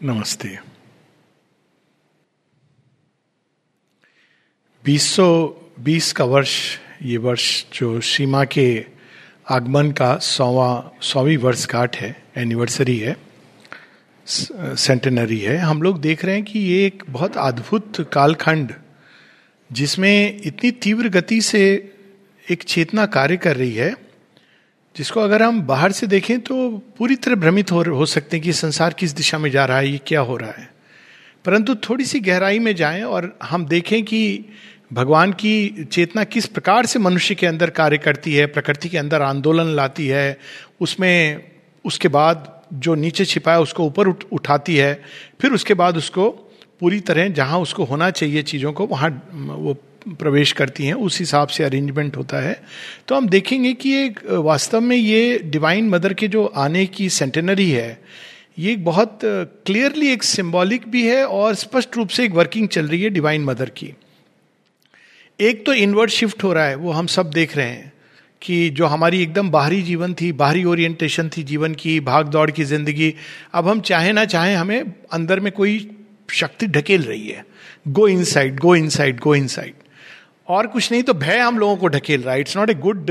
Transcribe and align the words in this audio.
नमस्ते। 0.00 0.48
बीस 4.84 6.12
का 6.12 6.24
वर्ष, 6.24 6.54
ये 7.02 7.16
वर्ष 7.16 7.64
जो 7.74 8.00
सीमा 8.00 8.44
के 8.44 8.84
आगमन 9.50 9.90
का 9.92 10.16
सौवा, 10.18 10.92
सौवीं 11.02 11.36
वर्षगांठ 11.36 11.96
है 11.96 12.14
एनिवर्सरी 12.36 12.98
है 12.98 13.16
सेंटेनरी 14.26 15.38
है। 15.40 15.56
हम 15.56 15.82
लोग 15.82 16.00
देख 16.00 16.24
रहे 16.24 16.34
हैं 16.34 16.44
कि 16.44 16.58
ये 16.58 16.84
एक 16.86 17.02
बहुत 17.08 17.36
अद्भुत 17.36 18.00
कालखंड, 18.12 18.72
जिसमें 19.70 20.40
इतनी 20.44 20.70
तीव्र 20.70 21.08
गति 21.08 21.40
से 21.40 21.62
एक 22.46 22.62
चेतना 22.62 23.06
कार्य 23.08 23.36
कर 23.36 23.56
रही 23.56 23.74
है। 23.74 23.94
जिसको 24.96 25.20
अगर 25.20 25.42
हम 25.42 25.62
बाहर 25.62 25.92
से 25.92 26.06
देखें 26.06 26.40
तो 26.40 26.78
पूरी 26.98 27.16
तरह 27.16 27.34
भ्रमित 27.34 27.72
हो, 27.72 27.82
हो 27.82 28.06
सकते 28.06 28.36
हैं 28.36 28.44
कि 28.44 28.52
संसार 28.52 28.92
किस 28.92 29.12
दिशा 29.12 29.38
में 29.38 29.50
जा 29.50 29.64
रहा 29.64 29.78
है 29.78 29.88
ये 29.88 30.00
क्या 30.06 30.20
हो 30.20 30.36
रहा 30.36 30.50
है। 30.50 30.70
परंतु 31.44 31.74
थोड़ी 31.74 32.04
सी 32.04 32.20
गहराई 32.20 32.58
में 32.58 32.76
जाएँ 32.76 33.02
और 33.02 33.38
हम 33.42 33.66
देखें 33.66 34.04
कि 34.04 34.44
भगवान 34.92 35.32
की 35.32 35.84
चेतना 35.92 36.24
किस 36.24 36.46
प्रकार 36.46 36.86
से 36.86 36.98
मनुष्य 36.98 37.34
के 37.34 37.46
अंदर 37.46 37.70
कार्य 37.70 37.98
करती 37.98 38.34
है 38.34 38.46
प्रकृति 38.46 38.88
के 38.88 38.98
अंदर 38.98 39.22
आंदोलन 39.22 39.66
लाती 39.66 40.06
है 40.06 40.38
उसमें 40.80 41.44
उसके 41.84 42.08
बाद 42.08 42.60
जो 42.72 42.94
नीचे 42.94 43.24
छिपा 43.24 43.52
है 43.52 43.60
उसको 43.60 43.84
ऊपर 43.84 44.08
उठ, 44.08 44.24
उठाती 44.32 44.76
है 44.76 45.02
फिर 45.40 45.52
उसके 45.52 45.74
बाद 45.74 45.96
उसको 45.96 46.30
पूरी 46.80 47.00
तरह 47.00 47.28
जहाँ 47.28 47.58
उसको 47.58 47.84
होना 47.84 48.10
चाहिए 48.10 48.42
चीज़ों 48.42 48.72
को 48.72 48.86
वहाँ 48.86 49.30
वो 49.34 49.76
प्रवेश 50.10 50.52
करती 50.52 50.86
हैं, 50.86 50.94
उस 50.94 51.18
हिसाब 51.18 51.48
से 51.48 51.64
अरेंजमेंट 51.64 52.16
होता 52.16 52.40
है। 52.40 52.60
तो 53.08 53.14
हम 53.14 53.28
देखेंगे 53.28 53.72
कि 53.74 53.92
एक 53.96 54.20
वास्तव 54.26 54.80
में 54.80 54.96
ये 54.96 55.38
डिवाइन 55.44 55.88
मदर 55.88 56.12
के 56.14 56.28
जो 56.28 56.44
आने 56.46 56.84
की 56.86 57.08
सेंटेनरी 57.10 57.70
है, 57.70 58.00
ये 58.58 58.72
एक 58.72 58.84
बहुत 58.84 59.18
क्लियरली 59.24 60.08
एक 60.08 60.22
सिंबॉलिक 60.22 60.88
भी 60.88 61.06
है 61.06 61.24
और 61.26 61.54
स्पष्ट 61.56 61.96
रूप 61.96 62.08
से 62.08 62.24
एक 62.24 62.32
वर्किंग 62.32 62.68
चल 62.68 62.88
रही 62.88 63.02
है 63.02 63.10
डिवाइन 63.10 63.44
मदर 63.44 63.70
की। 63.70 63.92
एक 65.38 65.64
तो 65.66 65.72
इनवर्ड 65.74 66.10
शिफ्ट 66.10 66.44
हो 66.44 66.52
रहा 66.52 66.66
है, 66.66 66.74
वो 66.76 66.90
हम 66.92 67.06
सब 67.06 67.30
देख 67.30 67.56
रहे 67.56 67.66
हैं 67.66 67.92
कि 68.42 68.70
जो 68.70 68.86
हमारी 68.86 69.22
एकदम 69.22 69.50
बाहरी 69.50 69.80
जीवन 69.82 70.14
थी, 70.14 70.30
बाहरी 70.34 70.64
ओरिएंटेशन 70.64 71.28
थी 71.28 71.42
जीवन 71.42 71.74
की, 71.74 71.98
भाग 72.02 72.26
दौड़ 72.26 72.50
की 72.50 72.64
ज़िंदगी, 72.64 73.14
अब 73.54 73.68
हम 73.68 73.80
चाहे 73.82 74.12
ना 74.12 74.24
चाहे 74.26 74.54
हमें 74.54 74.92
अंदर 75.12 75.40
में 75.40 75.50
कोई 75.52 75.78
शक्ति 76.32 76.66
ढकेल 76.68 77.02
रही 77.02 77.28
है। 77.28 77.44
Go 77.88 78.06
inside 78.24 78.60
go 78.60 78.74
inside 78.88 79.18
go 79.20 79.34
inside 79.48 79.74
और 80.48 80.66
कुछ 80.66 80.90
नहीं 80.92 81.02
तो 81.02 81.14
भय 81.14 81.38
हम 81.38 81.58
लोगों 81.58 81.76
को 81.76 81.88
ढकेल 81.88 82.22
रहा 82.22 82.34
है। 82.34 82.40
It's 82.40 82.56
not 82.56 82.70
a 82.70 82.74
good 82.76 83.06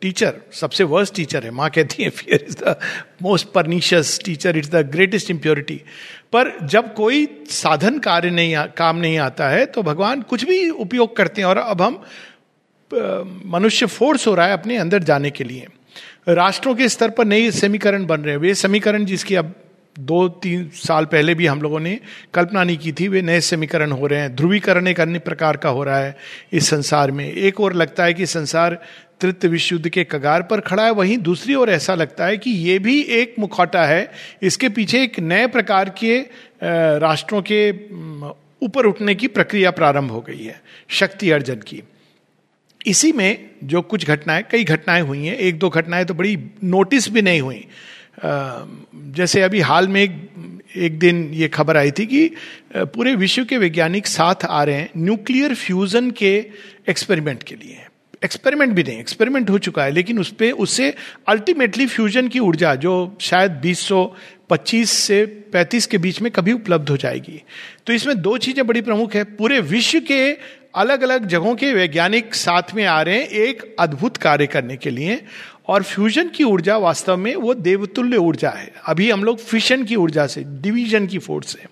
teacher 0.00 0.36
सबसे 0.52 0.84
वर्स्ट 0.84 1.14
टीचर 1.14 1.44
है। 1.44 1.50
माँ 1.50 1.68
कहती 1.70 2.02
है 2.02 2.10
fear 2.10 2.44
is 2.48 2.56
the 2.56 2.76
most 3.22 3.48
pernicious 3.48 4.18
teacher 4.24 4.56
it's 4.56 4.70
the 4.70 4.76
greatest 4.92 5.30
impurity 5.30 5.80
पर 6.32 6.52
जब 6.66 6.94
कोई 6.94 7.26
साधन 7.50 7.98
कार्य 7.98 8.30
नहीं 8.30 8.54
आ, 8.54 8.66
काम 8.66 8.96
नहीं 8.96 9.18
आता 9.18 9.48
है 9.48 9.66
तो 9.66 9.82
भगवान 9.82 10.22
कुछ 10.22 10.44
भी 10.44 10.68
उपयोग 10.70 11.16
करते 11.16 11.40
हैं। 11.40 11.48
और 11.48 11.58
अब 11.58 11.82
हम 11.82 12.02
मनुष्य 13.46 13.86
फोर्स 13.86 14.26
हो 14.26 14.34
रहा 14.34 14.46
है 14.46 14.52
अपने 14.52 14.76
अंदर 14.76 15.02
जाने 15.02 15.30
के 15.30 15.44
लिए। 15.44 15.66
राष्ट्रों 16.28 16.74
के 16.74 16.88
स्तर 16.88 17.10
पर 17.10 17.24
नए 17.24 17.50
समीकरण 17.50 18.06
बन 18.06 18.20
रहे 18.20 18.34
हैं। 18.34 18.40
वे 18.40 18.54
समीकरण 18.54 19.04
जिसकी 19.04 19.34
अब 19.34 19.54
दो 20.00 20.28
तीन 20.42 20.68
साल 20.74 21.04
पहले 21.04 21.34
भी 21.34 21.46
हम 21.46 21.62
लोगों 21.62 21.80
ने 21.80 21.98
कल्पना 22.34 22.64
नहीं 22.64 22.76
की 22.76 22.92
थी, 22.92 23.08
वे 23.08 23.22
नए 23.22 23.40
समीकरण 23.40 23.92
हो 23.92 24.06
रहे 24.06 24.20
हैं। 24.20 24.34
ध्रुवीकरण 24.36 24.88
एक 24.88 25.00
अन्य 25.00 25.18
प्रकार 25.20 25.56
का 25.56 25.68
हो 25.68 25.84
रहा 25.84 25.98
है 25.98 26.16
इस 26.52 26.68
संसार 26.70 27.10
में। 27.10 27.26
एक 27.26 27.60
और 27.60 27.74
लगता 27.74 28.04
है 28.04 28.14
कि 28.14 28.26
संसार 28.28 28.78
तृतीय 29.20 29.50
विश्व 29.50 29.74
युद्ध 29.74 29.88
के 29.88 30.04
कगार 30.04 30.42
पर 30.42 30.60
खड़ा 30.60 30.84
है, 30.84 30.90
वहीं 30.90 31.16
दूसरी 31.18 31.54
ओर 31.54 31.70
ऐसा 31.70 31.94
लगता 31.94 32.26
है 32.26 32.36
कि 32.38 32.50
ये 32.50 32.78
भी 32.78 33.00
एक 33.00 33.34
मुखौटा 33.38 33.84
है। 33.84 34.10
इसके 34.42 34.68
पीछे 34.68 35.02
एक 35.02 35.18
नए 35.20 35.46
प्रकार 35.48 35.94
के 35.98 36.18
राष्ट्रों 36.98 37.42
के 37.42 37.70
ऊपर 38.62 38.86
उठने 38.86 39.14
की 39.14 39.28
प्रक्रिया 39.28 39.70
प्रारंभ 39.70 40.10
हो 40.10 40.20
गई 40.20 40.42
है, 40.44 40.60
शक्ति 40.90 41.30
अर्जन 41.30 41.60
की। 41.66 41.82
इसी 42.80 43.12
में 43.12 43.50
जो 43.64 43.80
कुछ 43.82 44.06
घटनाएँ, 44.06 44.44
कई 44.50 44.64
घटनाएँ 44.64 45.02
हुई 45.02 45.26
हैं, 45.26 45.36
एक 45.36 45.58
दो 45.58 45.68
घटनाएँ 45.70 46.04
तो 46.04 46.14
बड़ी 46.14 46.36
नोटिस 46.64 47.08
भी 47.10 47.22
नहीं 47.22 47.40
हुई। 47.40 47.64
जैसे 48.24 49.42
अभी 49.42 49.60
हाल 49.60 49.88
में 49.88 50.02
एक 50.02 50.10
एक 50.76 50.98
दिन 50.98 51.30
ये 51.34 51.48
खबर 51.48 51.76
आई 51.76 51.90
थी 51.90 52.06
कि 52.06 52.30
पूरे 52.76 53.14
विश्व 53.14 53.44
के 53.44 53.58
वैज्ञानिक 53.58 54.06
साथ 54.06 54.44
आ 54.44 54.64
रहे 54.64 54.74
हैं 54.74 54.90
न्यूक्लियर 54.96 55.54
फ्यूजन 55.54 56.10
के 56.10 56.46
एक्सपेरिमेंट 56.88 57.42
के 57.42 57.54
लिए। 57.54 57.78
एक्सपेरिमेंट 58.24 58.72
भी 58.72 58.82
नहीं, 58.82 58.98
एक्सपेरिमेंट 59.00 59.50
हो 59.50 59.58
चुका 59.58 59.84
है, 59.84 59.90
लेकिन 59.90 60.18
उस 60.18 60.30
पर 60.30 60.50
उससे 60.50 60.94
अल्टीमेटली 61.28 61.86
फ्यूजन 61.86 62.28
की 62.28 62.38
ऊर्जा, 62.38 62.74
जो 62.74 63.16
शायद 63.20 63.50
2025 63.50 64.90
से 64.90 65.26
35 65.26 65.86
के 65.86 65.98
बीच 65.98 66.22
में 66.22 66.32
कभी 66.32 66.52
उपलब्ध 66.52 66.88
हो 66.88 66.96
जाएगी। 66.96 67.42
तो 67.86 67.92
इसमें 67.92 68.22
दो 68.22 68.38
चीज़ें 68.38 68.66
बड़ी 68.66 68.80
प्रमुख 68.80 69.14
है। 69.14 69.24
पूरे 69.24 69.60
विश्व 69.60 70.00
के 70.00 70.36
अलग 70.74 71.02
अलग 71.02 71.26
जगहों 71.26 71.54
के 71.54 71.72
वैज्ञानिक 71.72 72.34
साथ 72.34 72.74
में 72.74 72.84
आ 72.84 73.02
रहे 73.02 73.14
हैं 73.14 73.28
एक 73.28 73.76
अद्भुत 73.78 74.16
कार्य 74.16 74.46
करने 74.46 74.76
के 74.76 74.90
लिए 74.90 75.22
और 75.70 75.82
फ्यूजन 75.82 76.28
की 76.28 76.44
ऊर्जा 76.44 76.76
वास्तव 76.76 77.16
में 77.16 77.36
वो 77.36 77.54
देवतुल्य 77.54 78.16
ऊर्जा 78.16 78.50
है। 78.50 78.72
अभी 78.86 79.10
हम 79.10 79.24
लोग 79.24 79.38
फिशन 79.38 79.84
की 79.84 79.96
ऊर्जा 79.96 80.26
से 80.26 80.44
डिवीज़न 80.44 81.06
की 81.06 81.18
फोर्स 81.18 81.52
से। 81.52 81.66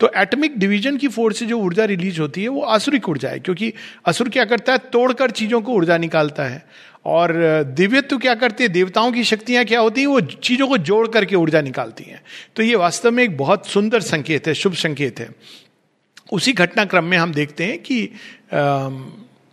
तो 0.00 0.10
एटमिक 0.16 0.58
डिवीज़न 0.58 0.96
की 0.96 1.08
फोर्स 1.08 1.38
से 1.38 1.46
जो 1.46 1.58
ऊर्जा 1.58 1.84
रिलीज़ 1.84 2.20
होती 2.20 2.42
है, 2.42 2.48
वो 2.48 2.60
आसुरिक 2.60 3.08
ऊर्जा 3.08 3.28
है, 3.28 3.38
क्योंकि 3.38 3.72
असुर 4.06 4.28
क्या 4.28 4.44
करता 4.44 4.72
है? 4.72 4.78
तोड़कर 4.78 5.30
चीज़ों 5.30 5.60
को 5.60 5.72
ऊर्जा 5.72 5.98
निकालता 5.98 6.44
है। 6.44 6.66
और 7.04 7.32
दिव्यत्व 7.76 8.18
क्या 8.18 8.34
करते 8.34 8.64
हैं? 8.64 8.72
देवताओं 8.72 9.12
की 9.12 9.24
शक्तियाँ 9.24 9.64
क्या 9.64 9.80
होती 9.80 10.00
हैं? 10.00 10.08
वो 10.08 10.20
चीज़ों 10.20 10.68
को 10.68 10.78
जोड़ 10.78 11.08
करके 11.08 11.36
ऊर्जा 11.36 11.60
निकालती 11.60 12.04
हैं। 12.04 12.22
तो 12.56 12.62
ये 12.62 12.74
वास्तव 12.74 13.10
में 13.10 13.24
एक 13.24 13.36
बहुत 13.36 13.66
सुंदर 13.66 14.00
संकेत 14.00 14.46
है, 14.46 14.54
शुभ 14.54 14.72
संकेत 14.72 15.20
है। 15.20 15.30
उसी 16.32 16.52
घटनाक्रम 16.52 17.04
में 17.04 17.18
हम 17.18 17.32
देखते 17.32 17.64
हैं 17.64 17.78
कि 17.78 18.02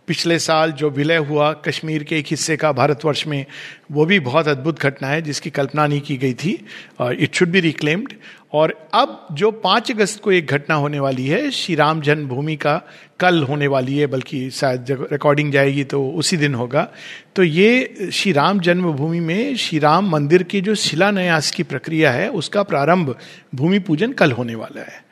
पिछले 0.08 0.38
साल 0.38 0.72
जो 0.72 0.90
विलय 0.90 1.16
हुआ 1.28 1.52
कश्मीर 1.64 2.04
के 2.04 2.18
एक 2.18 2.26
हिस्से 2.30 2.56
का 2.56 2.72
भारतवर्ष 2.72 3.26
में, 3.26 3.44
वो 3.92 4.04
भी 4.06 4.20
बहुत 4.20 4.48
अद्भुत 4.48 4.80
घटना 4.80 5.08
है, 5.08 5.22
जिसकी 5.22 5.50
कल्पना 5.50 5.86
नहीं 5.86 6.00
की 6.00 6.16
गई 6.16 6.34
थी 6.34 6.58
इट 7.00 7.34
शुड 7.34 7.48
बी 7.48 7.60
रिक्लेम्ड 7.60 8.12
और 8.52 8.72
अब 8.94 9.26
जो 9.32 9.50
पाँच 9.60 9.90
अगस्त 9.90 10.20
को 10.20 10.32
एक 10.32 10.46
घटना 10.46 10.74
होने 10.74 11.00
वाली 11.00 11.26
है, 11.26 11.50
श्री 11.50 11.74
राम 11.74 12.00
जन्मभूमि 12.00 12.54
का 12.56 12.80
कल 13.20 13.42
होने 13.42 13.66
वाली 13.66 13.96
है, 13.98 14.06
बल्कि 14.06 14.50
शायद 14.50 14.84
जब 14.84 15.06
रिकॉर्डिंग 15.12 15.52
जाएगी 15.52 15.84
तो 15.84 16.02
उसी 16.12 16.36
दिन 16.36 16.54
होगा। 16.54 16.88
तो 17.36 17.42
ये 17.42 18.08
श्री 18.12 18.32
राम 18.32 18.60
जन्मभूमि 18.60 19.20
में 19.20 19.56
श्री 19.56 19.78
राम 19.78 20.08
मंदिर 20.10 20.42
की 20.42 20.60
जो 20.60 20.74
शिलान्यास 20.76 21.50
की 21.50 21.62
प्रक्रिया 21.64 22.12
है, 22.12 22.28
उसका 22.30 22.62
प्रारंभ 22.62 23.14
भूमि 23.54 23.78
पूजन 23.80 24.12
कल 24.12 24.32
होने 24.32 24.54
वाला 24.54 24.80
है। 24.82 25.02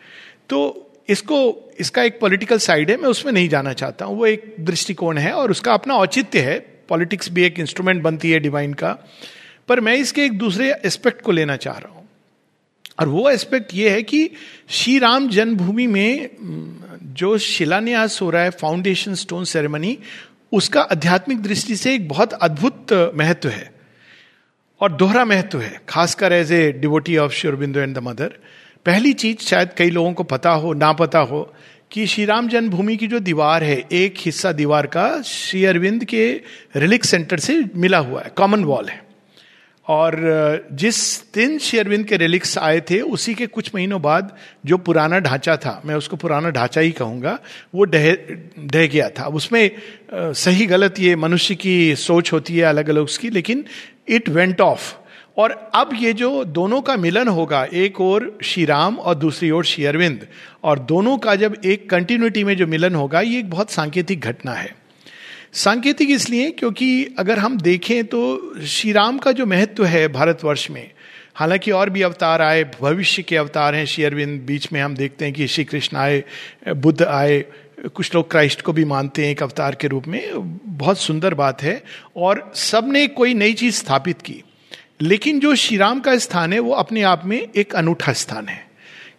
तो 0.49 0.86
इसको, 1.09 1.71
इसका 1.81 2.03
एक 2.03 2.21
पॉलिटिकल 2.21 2.59
साइड 2.59 2.91
है, 2.91 2.97
मैं 2.97 3.09
उसमें 3.09 3.33
नहीं 3.33 3.49
जाना 3.49 3.73
चाहता 3.73 4.05
हूँ। 4.05 4.17
वो 4.19 4.27
एक 4.27 4.55
दृष्टिकोण 4.61 5.19
है 5.19 5.33
और 5.33 5.51
उसका 5.51 5.75
अपना 5.75 5.95
औचित्य 5.95 6.41
है। 6.41 6.59
पॉलिटिक्स 6.89 7.31
भी 7.31 7.45
एक 7.45 7.59
इंस्ट्रूमेंट 7.61 8.03
बनती 8.03 8.31
है 8.31 8.39
डिवाइन 8.39 8.75
का। 8.75 8.97
पर 9.69 9.81
मैं 9.81 9.95
इसके 9.95 10.25
एक 10.25 10.39
दूसरे 10.39 10.71
एस्पेक्ट 10.85 11.23
को 11.23 11.33
लेना 11.33 11.57
चाह 11.57 11.79
रहा 11.79 11.93
हूँ। 11.93 12.09
और 13.01 13.09
वो 13.09 13.29
एस्पेक्ट 13.31 13.75
ये 13.75 13.91
है 13.91 14.03
कि 14.03 14.31
श्री 14.71 14.99
राम 14.99 15.29
जन्मभूमि 15.29 15.87
में 15.87 16.29
जो 17.15 17.37
शिलान्यास 17.39 18.21
हो 18.23 18.31
रहा 18.31 18.43
है 18.43 18.51
फाउंडेशन 18.51 19.15
स्टोन 19.15 19.45
सेरेमनी 19.45 19.99
उसका 20.53 20.81
आध्यात्मिक 20.83 21.43
दृष्टि 21.43 21.77
से 21.77 21.95
एक 21.95 22.09
बहुत 22.09 22.33
अद्भुत, 22.33 22.93
महत्व 23.15 23.49
है। 23.49 23.75
और 24.81 24.93
दोहरा 24.93 25.25
महत्व 25.25 25.61
है, 25.61 25.81
खासकर 25.89 26.33
as 26.33 26.53
a 26.53 26.73
devotee 26.73 27.17
of 27.17 27.33
Sri Aurobindo 27.33 27.81
and 27.81 27.95
the 27.95 27.99
mother 27.99 28.35
पहली 28.87 29.13
चीज़ 29.13 29.39
शायद 29.39 29.71
कई 29.79 29.91
लोगों 29.91 30.13
को 30.13 30.23
पता 30.23 30.51
हो, 30.51 30.73
ना 30.73 30.93
पता 30.93 31.19
हो, 31.19 31.55
कि 31.91 32.07
श्री 32.07 32.25
राम 32.25 32.49
जन्मभूमि 32.49 32.97
की 32.97 33.07
जो 33.07 33.19
दीवार 33.19 33.65
है, 33.65 33.85
एक 33.93 34.15
हिस्सा 34.19 34.53
दीवार 34.53 34.87
का 34.87 35.23
श्री 35.23 35.65
अरविंद 35.65 36.05
के 36.05 36.41
रिलिक 36.77 37.05
सेंटर 37.05 37.39
से 37.39 37.65
मिला 37.77 37.99
हुआ 37.99 38.23
है, 38.23 38.33
कॉमन 38.37 38.65
वॉल 38.65 38.89
है। 38.89 39.05
और 39.87 40.69
जिस 40.73 40.99
दिन 41.35 41.59
श्री 41.59 41.79
अरविंद 41.79 42.05
के 42.07 42.17
रिलिक्स 42.17 42.59
आए 42.59 42.81
थे, 42.81 43.01
उसी 43.01 43.35
के 43.35 43.47
कुछ 43.47 43.71
महीनों 43.75 44.03
बाद 44.03 44.37
जो 44.67 44.79
पुराना 44.79 45.19
ढांचा 45.19 45.57
था, 45.57 45.83
मैं 45.85 45.95
उसको 45.95 46.17
पुराना 46.17 46.51
ढांचा 46.51 46.81
ही 46.81 46.91
कहूँगा, 46.91 47.39
वो 47.75 47.85
ढह 47.85 48.17
ढह 48.67 48.87
गया 48.87 49.09
था। 49.09 49.27
उसमें 49.27 49.71
सही 50.15 50.67
गलत 50.67 50.99
ये 50.99 51.17
मनुष्य 51.17 51.55
की 51.55 51.97
सोच 51.97 52.33
होती 52.33 52.57
है 52.57 52.65
अलग 52.65 52.89
अलग 52.89 53.03
उसकी, 53.03 53.31
लेकिन 53.31 53.65
इट 54.09 54.29
वेंट 54.29 54.61
ऑफ़ 54.61 54.95
और 55.37 55.71
अब 55.75 55.91
ये 55.95 56.13
जो 56.13 56.45
दोनों 56.45 56.81
का 56.83 56.97
मिलन 56.97 57.29
होगा, 57.29 57.65
एक 57.65 58.01
और 58.01 58.39
श्री 58.43 58.65
राम 58.65 58.99
और 58.99 59.15
दूसरी 59.15 59.51
ओर 59.51 59.65
श्री 59.65 59.85
अरविंद 59.85 60.27
और 60.65 60.79
दोनों 60.79 61.19
का 61.19 61.35
जब 61.35 61.57
एक 61.65 61.91
कंटिन्यूटी 61.91 62.45
में 62.45 62.57
जो 62.57 62.67
मिलन 62.67 62.95
होगा, 62.95 63.21
ये 63.21 63.39
एक 63.39 63.51
बहुत 63.51 63.71
सांकेतिक 63.71 64.21
घटना 64.21 64.53
है। 64.53 64.75
सांकेतिक 65.53 66.11
इसलिए 66.11 66.51
क्योंकि 66.51 67.15
अगर 67.19 67.39
हम 67.39 67.59
देखें 67.59 68.05
तो 68.05 68.55
श्री 68.67 68.93
राम 68.93 69.19
का 69.19 69.33
जो 69.33 69.47
महत्व 69.47 69.85
है 69.85 70.09
भारतवर्ष 70.09 70.71
में, 70.71 70.91
हालाँकि 71.35 71.71
और 71.71 71.91
भी 71.91 72.03
अवतार 72.03 72.43
आए, 72.43 72.65
भविष्य 72.81 73.23
के 73.23 73.37
अवतार 73.37 73.75
हैं 73.75 73.87
श्री 73.87 74.05
अरविंद 74.05 74.41
बीच 74.41 74.73
में 74.73 74.81
हम 74.81 74.95
देखते 74.95 75.25
हैं 75.25 75.35
कि 75.35 75.47
श्री 75.47 75.65
कृष्ण 75.65 75.97
आए, 75.97 76.25
बुद्ध 76.69 77.03
आए, 77.03 77.45
कुछ 77.95 78.15
लोग 78.15 78.31
क्राइस्ट 78.31 78.63
को 78.63 78.73
भी 78.73 78.85
मानते 78.85 79.25
हैं 79.25 79.31
एक 79.31 79.43
अवतार 79.43 79.75
के 79.75 79.89
रूप 79.89 80.07
में, 80.09 80.23
बहुत 80.79 80.99
सुंदर 80.99 81.35
बात 81.35 81.63
है, 81.63 81.83
और 82.17 82.53
सबने 82.55 83.07
कोई 83.07 83.35
नई 83.35 83.53
चीज़ 83.53 83.75
स्थापित 83.75 84.23
की। 84.23 84.43
लेकिन 85.03 85.41
जो 85.41 85.55
श्री 85.55 85.77
राम 85.77 86.01
का 86.01 86.19
स्थान 86.19 86.53
है, 86.53 86.59
वो 86.59 86.73
अपने 86.73 87.03
आप 87.03 87.23
में 87.25 87.49
एक 87.57 87.75
अनूठा 87.75 88.13
स्थान 88.13 88.49
है। 88.49 88.71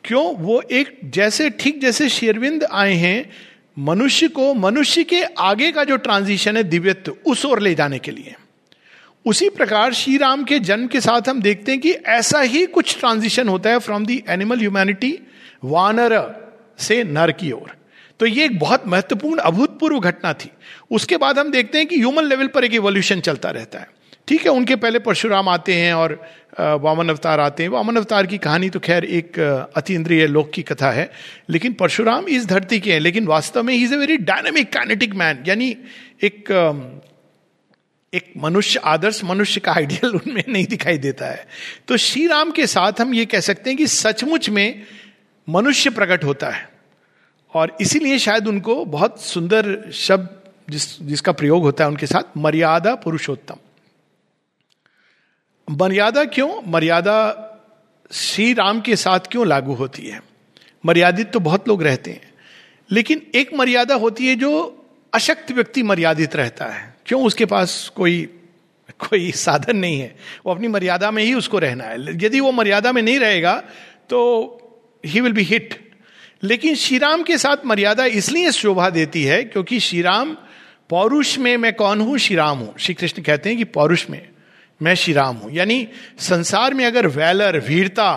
क्यों? 0.03 0.35
वो 0.35 0.61
एक 0.71 0.99
जैसे, 1.05 1.49
ठीक 1.49 1.81
जैसे 1.81 2.09
शेरविंद 2.09 2.63
आए 2.63 2.93
हैं, 2.93 3.29
मनुष्य 3.79 4.27
को, 4.27 4.53
मनुष्य 4.53 5.03
के 5.03 5.23
आगे 5.23 5.71
का 5.71 5.83
जो 5.83 5.97
ट्रांजिशन 5.97 6.57
है 6.57 6.63
दिव्यत्व, 6.63 7.15
उस 7.25 7.45
ओर 7.45 7.61
ले 7.61 7.75
जाने 7.75 7.99
के 7.99 8.11
लिए। 8.11 8.35
उसी 9.25 9.49
प्रकार 9.49 9.93
श्री 9.93 10.17
राम 10.17 10.43
के 10.43 10.59
जन्म 10.59 10.87
के 10.87 11.01
साथ 11.01 11.29
हम 11.29 11.41
देखते 11.41 11.71
हैं 11.71 11.81
कि 11.81 11.91
ऐसा 11.91 12.41
ही 12.41 12.65
कुछ 12.65 12.99
ट्रांजिशन 12.99 13.47
होता 13.47 13.69
है 13.69 13.79
फ्रॉम 13.79 14.05
दी 14.05 14.23
एनिमल 14.29 14.57
ह्यूमैनिटी 14.57 15.19
वानर 15.63 16.35
से 16.79 17.03
नर 17.03 17.31
की 17.31 17.51
ओर। 17.51 17.77
तो 18.19 18.25
ये 18.25 18.45
एक 18.45 18.59
बहुत 18.59 18.87
महत्वपूर्ण, 18.87 19.39
अभूतपूर्व 19.39 19.99
घटना 19.99 20.33
थी। 20.33 20.49
उसके 20.91 21.17
बाद 21.17 21.39
हम 21.39 21.51
देखते 21.51 21.77
हैं 21.77 21.87
कि 21.87 21.97
ह्यूमन 21.97 22.23
लेवल 22.23 22.47
पर 22.47 22.63
एक 22.63 22.73
इवोल्यूशन 22.73 23.19
चलता 23.19 23.49
रहता 23.49 23.79
है। 23.79 23.96
ठीक 24.27 24.45
है, 24.45 24.51
उनके 24.51 24.75
पहले 24.75 24.99
परशुराम 24.99 25.49
आते 25.49 25.73
हैं 25.73 25.93
और 25.93 26.13
वामन 26.59 27.09
अवतार 27.09 27.39
आते 27.39 27.63
हैं। 27.63 27.69
वामन 27.69 27.95
अवतार 27.95 28.25
की 28.27 28.37
कहानी 28.37 28.69
तो 28.69 28.79
खैर 28.79 29.05
एक 29.05 29.39
अति 29.75 29.93
इंद्रिय 29.93 30.27
लोक 30.27 30.51
की 30.51 30.61
कथा 30.61 30.91
है, 30.91 31.09
लेकिन 31.49 31.73
परशुराम 31.73 32.27
इस 32.27 32.45
धरती 32.45 32.79
के 32.79 32.93
हैं, 32.93 32.99
लेकिन 32.99 33.27
वास्तव 33.27 33.63
में 33.63 33.73
ही 33.73 33.83
is 33.83 33.93
a 33.93 33.97
very 33.97 34.17
dynamic 34.17 34.71
kinetic 34.73 35.15
man 35.15 35.43
यानी 35.47 35.75
एक 36.23 36.51
एक 38.13 38.31
मनुष्य, 38.37 38.79
आदर्श 38.79 39.23
मनुष्य 39.23 39.59
का 39.59 39.71
आइडियल 39.71 40.11
उनमें 40.15 40.43
नहीं 40.49 40.65
दिखाई 40.65 40.97
देता 40.97 41.25
है। 41.25 41.47
तो 41.87 41.97
श्री 41.97 42.25
राम 42.27 42.51
के 42.51 42.67
साथ 42.67 43.01
हम 43.01 43.13
ये 43.13 43.25
कह 43.25 43.39
सकते 43.39 43.69
हैं 43.69 43.77
कि 43.77 43.87
सचमुच 43.87 44.49
में 44.49 44.83
मनुष्य 45.47 45.89
प्रकट 45.89 46.23
होता 46.23 46.49
है। 46.49 46.69
और 47.53 47.77
इसीलिए 47.81 48.17
शायद 48.19 48.47
उनको 48.47 48.83
बहुत 48.85 49.21
सुंदर 49.21 49.91
शब्द 49.93 50.29
जिस, 50.69 51.01
जिसका 51.01 51.31
प्रयोग 51.31 51.63
होता 51.63 51.83
है 51.83 51.89
उनके 51.89 52.05
साथ, 52.05 52.37
मर्यादा 52.37 52.95
पुरुषोत्तम। 52.95 53.55
मर्यादा 55.67 56.23
क्यों? 56.25 56.61
मर्यादा 56.67 57.43
श्री 58.11 58.53
राम 58.53 58.79
के 58.81 58.95
साथ 58.95 59.19
क्यों 59.31 59.47
लागू 59.47 59.73
होती 59.73 60.07
है? 60.07 60.21
मर्यादित 60.85 61.31
तो 61.31 61.39
बहुत 61.39 61.67
लोग 61.67 61.83
रहते 61.83 62.11
हैं, 62.11 62.31
लेकिन 62.89 63.21
एक 63.35 63.53
मर्यादा 63.53 63.95
होती 63.95 64.27
है 64.27 64.35
जो 64.35 64.51
अशक्त 65.13 65.51
व्यक्ति 65.51 65.83
मर्यादित 65.83 66.35
रहता 66.35 66.65
है। 66.65 66.95
क्यों 67.05 67.23
उसके 67.23 67.45
पास 67.45 67.91
कोई 67.95 68.21
कोई 68.99 69.31
साधन 69.31 69.77
नहीं 69.77 69.99
है? 69.99 70.15
वो 70.45 70.53
अपनी 70.53 70.67
मर्यादा 70.67 71.11
में 71.11 71.23
ही 71.23 71.33
उसको 71.33 71.59
रहना 71.59 71.83
है। 71.83 71.99
यदि 72.15 72.39
वो 72.39 72.51
मर्यादा 72.51 72.91
में 72.91 73.01
नहीं 73.01 73.19
रहेगा 73.19 73.55
तो 74.09 74.19
ही 75.05 75.21
विल 75.21 75.33
बी 75.33 75.43
हिट 75.43 75.75
लेकिन 76.43 76.75
श्री 76.75 76.97
राम 76.97 77.23
के 77.23 77.37
साथ 77.37 77.65
मर्यादा 77.65 78.05
इसलिए 78.05 78.51
शोभा 78.51 78.89
देती 78.89 79.23
है 79.23 79.43
क्योंकि 79.43 79.79
श्री 79.79 80.01
राम 80.01 80.35
पौरुष 80.89 81.37
में 81.37 81.55
मैं 81.57 81.73
कौन 81.73 82.01
हूँ? 82.01 82.17
श्री 82.17 82.35
राम 82.35 82.57
हूँ। 82.57 82.73
श्री 82.79 82.93
कृष्ण 82.93 83.21
कहते 83.21 83.49
हैं 83.49 83.57
कि 83.57 83.63
पौरुष 83.63 84.09
में। 84.09 84.27
मैं 84.81 84.95
श्री 84.95 85.13
राम 85.13 85.35
हूँ। 85.35 85.51
यानी 85.53 85.87
संसार 86.19 86.73
में 86.73 86.85
अगर 86.85 87.07
वैलर, 87.09 87.59
वीरता 87.59 88.11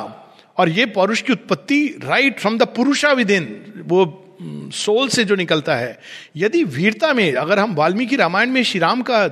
और 0.57 0.69
ये 0.69 0.87
पौरुष 0.87 1.23
की 1.23 1.33
उत्पत्ति 1.33 1.85
right 2.05 2.41
from 2.41 2.59
the 2.59 2.63
purusha 2.77 3.13
within 3.31 3.85
वो 3.87 4.17
सोल 4.75 5.09
से 5.09 5.25
जो 5.25 5.35
निकलता 5.35 5.75
है, 5.77 5.99
यदि 6.37 6.63
वीरता 6.65 7.13
में, 7.15 7.33
अगर 7.35 7.59
हम 7.59 7.75
वाल्मीकि 7.75 8.17
रामायण 8.17 8.51
में 8.51 8.63
श्री 8.63 8.81
राम 8.81 9.03
का 9.03 9.27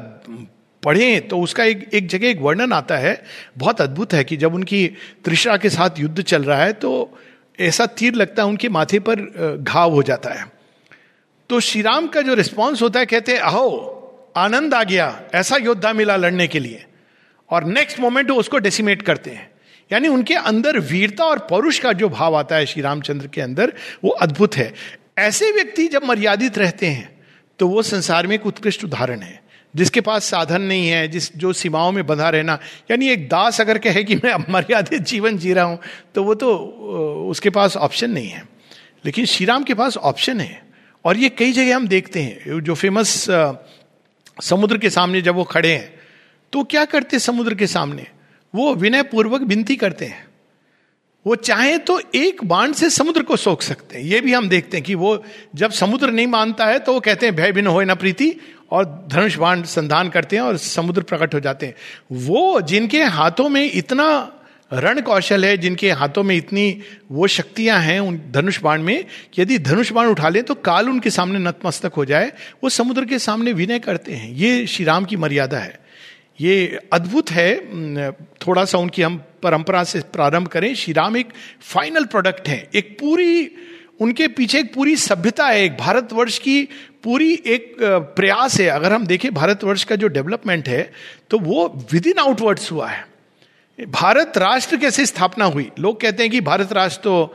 पढ़ें 0.83 1.29
तो 1.29 1.39
उसका 1.41 1.65
एक 1.65 1.89
एक 1.95 2.07
जगह 2.07 2.29
एक 2.29 2.41
वर्णन 2.41 2.73
आता 2.73 2.97
है। 2.97 3.23
बहुत 3.59 3.81
अद्भुत 3.81 4.13
है 4.15 4.25
कि 4.25 4.37
जब 4.37 4.55
उनकी 4.55 4.87
त्रिशा 5.25 5.57
के 5.57 5.71
साथ 5.71 5.99
युद्ध 5.99 6.23
चल 6.23 6.43
रहा 6.43 6.63
है 6.63 6.73
तो 6.73 7.19
ऐसा 7.59 7.87
तीर 7.89 8.15
लगता 8.15 8.43
है, 8.43 8.49
उनके 8.49 8.69
माथे 8.69 8.99
पर 9.01 9.57
घाव 9.61 9.93
हो 9.93 10.03
जाता 10.03 10.31
है। 10.31 10.45
तो 11.51 11.61
श्री 11.61 11.83
राम 11.83 12.07
का 12.07 12.23
जो 12.23 12.35
रिस्पॉन्स 12.35 12.83
होता 12.83 13.01
है, 13.01 13.07
कहते 13.07 13.33
हैं, 13.33 13.41
अहो, 13.41 14.33
आनंद 14.37 14.75
आ 14.75 14.83
गया, 14.83 15.07
ऐसा 15.35 15.57
योद्धा 15.57 15.93
मिला 15.93 16.17
लड़ने 16.17 16.47
के 16.47 16.59
लिए। 16.59 16.85
और 17.50 17.65
नेक्स्ट 17.65 18.00
मोमेंट 18.00 18.31
वो 18.31 18.37
उसको 18.37 18.59
डेसिमेट 18.59 19.03
करते 19.03 19.31
हैं। 19.31 19.50
यानी 19.91 20.09
उनके 20.09 20.35
अंदर 20.35 20.79
वीरता 20.81 21.25
और 21.25 21.39
पौरुष 21.50 21.79
का 21.79 21.93
जो 21.93 22.09
भाव 22.09 22.37
आता 22.37 22.56
है 22.56 22.67
श्री 22.67 22.83
रामचंद्र 22.83 23.27
के 23.27 23.41
अंदर, 23.41 23.73
वो 24.05 24.11
अद्भुत 24.11 24.56
है। 24.56 24.73
ऐसे 25.19 25.50
व्यक्ति 25.53 25.87
जब 25.87 26.05
मर्यादित 26.05 26.59
रहते 26.59 26.87
हैं 26.87 27.09
तो 27.59 27.69
वो 27.69 27.83
संसार 27.83 28.27
में 28.27 28.35
एक 28.35 28.47
उत्कृष्ट 28.47 28.85
उदाहरण 28.85 29.21
है। 29.21 29.41
जिसके 29.75 30.00
पास 30.00 30.25
साधन 30.25 30.62
नहीं 30.62 30.89
है, 30.89 31.09
जिस, 31.09 31.37
जो 31.37 31.53
सीमाओं 31.53 31.91
में 31.93 32.06
बंधा 32.06 32.29
रहना, 32.29 32.59
यानी 32.91 33.09
एक 33.09 33.29
दास 33.29 33.61
अगर 33.61 33.79
कहे 33.79 34.05
कि 34.05 34.17
मैं 34.17 34.35
मर्यादित 34.50 35.03
जीवन 35.03 35.39
जी 35.39 35.53
रहा 35.53 35.65
हूँ 35.65 35.79
तो 36.15 36.25
वो 36.25 36.35
तो 36.35 36.55
उसके 37.31 37.50
पास 37.50 37.77
ऑप्शन 37.77 38.11
नहीं 38.11 38.29
है। 38.29 38.43
लेकिन 39.05 39.25
श्री 39.25 39.47
राम 39.47 39.65
के 39.65 39.75
पास 39.75 39.97
ऑप्शन 39.97 40.41
है। 40.41 40.62
और 41.05 41.17
ये 41.17 41.29
कई 41.29 41.53
जगह 41.53 41.77
हम 41.77 41.89
देखते 41.89 42.23
हैं। 42.23 42.61
जो 42.61 42.75
फ़ेमस 42.75 43.27
समुद्र 44.43 44.79
के 44.79 44.91
सामने 44.91 45.21
जब 45.23 45.35
वो 45.35 45.45
खड़े 45.45 45.73
हैं 45.73 45.98
तो 46.53 46.65
क्या 46.65 46.85
करते 46.85 47.19
समुद्र 47.19 47.55
के 47.55 47.67
सामने? 47.67 48.06
वो 48.55 48.75
विनय 48.75 49.03
पूर्वक 49.03 49.43
विनती 49.43 49.77
करते 49.77 50.05
हैं। 50.05 50.27
वो 51.27 51.35
चाहे 51.35 51.79
तो 51.79 52.00
एक 52.15 52.45
बाण 52.45 52.73
से 52.73 52.91
समुद्र 52.91 53.23
को 53.23 53.37
सोख 53.37 53.62
सकते 53.62 53.97
हैं। 53.97 54.05
ये 54.05 54.21
भी 54.21 54.33
हम 54.33 54.49
देखते 54.49 54.77
हैं 54.77 54.85
कि 54.85 54.95
वो 54.95 55.25
जब 55.55 55.71
समुद्र 55.71 56.11
नहीं 56.11 56.27
मानता 56.27 56.67
है 56.67 56.79
तो 56.79 56.93
वो 56.93 57.00
कहते 57.00 57.27
हैं, 57.27 57.37
भय 57.37 57.53
भिन्न 57.53 57.69
हो 57.69 57.83
ना 57.83 57.95
प्रीति। 57.95 58.35
और 58.71 59.09
धनुष 59.09 59.37
बाण 59.37 59.62
संधान 59.62 60.09
करते 60.09 60.37
हैं 60.37 60.43
और 60.43 60.56
समुद्र 60.56 61.03
प्रकट 61.03 61.35
हो 61.35 61.41
जाते 61.41 61.67
हैं। 61.67 61.75
वो 62.12 62.61
जिनके 62.61 63.03
हाथों 63.05 63.49
में 63.49 63.71
इतना 63.75 64.35
रण 64.73 65.00
कौशल 65.00 65.45
है, 65.45 65.56
जिनके 65.59 65.91
हाथों 65.91 66.23
में 66.23 66.35
इतनी 66.37 66.81
वो 67.11 67.27
शक्तियाँ 67.27 67.81
हैं 67.81 68.00
उन 68.00 68.21
धनुष 68.31 68.61
बाण 68.61 68.83
में, 68.83 69.05
यदि 69.39 69.59
धनुष 69.59 69.93
बाण 69.93 70.06
उठा 70.06 70.29
लें 70.29 70.43
तो 70.43 70.55
काल 70.55 70.89
उनके 70.89 71.11
सामने 71.11 71.39
नतमस्तक 71.39 71.93
हो 71.95 72.05
जाए। 72.05 72.33
वो 72.65 72.69
समुद्र 72.69 73.05
के 73.05 73.19
सामने 73.19 73.53
विनय 73.53 73.79
करते 73.79 74.12
हैं। 74.12 74.33
ये 74.33 74.67
श्री 74.67 74.85
राम 74.85 75.05
की 75.05 75.17
मर्यादा 75.17 75.59
है। 75.59 75.88
ये 76.38 76.79
अद्भुत 76.93 77.31
है। 77.31 77.55
थोड़ा 78.37 78.64
सा 78.64 78.79
उनकी 78.79 79.02
हम 79.02 79.17
परंपरा 79.43 79.82
से 79.85 80.00
प्रारंभ 80.12 80.49
करें। 80.49 80.75
श्री 80.75 80.93
राम 80.93 81.17
एक 81.17 81.32
फाइनल 81.62 82.05
प्रोडक्ट 82.05 82.49
है। 82.49 82.69
एक 82.75 82.96
पूरी, 83.00 83.50
उनके 84.00 84.29
पीछे 84.29 84.58
एक 84.58 84.73
पूरी 84.75 84.96
सभ्यता 84.96 85.46
है। 85.46 85.64
एक 85.64 85.76
भारतवर्ष 85.76 86.38
की 86.38 86.62
पूरी 87.05 87.32
एक 87.46 87.76
प्रयास 88.17 88.58
है। 88.61 88.67
अगर 88.67 88.93
हम 88.93 89.06
देखें 89.06 89.32
भारतवर्ष 89.35 89.85
का 89.85 89.96
जो 89.96 90.08
डेवलपमेंट 90.08 90.69
है 90.69 90.90
तो 91.31 91.38
वो 91.38 91.67
विद 91.93 92.06
इन 92.06 92.19
आउटवर्ड्स 92.19 92.70
हुआ 92.73 92.88
है। 92.88 93.05
भारत 93.79 94.38
राष्ट्र 94.38 94.76
कैसे 94.76 95.06
स्थापना 95.06 95.44
हुई? 95.44 95.70
लोग 95.79 96.00
कहते 96.00 96.23
हैं 96.23 96.32
कि 96.32 96.40
भारत 96.40 96.73
राष्ट्र 96.73 97.02
तो 97.02 97.35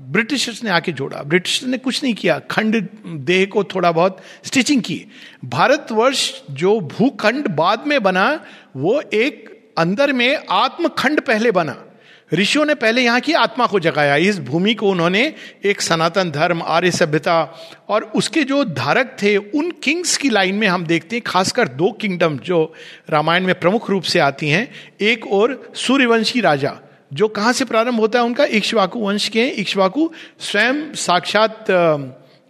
ब्रिटिशर्स 0.00 0.64
ने 0.64 0.70
आके 0.70 0.92
जोड़ा। 0.92 1.22
ब्रिटिश 1.22 1.64
ने 1.64 1.78
कुछ 1.78 2.04
नहीं 2.04 2.14
किया। 2.14 2.38
खंड, 2.38 2.88
देह 3.06 3.46
को 3.46 3.64
थोड़ा 3.64 3.92
बहुत 3.92 4.18
स्टिचिंग 4.44 4.82
की। 4.82 5.06
भारतवर्ष 5.44 6.42
जो 6.50 6.80
भूखंड 6.80 7.48
बाद 7.48 7.84
में 7.86 8.02
बना, 8.02 8.44
वो 8.76 9.02
एक 9.14 9.56
अंदर 9.78 10.12
में 10.12 10.38
आत्मखंड 10.50 11.20
पहले 11.20 11.50
बना। 11.50 11.82
ऋषियों 12.34 12.64
ने 12.64 12.74
पहले 12.74 13.02
यहाँ 13.02 13.20
की 13.20 13.32
आत्मा 13.32 13.66
को 13.66 13.80
जगाया। 13.80 14.16
इस 14.16 14.40
भूमि 14.40 14.74
को 14.74 14.90
उन्होंने 14.90 15.34
एक 15.64 15.80
सनातन 15.80 16.30
धर्म, 16.30 16.62
आर्य 16.62 16.90
सभ्यता 16.90 17.60
और 17.88 18.02
उसके 18.02 18.44
जो 18.44 18.64
धारक 18.64 19.16
थे, 19.22 19.36
उन 19.36 19.70
किंग्स 19.70 20.16
की 20.16 20.30
लाइन 20.30 20.54
में 20.54 20.68
हम 20.68 20.86
देखते 20.86 21.16
हैं, 21.16 21.22
खासकर 21.26 21.68
दो 21.68 21.92
किंगडम 21.92 22.38
जो 22.38 22.74
रामायण 23.10 23.44
में 23.44 23.60
प्रमुख 23.60 23.90
रूप 23.90 24.02
से 24.02 24.18
आती 24.18 24.48
हैं। 24.48 24.72
एक 25.00 25.26
और 25.26 25.72
सूर्यवंशी 25.74 26.40
राजा। 26.40 26.78
जो 27.12 27.28
कहाँ 27.28 27.52
से 27.52 27.64
प्रारंभ 27.64 28.00
होता 28.00 28.18
है 28.18 28.24
उनका 28.24 28.44
इक्ष्वाकु 28.44 28.98
वंश 28.98 29.28
के 29.28 29.46
इक्ष्वाकु 29.48 30.08
स्वयं 30.40 30.92
साक्षात 30.94 31.66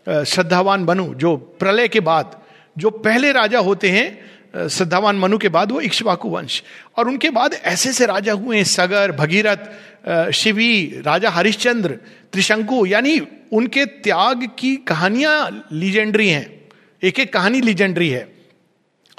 श्रद्धावान 0.07 0.85
बनु 0.85 1.15
जो 1.15 1.37
प्रलय 1.37 1.89
के 1.89 2.01
बाद, 2.01 2.37
जो 2.79 2.91
पहले 2.91 3.33
राजा 3.33 3.59
होते 3.59 3.91
हैं 3.91 4.69
श्रद्धावान 4.69 5.17
मनु 5.17 5.39
के 5.39 5.49
बाद 5.49 5.73
वो 5.73 5.81
इक्ष्वाकु 5.81 6.29
वंश। 6.29 6.63
और 6.97 7.09
उनके 7.09 7.31
बाद 7.31 7.55
ऐसे 7.55 7.93
से 7.93 8.07
राजा 8.07 8.33
हुए 8.33 8.63
सगर, 8.65 9.13
भगीरथ 9.13 10.31
शिवी, 10.33 11.03
राजा 11.07 11.31
हरिश्चंद्र, 11.31 11.99
त्रिशंकु, 12.33 12.87
यानी 12.87 13.19
उनके 13.53 13.85
त्याग 13.85 14.49
की 14.59 14.77
कहानियाँ 14.77 15.67
लीजेंडरी 15.73 16.29
हैं। 16.29 16.69
एक 17.03 17.21
एक 17.21 17.33
कहानी 17.33 17.61
लीजेंडरी 17.61 18.09
है। 18.11 18.36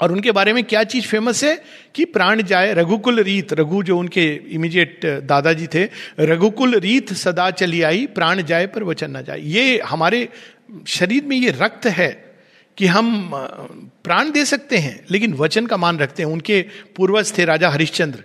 और 0.00 0.12
उनके 0.12 0.32
बारे 0.32 0.52
में 0.52 0.64
क्या 0.64 0.84
चीज़ 0.84 1.06
फ़ेमस 1.06 1.44
है? 1.44 1.64
कि 1.94 2.04
प्राण 2.04 2.42
जाए, 2.42 2.74
रघुकुल 2.74 3.20
रीत, 3.20 3.52
रघु 3.52 3.82
जो 3.82 3.98
उनके 3.98 4.40
इमीजिएट 4.50 5.06
दादाजी 5.06 5.66
थे, 5.66 5.88
रघुकुल 6.20 6.78
रीत 6.78 7.12
सदा 7.12 7.50
चली 7.50 7.82
आई, 7.82 8.06
प्राण 8.06 8.42
जाए 8.42 8.66
पर 8.66 8.82
वचन 8.82 9.10
ना 9.10 9.22
जाए। 9.22 9.40
ये 9.40 9.80
हमारे 9.86 10.28
शरीर 10.86 11.24
में 11.24 11.36
ये 11.36 11.50
रक्त 11.50 11.86
है 11.86 12.24
कि 12.76 12.86
हम 12.86 13.30
प्राण 14.04 14.30
दे 14.30 14.44
सकते 14.44 14.78
हैं, 14.78 15.04
लेकिन 15.10 15.34
वचन 15.34 15.66
का 15.66 15.76
मान 15.76 15.98
रखते 15.98 16.22
हैं। 16.22 16.30
उनके 16.30 16.64
पूर्वज 16.96 17.38
थे 17.38 17.44
राजा 17.44 17.68
हरिश्चंद्र। 17.68 18.24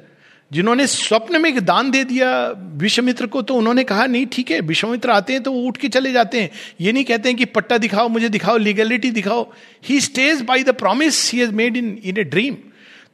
जिन्होंने 0.54 0.88
स्वप्न 0.88 1.42
में 1.42 1.50
एक 1.50 1.60
दान 1.60 1.92
दे 1.92 2.04
दिया 2.04 2.30
विश्वमित्र 2.78 3.28
को 3.28 3.42
तो 3.42 3.56
उन्होंने 3.56 3.84
कहा, 3.84 4.06
नहीं, 4.06 4.26
ठीक 4.26 4.52
है, 4.52 4.60
विश्वमित्र 4.62 5.12
आते 5.12 5.34
हैं 5.34 5.44
तो 5.44 5.52
वो 5.52 5.62
उठ 5.62 5.78
के 5.78 5.90
चले 5.90 6.12
जाते 6.12 6.42
हैं। 6.42 6.50
ये 6.82 6.92
नहीं 6.92 7.04
कहते 7.04 7.30
हैं 7.30 7.38
कि 7.38 7.46
पट्टा 7.46 7.78
दिखाओ, 7.78 8.08
मुझे 8.10 8.30
दिखाओ 8.30 8.58
लीगलिटी 8.58 9.12
दिखाओ। 9.12 9.52
He 9.86 10.00
stays 10.02 10.42
by 10.42 10.64
the 10.64 10.70
promise 10.70 11.32
he 11.32 11.40
has 11.40 11.52
made 11.52 11.78
in 11.78 11.98
in 12.04 12.18
a 12.18 12.24
dream 12.24 12.58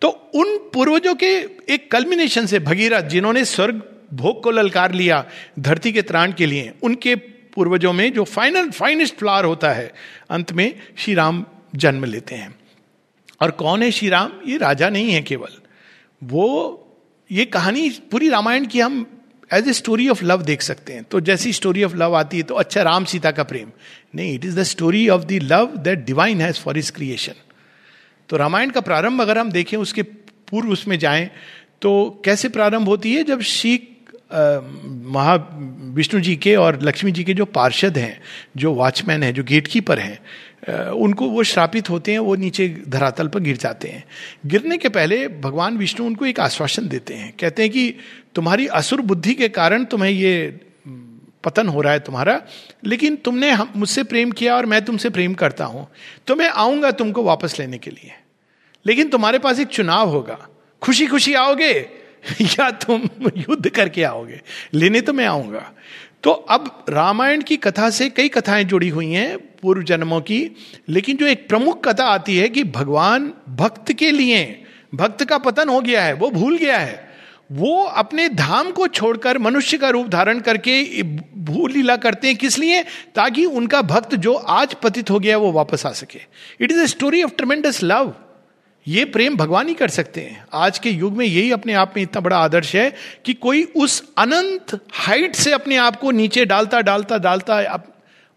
तो 0.01 0.09
उन 0.35 0.55
पूर्वजों 0.73 1.13
के 1.15 1.29
एक 1.69 1.89
कल्मिनेशन 1.91 2.45
से 2.45 2.59
भगीरथ, 2.59 3.01
जिन्होंने 3.01 3.45
स्वर्ग 3.45 3.81
भोग 4.13 4.41
को 4.43 4.51
ललकार 4.51 4.93
लिया 4.93 5.25
धरती 5.59 5.91
के 5.91 6.01
त्राण 6.01 6.31
के 6.31 6.45
लिए, 6.45 6.71
उनके 6.83 7.15
पूर्वजों 7.55 7.93
में 7.93 8.11
जो 8.13 8.23
फाइनल 8.23 8.69
फाइनेस्ट 8.69 9.15
फ्लावर 9.15 9.45
होता 9.45 9.71
है, 9.71 9.91
अंत 10.29 10.51
में 10.51 10.73
श्री 10.97 11.13
राम 11.13 11.45
जन्म 11.75 12.05
लेते 12.05 12.35
हैं। 12.35 12.55
और 13.41 13.51
कौन 13.51 13.83
है 13.83 13.91
श्री 13.91 14.09
राम? 14.09 14.31
ये 14.47 14.57
राजा 14.57 14.89
नहीं 14.89 15.11
है 15.11 15.21
केवल। 15.21 15.57
वो 16.23 16.88
ये 17.29 17.45
कहानी 17.45 17.89
पूरी 18.11 18.29
रामायण 18.29 18.65
की 18.65 18.79
हम 18.79 19.05
as 19.51 19.67
a 19.67 19.73
story 19.73 20.07
of 20.09 20.23
love 20.25 20.41
देख 20.41 20.61
सकते 20.61 20.93
हैं। 20.93 21.03
तो 21.03 21.19
जैसी 21.19 21.51
स्टोरी 21.53 21.83
ऑफ़ 21.83 21.95
लव 21.95 22.15
आती 22.15 22.37
है 22.37 22.43
तो 22.43 22.55
अच्छा 22.55 22.81
राम 22.81 23.05
सीता 23.05 23.31
का 23.31 23.43
प्रेम। 23.43 23.71
नहीं 24.15 24.33
it 24.35 24.45
is 24.45 24.59
the 24.59 24.63
story 24.63 25.07
of 25.09 25.23
the 25.23 25.39
love 25.43 25.75
that 25.77 26.05
divine 26.05 26.41
has 26.41 26.59
for 26.59 26.77
his 26.77 26.91
creation 26.91 27.33
तो 28.29 28.37
रामायण 28.37 28.69
का 28.69 28.81
प्रारंभ 28.81 29.21
अगर 29.21 29.37
हम 29.37 29.51
देखें, 29.51 29.77
उसके 29.77 30.03
पूर्व 30.03 30.71
उसमें 30.71 30.97
जाएँ 30.99 31.29
तो 31.81 32.21
कैसे 32.25 32.49
प्रारंभ 32.49 32.87
होती 32.87 33.13
है? 33.13 33.23
जब 33.23 33.41
श्री 33.41 33.77
महा 34.31 35.35
विष्णु 35.93 36.21
जी 36.21 36.35
के 36.35 36.55
और 36.55 36.79
लक्ष्मी 36.83 37.11
जी 37.11 37.23
के 37.23 37.33
जो 37.33 37.45
पार्षद 37.45 37.97
हैं, 37.97 38.21
जो 38.57 38.73
वॉचमैन 38.73 39.23
हैं, 39.23 39.33
जो 39.33 39.43
गेटकीपर 39.43 39.99
हैं 39.99 40.19
उनको 40.91 41.29
वो 41.29 41.43
श्रापित 41.43 41.89
होते 41.89 42.11
हैं, 42.11 42.19
वो 42.19 42.35
नीचे 42.35 42.67
धरातल 42.87 43.27
पर 43.27 43.39
गिर 43.39 43.57
जाते 43.57 43.87
हैं। 43.87 44.03
गिरने 44.45 44.77
के 44.77 44.89
पहले 44.89 45.27
भगवान 45.27 45.77
विष्णु 45.77 46.05
उनको 46.05 46.25
एक 46.25 46.39
आश्वासन 46.39 46.87
देते 46.87 47.13
हैं। 47.13 47.33
कहते 47.39 47.63
हैं 47.63 47.71
कि 47.71 47.93
तुम्हारी 48.35 48.67
असुर 48.67 49.01
बुद्धि 49.01 49.33
के 49.33 49.49
कारण 49.49 49.85
तुम्हें 49.85 50.11
ये 50.11 50.59
पतन 51.43 51.67
हो 51.67 51.81
रहा 51.81 51.93
है 51.93 51.99
तुम्हारा, 51.99 52.41
लेकिन 52.85 53.15
तुमने 53.15 53.55
मुझसे 53.75 54.03
प्रेम 54.03 54.31
किया 54.31 54.55
और 54.55 54.65
मैं 54.65 54.85
तुमसे 54.85 55.09
प्रेम 55.09 55.33
करता 55.33 55.65
हूँ। 55.65 55.87
तो 56.27 56.35
मैं 56.35 56.49
आऊँगा 56.49 56.91
तुमको 56.91 57.23
वापस 57.23 57.59
लेने 57.59 57.77
के 57.77 57.91
लिए। 57.91 58.11
लेकिन 58.85 59.09
तुम्हारे 59.09 59.39
पास 59.39 59.59
एक 59.59 59.67
चुनाव 59.67 60.09
होगा। 60.09 60.37
खुशी 60.81 61.07
खुशी 61.07 61.33
आओगे? 61.33 61.98
या 62.41 62.71
तुम 62.71 63.01
युद्ध 63.37 63.69
करके 63.69 64.03
आओगे? 64.03 64.41
लेने 64.73 65.01
तो 65.01 65.13
मैं 65.13 65.25
आऊँगा। 65.25 65.71
तो 66.23 66.31
अब 66.31 66.85
रामायण 66.89 67.41
की 67.41 67.57
कथा 67.57 67.89
से 67.89 68.09
कई 68.09 68.29
कथाएँ 68.29 68.63
जुड़ी 68.63 68.89
हुई 68.89 69.11
हैं 69.11 69.37
पूर्व 69.37 69.83
जन्मों 69.83 70.21
की, 70.21 70.51
लेकिन 70.89 71.17
जो 71.17 71.27
एक 71.27 71.49
प्रमुख 71.49 71.87
कथा 71.87 72.03
आती 72.03 72.37
है 72.37 72.49
कि 72.49 72.63
भगवान 72.63 73.33
भक्त 73.49 73.93
के 73.93 74.11
लिए, 74.11 74.63
भक्त 74.95 75.25
का 75.25 75.37
पतन 75.37 75.69
हो 75.69 75.81
गया 75.81 76.03
है, 76.03 76.13
वो 76.13 76.29
भूल 76.29 76.57
गया 76.57 76.77
है, 76.77 77.09
वो 77.51 77.83
अपने 77.83 78.29
धाम 78.29 78.71
को 78.71 78.87
छोड़कर 78.87 79.37
मनुष्य 79.37 79.77
का 79.77 79.89
रूप 79.89 80.07
धारण 80.07 80.39
करके 80.39 81.03
भूल 81.37 81.71
लीला 81.71 81.95
करते 81.95 82.27
हैं। 82.27 82.37
किस 82.37 82.59
लिए? 82.59 82.83
ताकि 83.15 83.45
उनका 83.45 83.81
भक्त 83.81 84.15
जो 84.15 84.33
आज 84.33 84.73
पतित 84.73 85.09
हो 85.09 85.19
गया 85.19 85.37
वो 85.37 85.51
वापस 85.51 85.85
आ 85.85 85.91
सके। 85.91 86.19
It 86.61 86.71
is 86.71 86.79
a 86.79 86.85
story 86.85 87.23
of 87.23 87.31
tremendous 87.37 87.83
love 87.83 88.15
ये 88.89 89.05
प्रेम 89.05 89.35
भगवान 89.37 89.67
ही 89.67 89.73
कर 89.73 89.89
सकते 89.89 90.21
हैं। 90.21 90.45
आज 90.53 90.79
के 90.79 90.89
युग 90.89 91.17
में 91.17 91.25
यही 91.25 91.51
अपने 91.51 91.73
आप 91.73 91.93
में 91.95 92.03
इतना 92.03 92.21
बड़ा 92.21 92.37
आदर्श 92.37 92.75
है 92.75 92.93
कि 93.25 93.33
कोई 93.33 93.63
उस 93.63 94.01
अनंत 94.17 94.79
हाइट 94.93 95.35
से 95.35 95.51
अपने 95.51 95.75
आप 95.77 95.95
को 95.95 96.11
नीचे 96.11 96.45
डालता 96.45 96.81
डालता 96.81 97.17
डालता 97.17 97.57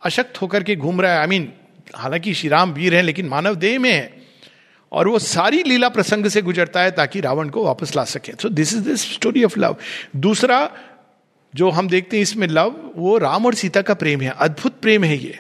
अशक्त 0.03 0.41
होकर 0.43 0.63
के 0.63 0.77
घूम 0.77 1.01
रहा 1.01 1.13
है। 1.13 1.19
आई 1.19 1.27
मीन 1.27 1.53
हालाँकि 1.97 2.35
श्री 2.35 2.49
राम 2.49 2.73
वीर 2.73 2.95
है, 2.95 3.03
लेकिन 3.03 3.29
मानव 3.29 3.55
देह 3.55 3.79
में 3.79 3.93
है। 3.93 4.23
और 4.93 5.09
वो 5.09 5.19
सारी 5.19 5.63
लीला 5.63 5.89
प्रसंग 5.89 6.27
से 6.27 6.43
गुजरता 6.43 6.83
है 6.83 6.91
ताकि 6.91 7.21
रावण 7.21 7.49
को 7.49 7.65
वापस 7.65 7.97
ला 7.97 8.05
सके। 8.05 8.33
So 8.33 8.49
this 8.49 8.73
is 8.75 8.81
this 8.81 9.13
story 9.13 9.45
of 9.45 9.59
love 9.59 9.77
दूसरा 10.17 10.71
जो 11.55 11.71
हम 11.71 11.89
देखते 11.89 12.17
हैं 12.17 12.23
इसमें 12.23 12.47
लव 12.49 12.93
वो 12.97 13.17
राम 13.19 13.47
और 13.47 13.55
सीता 13.55 13.83
का 13.83 13.95
प्रेम 13.95 14.21
है। 14.21 14.35
अद्भुत 14.39 14.81
प्रेम 14.81 15.05
है 15.05 15.17
ये। 15.25 15.39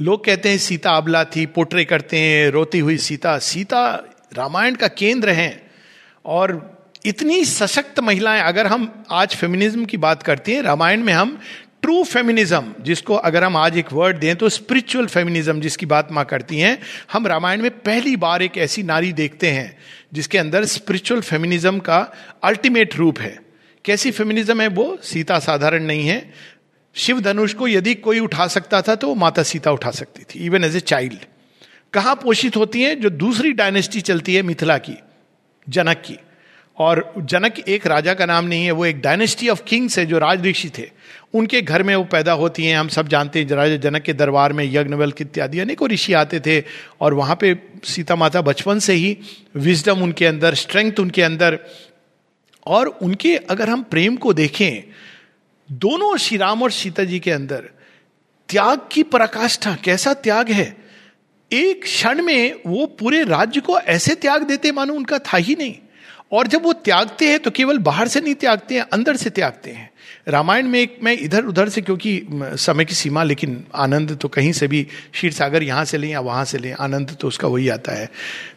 लोग 0.00 0.24
कहते 0.24 0.48
हैं 0.48 0.58
सीता 0.58 0.90
अबला 0.90 1.24
थी, 1.24 1.46
पोट्रे 1.46 1.84
करते 1.84 2.18
हैं, 2.18 2.48
रोती 2.50 2.78
हुई 2.78 2.96
सीता। 2.98 3.38
सीता 3.38 3.82
रामायण 4.36 4.74
का 4.74 4.88
केंद्र 4.88 5.30
है 5.30 5.70
और 6.24 6.88
इतनी 7.04 7.44
सशक्त 7.44 8.00
महिलाएँ, 8.00 8.40
अगर 8.42 8.66
हम 8.66 9.04
आज 9.10 9.34
फेमिनिज्म 9.36 9.84
की 9.84 9.96
बात 9.96 10.22
करते 10.22 10.54
हैं, 10.54 10.62
रामायण 10.62 11.02
में 11.02 11.12
हम 11.12 11.38
ट्रू 11.82 12.02
फेमिनिज्म 12.04 12.74
जिसको 12.80 13.14
अगर 13.14 13.44
हम 13.44 13.56
आज 13.56 13.76
एक 13.78 13.92
वर्ड 13.92 14.18
दें 14.18 14.36
तो 14.36 14.48
स्पिरिचुअल 14.48 15.06
फेमिनिज्म 15.06 15.60
जिसकी 15.60 15.86
बात 15.86 16.12
माँ 16.12 16.24
करती 16.24 16.58
हैं, 16.58 16.78
हम 17.12 17.26
रामायण 17.26 17.62
में 17.62 17.70
पहली 17.70 18.16
बार 18.16 18.42
एक 18.42 18.58
ऐसी 18.58 18.82
नारी 18.82 19.12
देखते 19.12 19.50
हैं, 19.50 19.76
जिसके 20.12 20.38
अंदर 20.38 20.64
स्पिरिचुअल 20.64 21.20
फेमिनिज्म 21.20 21.78
का 21.78 22.12
अल्टीमेट 22.44 22.96
रूप 22.96 23.20
है। 23.20 23.38
कैसी 23.84 24.10
फेमिनिज्म 24.10 24.60
है 24.60 24.68
वो? 24.68 24.98
सीता 25.02 25.38
साधारण 25.38 25.84
नहीं 25.84 26.06
है। 26.08 26.32
शिव 26.94 27.20
धनुष 27.20 27.54
को 27.54 27.68
यदि 27.68 27.94
कोई 27.94 28.20
उठा 28.20 28.46
सकता 28.46 28.82
था 28.82 28.94
तो 28.94 29.08
वो 29.08 29.14
माता 29.14 29.42
सीता 29.42 29.70
उठा 29.70 29.90
सकती 29.90 30.22
थी 30.22 30.46
इवन 30.46 30.64
एज 30.64 30.76
ए 30.76 30.80
चाइल्ड 30.80 31.18
कहाँ 31.92 32.14
पोषित 32.14 32.56
होती 32.56 32.82
है? 32.82 32.96
जो 32.96 33.10
दूसरी 33.10 33.52
डायनेस्टी 33.52 34.00
चलती 34.00 34.34
है 34.34 34.42
मिथिला 34.42 34.78
की, 34.78 34.94
जनक 35.68 35.96
की। 35.96 36.16
और 36.78 37.14
जनक 37.18 37.58
एक 37.68 37.86
राजा 37.86 38.14
का 38.14 38.26
नाम 38.26 38.44
नहीं 38.44 38.64
है, 38.64 38.70
वो 38.70 38.86
एक 38.86 39.00
डायनेस्टी 39.00 39.48
ऑफ़ 39.48 39.62
किंग्स 39.62 39.98
है, 39.98 40.06
जो 40.06 40.18
राज 40.18 40.46
ऋषि 40.46 40.70
थे। 40.78 40.90
उनके 41.34 41.62
घर 41.62 41.82
में 41.82 41.96
वो 41.96 42.04
पैदा 42.04 42.32
होती 42.32 42.64
हैं, 42.64 42.76
हम 42.76 42.88
सब 42.88 43.08
जानते 43.08 43.40
हैं, 43.40 43.48
राजा 43.48 43.76
जनक 43.76 44.02
के 44.02 44.12
दरबार 44.12 44.52
में 44.52 44.64
यज्ञवल 44.64 45.12
इत्यादि, 45.20 45.60
अनेकों 45.60 45.88
ऋषि 45.88 46.12
आते 46.12 46.40
थे, 46.40 46.64
और 47.00 47.14
वहाँ 47.14 47.36
पे 47.40 47.56
सीता 47.84 48.16
माता 48.16 48.40
बचपन 48.40 48.78
से 48.78 48.92
ही 48.92 49.18
विजडम 49.56 50.02
उनके 50.02 50.26
अंदर 50.26 50.54
स्ट्रेंथ 50.54 50.92
उनके 51.00 51.22
अंदर। 51.22 51.58
और 52.66 52.86
उनके, 52.86 53.36
अगर 53.36 53.70
हम 53.70 53.82
प्रेम 53.82 54.16
को 54.16 54.32
देखें 54.32 54.93
दोनों 55.72 56.16
श्री 56.16 56.36
राम 56.36 56.62
और 56.62 56.70
सीता 56.70 57.04
जी 57.04 57.18
के 57.18 57.30
अंदर 57.30 57.70
त्याग 58.48 58.80
की 58.92 59.02
पराकाष्ठा, 59.02 59.76
कैसा 59.84 60.14
त्याग 60.14 60.50
है? 60.50 60.76
एक 61.52 61.82
क्षण 61.82 62.22
में 62.22 62.54
वो 62.66 62.86
पूरे 62.86 63.24
राज्य 63.24 63.60
को 63.60 63.78
ऐसे 63.78 64.14
त्याग 64.14 64.42
देते 64.42 64.72
मानो 64.72 64.94
उनका 64.94 65.18
था 65.18 65.36
ही 65.36 65.54
नहीं। 65.54 65.74
और 66.32 66.46
जब 66.46 66.62
वो 66.62 66.72
त्यागते 66.72 67.28
हैं 67.28 67.38
तो 67.38 67.50
केवल 67.50 67.78
बाहर 67.78 68.08
से 68.08 68.20
नहीं 68.20 68.34
त्यागते 68.34 68.74
हैं, 68.74 68.82
अंदर 68.82 69.16
से 69.16 69.30
त्यागते 69.30 69.70
हैं। 69.70 69.90
रामायण 70.26 70.68
में 70.68 70.78
एक 70.80 70.96
मैं 71.02 71.12
इधर 71.14 71.44
उधर 71.44 71.68
से, 71.68 71.80
क्योंकि 71.82 72.26
समय 72.58 72.84
की 72.84 72.94
सीमा, 72.94 73.22
लेकिन 73.22 73.64
आनंद 73.74 74.16
तो 74.16 74.28
कहीं 74.28 74.52
से 74.52 74.66
भी, 74.68 74.82
क्षीर 75.12 75.32
सागर 75.32 75.62
यहाँ 75.62 75.84
से 75.84 75.98
लें 75.98 76.08
या 76.08 76.20
वहाँ 76.20 76.44
से 76.44 76.58
लें, 76.58 76.72
आनंद 76.72 77.16
तो 77.20 77.28
उसका 77.28 77.48
वही 77.48 77.68
आता 77.68 77.92
है। 77.92 78.08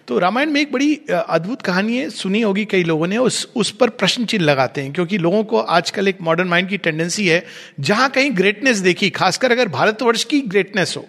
तो 0.07 0.19
रामायण 0.19 0.51
में 0.51 0.62
एक 0.62 0.71
बड़ी 0.71 0.93
अद्भुत 1.09 1.62
कहानी 1.62 1.97
है, 1.97 2.09
सुनी 2.09 2.41
होगी 2.41 2.65
कई 2.65 2.83
लोगों 2.83 3.07
ने, 3.07 3.17
उस 3.17 3.47
उस 3.55 3.71
पर 3.71 3.89
प्रश्न 3.91 4.25
चिन्ह 4.25 4.45
लगाते 4.45 4.81
हैं, 4.81 4.93
क्योंकि 4.93 5.17
लोगों 5.17 5.43
को 5.43 5.59
आजकल 5.59 6.07
एक 6.07 6.21
मॉडर्न 6.21 6.47
माइंड 6.47 6.69
की 6.69 6.77
टेंडेंसी 6.77 7.27
है, 7.27 7.43
जहाँ 7.79 8.09
कहीं 8.09 8.36
ग्रेटनेस 8.38 8.77
देखी, 8.79 9.09
खासकर 9.12 9.51
अगर 9.51 9.67
भारतवर्ष 9.69 10.24
की 10.24 10.41
ग्रेटनेस 10.41 10.97
हो 10.97 11.05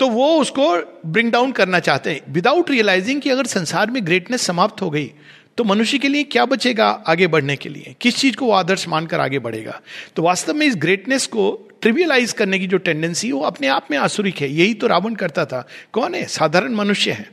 तो 0.00 0.08
वो 0.08 0.26
उसको 0.40 0.64
ब्रिंग 1.06 1.30
डाउन 1.32 1.52
करना 1.52 1.78
चाहते 1.80 2.10
हैं 2.10 2.32
विदाउट 2.32 2.70
रियलाइजिंग 2.70 3.20
कि 3.20 3.30
अगर 3.30 3.46
संसार 3.46 3.90
में 3.90 4.04
ग्रेटनेस 4.06 4.42
समाप्त 4.42 4.82
हो 4.82 4.88
गई 4.90 5.10
तो 5.56 5.64
मनुष्य 5.64 5.98
के 5.98 6.08
लिए 6.08 6.22
क्या 6.22 6.44
बचेगा 6.44 6.88
आगे 7.06 7.26
बढ़ने 7.26 7.56
के 7.56 7.68
लिए? 7.68 7.94
किस 8.00 8.16
चीज़ 8.16 8.36
को 8.36 8.46
वो 8.46 8.52
आदर्श 8.52 8.88
मानकर 8.88 9.20
आगे 9.20 9.38
बढ़ेगा? 9.38 9.80
तो 10.16 10.22
वास्तव 10.22 10.54
में 10.54 10.66
इस 10.66 10.74
ग्रेटनेस 10.76 11.26
को 11.26 11.68
ट्रिवियलाइज 11.80 12.32
करने 12.32 12.58
की 12.58 12.66
जो 12.66 12.78
टेंडेंसी 12.78 13.30
वो 13.32 13.40
अपने 13.40 13.66
आप 13.66 13.86
में 13.90 13.96
आसुरिक 13.98 14.40
है। 14.40 14.52
यही 14.52 14.74
तो 14.74 14.86
रावण 14.86 15.14
करता 15.14 15.44
था। 15.44 15.66
कौन 15.92 16.14
है? 16.14 16.24
साधारण 16.24 16.74
मनुष्य 16.74 17.10
है। 17.10 17.30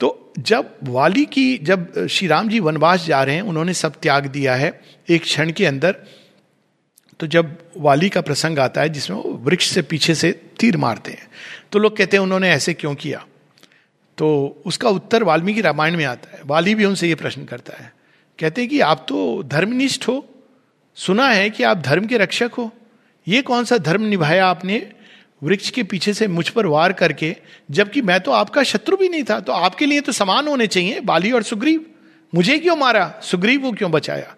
तो 0.00 0.32
जब 0.38 0.74
वाली 0.84 1.24
की, 1.24 1.58
जब 1.58 2.06
श्री 2.06 2.28
राम 2.28 2.48
जी 2.48 2.60
वनवास 2.60 3.06
जा 3.06 3.22
रहे 3.22 3.34
हैं, 3.34 3.42
उन्होंने 3.42 3.74
सब 3.74 3.94
त्याग 4.02 4.26
दिया 4.26 4.54
है 4.54 4.80
एक 5.08 5.22
क्षण 5.22 5.50
के 5.50 5.66
अंदर 5.66 5.96
तो 7.20 7.26
जब 7.26 7.56
वाली 7.76 8.08
का 8.08 8.20
प्रसंग 8.20 8.58
आता 8.58 8.80
है, 8.80 8.88
जिसमें 8.88 9.16
वो 9.16 9.30
वृक्ष 9.44 9.68
से 9.68 9.82
पीछे 9.82 10.14
से 10.14 10.30
तीर 10.60 10.76
मारते 10.76 11.10
हैं 11.10 11.28
तो 11.72 11.78
लोग 11.78 11.96
कहते 11.96 12.16
हैं, 12.16 12.22
उन्होंने 12.22 12.50
ऐसे 12.50 12.74
क्यों 12.74 12.94
किया? 12.94 13.24
तो 14.18 14.62
उसका 14.66 14.88
उत्तर 14.88 15.22
वाल्मीकि 15.22 15.60
रामायण 15.60 15.96
में 15.96 16.04
आता 16.04 16.36
है। 16.36 16.42
वाली 16.46 16.74
भी 16.74 16.84
उनसे 16.84 17.08
ये 17.08 17.14
प्रश्न 17.14 17.44
करता 17.44 17.76
है। 17.82 17.92
कहते 18.38 18.60
हैं 18.60 18.70
कि 18.70 18.80
आप 18.80 19.04
तो 19.08 19.42
धर्मनिष्ठ 19.42 20.08
हो। 20.08 20.24
सुना 20.96 21.28
है 21.28 21.50
कि 21.50 21.62
आप 21.62 21.78
धर्म 21.78 22.06
के 22.06 22.18
रक्षक 22.18 22.50
हो। 22.58 22.70
ये 23.26 23.42
कौन 23.42 23.64
सा 23.64 23.78
धर्म 23.78 24.02
निभाया 24.02 24.46
आपने? 24.46 24.86
वृक्ष 25.42 25.70
के 25.70 25.82
पीछे 25.82 26.12
से 26.14 26.26
मुझ 26.28 26.48
पर 26.48 26.66
वार 26.66 26.92
करके, 26.92 27.34
जबकि 27.70 28.02
मैं 28.02 28.20
तो 28.20 28.30
आपका 28.30 28.62
शत्रु 28.62 28.96
भी 28.96 29.08
नहीं 29.08 29.24
था 29.24 29.38
तो 29.40 29.52
आपके 29.52 29.86
लिए 29.86 30.00
तो 30.00 30.12
समान 30.12 30.48
होने 30.48 30.66
चाहिए, 30.66 31.00
बाली 31.00 31.32
और 31.32 31.42
सुग्रीव। 31.42 31.84
मुझे 32.34 32.58
क्यों 32.58 32.76
मारा? 32.76 33.20
सुग्रीव 33.22 33.60
को 33.60 33.72
क्यों 33.72 33.90
बचाया? 33.90 34.34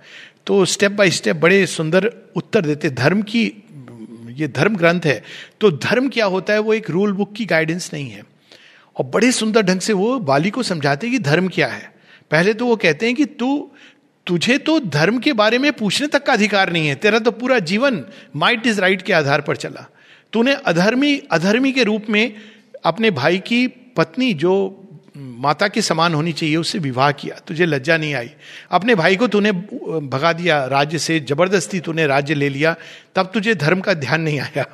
तो 0.47 0.65
स्टेप 0.65 0.93
बाय 0.93 1.11
स्टेप 1.11 1.37
बड़े 1.37 1.67
सुंदर 1.67 2.13
उत्तर 2.37 2.61
देते 2.61 2.91
धर्म 2.91 3.23
की, 3.23 3.45
ये 4.31 4.49
धर्म 4.49 4.77
ग्रंथ 4.77 5.01
है। 5.05 5.23
तो 5.61 5.71
धर्म 5.71 6.09
क्या 6.09 6.27
होता 6.27 6.53
है? 6.53 6.59
वो 6.59 6.75
एक 6.75 6.91
रूल 6.91 7.13
बुक 7.13 7.33
की 7.33 7.47
गाइडेंस 7.47 7.91
नहीं 7.93 8.11
है। 8.11 8.23
और 9.01 9.07
बड़े 9.07 9.31
सुंदर 9.33 9.63
ढंग 9.63 9.81
से 9.81 9.93
वो 9.93 10.19
बाली 10.21 10.51
को 10.51 10.63
समझाते 10.63 11.11
कि 11.11 11.19
धर्म 11.19 11.49
क्या 11.49 11.67
है। 11.67 11.93
पहले 12.31 12.53
तो 12.55 12.67
वो 12.67 12.77
कहते 12.77 13.07
हैं 13.07 13.15
कि 13.15 13.25
तू, 13.25 13.71
तुझे 14.27 14.57
तो 14.59 14.79
धर्म 14.81 15.19
के 15.19 15.33
बारे 15.33 15.59
में 15.59 15.73
पूछने 15.73 16.07
तक 16.07 16.27
का 16.27 16.33
अधिकार 16.33 16.73
नहीं 16.73 16.89
है, 16.89 16.95
तेरा 16.95 17.19
तो 17.19 17.31
पूरा 17.31 17.59
जीवन 17.59 18.05
माइट 18.37 18.67
इज़ 18.67 18.81
राइट 18.81 19.03
के 19.03 19.13
आधार 19.13 19.41
पर 19.41 19.57
चला। 19.57 19.87
तूने 20.33 20.55
अधर्मी 20.55 21.17
अधर्मी 21.31 21.73
के 21.73 21.85
रूप 21.85 22.11
में 22.11 22.35
अपने 22.85 23.11
भाई 23.11 23.39
की 23.39 23.67
पत्नी 23.97 24.33
जो 24.35 24.53
माता 25.17 25.69
के 25.69 25.83
समान 25.83 26.15
होनी 26.15 26.33
चाहिए, 26.33 26.57
उससे 26.57 26.79
विवाह 26.79 27.11
किया। 27.13 27.37
तुझे 27.47 27.67
लज्जा 27.67 27.97
नहीं 27.97 28.15
आई। 28.15 28.31
अपने 28.71 28.95
भाई 28.95 29.17
को 29.17 29.27
तूने 29.27 29.53
भगा 29.53 30.33
दिया, 30.33 30.65
राज्य 30.67 30.99
से 30.99 31.19
ज़बरदस्ती 31.21 31.81
तूने 31.81 32.07
राज्य 32.07 32.35
ले 32.35 32.49
लिया, 32.49 32.77
तब 33.15 33.31
तुझे 33.35 33.55
धर्म 33.55 33.81
का 33.81 33.95
ध्यान 33.95 34.21
नहीं 34.21 34.41
आया। 34.41 34.67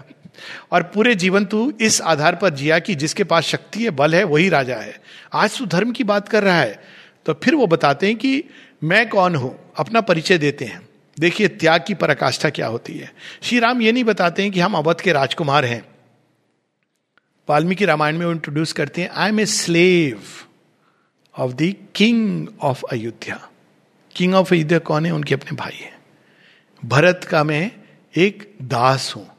और 0.73 0.83
पूरे 0.83 1.15
जीवन 1.15 1.45
तू 1.45 1.73
इस 1.81 2.01
आधार 2.01 2.37
पर 2.37 2.51
जिया 2.51 2.79
कि 2.79 2.95
जिसके 2.95 3.25
पास 3.25 3.45
शक्ति 3.45 3.85
है, 3.85 3.91
बल 3.91 4.15
है, 4.15 4.25
वही 4.25 4.49
राजा 4.49 4.77
है। 4.77 5.01
आज 5.33 5.59
तू 5.59 5.67
धर्म 5.67 5.93
की 5.93 6.05
बात 6.05 6.29
कर 6.29 6.43
रहा 6.43 6.61
है 6.61 6.83
तो 7.27 7.35
फिर 7.35 7.55
वो 7.55 7.67
बताते 7.67 8.07
हैं 8.07 8.17
कि 8.17 8.45
मैं 8.85 9.09
कौन 9.09 9.35
हूँ? 9.35 9.73
अपना 9.77 10.01
परिचय 10.01 10.39
देते 10.39 10.65
हैं। 10.65 10.89
देखिए, 11.19 11.49
त्याग 11.49 11.85
की 11.87 11.95
पराकाष्ठा 11.95 12.51
क्या 12.51 12.67
होती 12.67 12.99
है। 12.99 13.13
श्री 13.43 13.59
राम 13.59 13.83
ये 13.83 13.93
नहीं 13.93 14.05
बताते 14.05 14.43
हैं 14.43 14.53
कि 14.53 14.61
हम 14.61 14.75
अवध 14.75 15.01
के 15.01 15.13
राजकुमार 15.13 15.65
हैं। 15.65 15.85
वाल्मीकि 17.49 17.85
रामायण 17.85 18.19
में 18.19 18.27
वो 18.27 18.33
इंट्रोड्यूस 18.33 18.73
करते 18.73 19.03
हैं 19.03 19.09
I 19.09 19.29
am 19.29 19.41
a 19.41 19.47
slave 19.47 20.23
of 21.39 21.53
the 21.53 21.75
king 21.95 22.49
of 22.61 22.83
Ayodhya 22.93 23.49
king 24.17 24.35
of 24.35 24.55
Ayodhya 24.55 24.79
कौन 24.79 25.07
है? 25.07 25.13
उनके 25.13 25.35
अपने 25.35 25.57
भाई 25.57 25.77
हैं। 25.77 25.97
भरत 26.85 27.25
का 27.31 27.45
मैं 27.45 27.71
एक 28.17 28.55
दास 28.63 29.13
हूँ। 29.17 29.36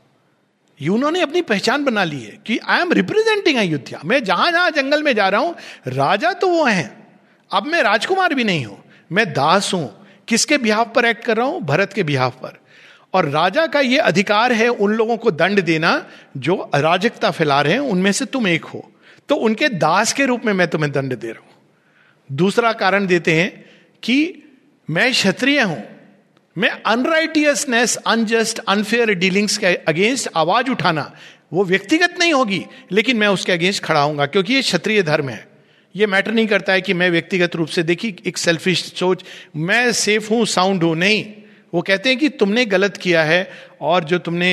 ये 0.82 0.90
उन्होंने 0.90 1.22
अपनी 1.22 1.42
पहचान 1.42 1.84
बना 1.84 2.04
ली 2.04 2.22
है 2.22 2.40
कि 2.46 2.58
आई 2.58 2.82
एम 2.82 2.92
रिप्रेजेंटिंग 2.94 3.58
अयोध्या 3.58 4.02
मैं 4.06 4.24
जहाँ 4.24 4.52
जहाँ 4.52 4.72
जंगल 4.72 5.04
में 5.04 5.16
जा 5.16 5.30
रहा 5.30 5.42
हूँ, 5.42 5.56
राजा 5.88 6.34
तो 6.34 6.48
वो 6.48 6.66
हैं। 6.66 7.08
अब 7.52 7.66
मैं 7.66 7.84
राजकुमार 7.84 8.34
भी 8.34 8.44
नहीं 8.44 8.66
हूँ। 8.66 8.84
मैं 9.12 9.34
दास 9.34 9.74
हूँ। 9.74 10.08
किसके 10.28 10.58
बिहाफ 10.58 10.94
पर 10.96 11.06
एक्ट 11.06 11.26
कर 11.26 11.38
रहा 11.38 11.46
हूँ? 11.46 11.62
भरत 11.62 11.94
के 11.94 12.04
बिहाफ 12.04 12.36
पर। 12.36 12.60
और 13.14 13.30
राजा 13.30 13.68
का 13.68 13.80
ये 13.80 13.98
अधिकार 13.98 14.54
है 14.54 14.68
उन 14.68 14.94
लोगों 14.94 15.18
को 15.18 15.32
दंड 15.32 15.62
देना 15.62 16.06
जो 16.38 16.56
अराजकता 16.56 17.32
फैला 17.32 17.62
रहे 17.62 17.74
हैं, 17.74 17.80
उनमें 17.80 18.12
से 18.12 18.26
तुम 18.26 18.48
एक 18.48 18.66
हो। 18.66 18.92
तो 19.30 19.36
उनके 19.36 19.70
दास 19.70 20.14
के 20.14 20.26
रूप 20.26 20.46
में 20.46 20.54
मैं 20.54 20.68
तुम्हें 20.68 20.92
दंड 20.92 21.16
दे 21.16 21.28
रहा 21.28 21.40
हूँ। 21.40 21.56
दूसरा 22.32 22.74
कारण 22.74 23.08
देते 23.08 23.34
हैं 23.34 23.66
कि 24.04 24.44
मैं 24.90 25.12
क्षत्रिय 25.12 25.62
हूँ। 25.62 25.97
मैं 26.58 26.70
अनराइटियसनेस 26.86 27.96
अनजस्ट 27.98 28.60
अनफेयर 28.60 29.14
डीलिंग्स 29.14 29.58
के 29.58 29.74
अगेंस्ट 29.88 30.30
आवाज़ 30.36 30.70
उठाना, 30.72 31.12
वो 31.54 31.64
व्यक्तिगत 31.66 32.16
नहीं 32.20 32.34
होगी, 32.34 32.66
लेकिन 32.92 33.18
मैं 33.18 33.28
उसके 33.28 33.52
अगेंस्ट 33.52 33.84
खड़ा 33.84 34.02
हूँगा 34.02 34.26
क्योंकि 34.26 34.54
ये 34.54 34.62
क्षत्रिय 34.62 35.02
धर्म 35.04 35.30
है। 35.30 35.48
ये 35.96 36.06
मैटर 36.06 36.32
नहीं 36.32 36.48
करता 36.48 36.74
है 36.74 36.82
कि 36.82 36.94
मैं 36.94 37.10
व्यक्तिगत 37.12 37.56
रूप 37.56 37.68
से 37.68 37.84
देखी 37.84 38.16
एक 38.26 38.38
सेल्फिश 38.38 38.84
सोच, 38.94 39.24
मैं 39.56 39.92
सेफ़ 39.94 40.30
हूँ 40.30 40.46
साउंड 40.46 40.84
हूँ, 40.84 40.96
नहीं। 40.96 41.26
वो 41.74 41.82
कहते 41.82 42.10
हैं 42.10 42.18
कि 42.18 42.30
तुमने 42.32 42.66
गलत 42.66 42.98
किया 42.98 43.24
है, 43.24 43.50
और 43.82 44.04
जो 44.04 44.18
तुमने 44.20 44.52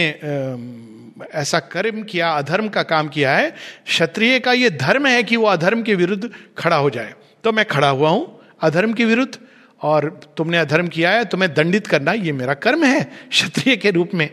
ऐसा 1.35 1.59
कर्म 1.59 2.03
किया, 2.03 2.31
अधर्म 2.33 2.69
का 2.69 2.83
काम 2.83 3.09
किया 3.09 3.37
है, 3.37 3.51
क्षत्रिय 3.87 4.39
का 4.39 4.53
ये 4.53 4.71
धर्म 4.71 5.07
है 5.07 5.23
कि 5.23 5.37
वो 5.37 5.47
अधर्म 5.47 5.83
के 5.83 5.95
विरुद्ध 5.95 6.31
खड़ा 6.59 6.77
हो 6.77 6.91
जाए। 6.91 7.15
तो 7.45 7.53
मैं 7.53 7.65
खड़ा 7.65 7.89
हुआ 7.89 8.11
हूँ, 8.11 8.41
अधर्म 8.63 8.93
के 8.93 9.05
विरुद्ध 9.05 9.39
और 9.85 10.21
तुमने 10.37 10.59
अधर्म 10.59 10.89
किया 10.89 11.11
है, 11.11 11.25
तुम्हें 11.25 11.55
दंडित 11.55 11.87
करना, 11.87 12.13
ये 12.13 12.33
मेरा 12.33 12.55
कर्म 12.55 12.85
है 12.85 13.01
क्षत्रिय 13.31 13.77
के 13.77 13.91
रूप 13.91 14.11
में। 14.15 14.29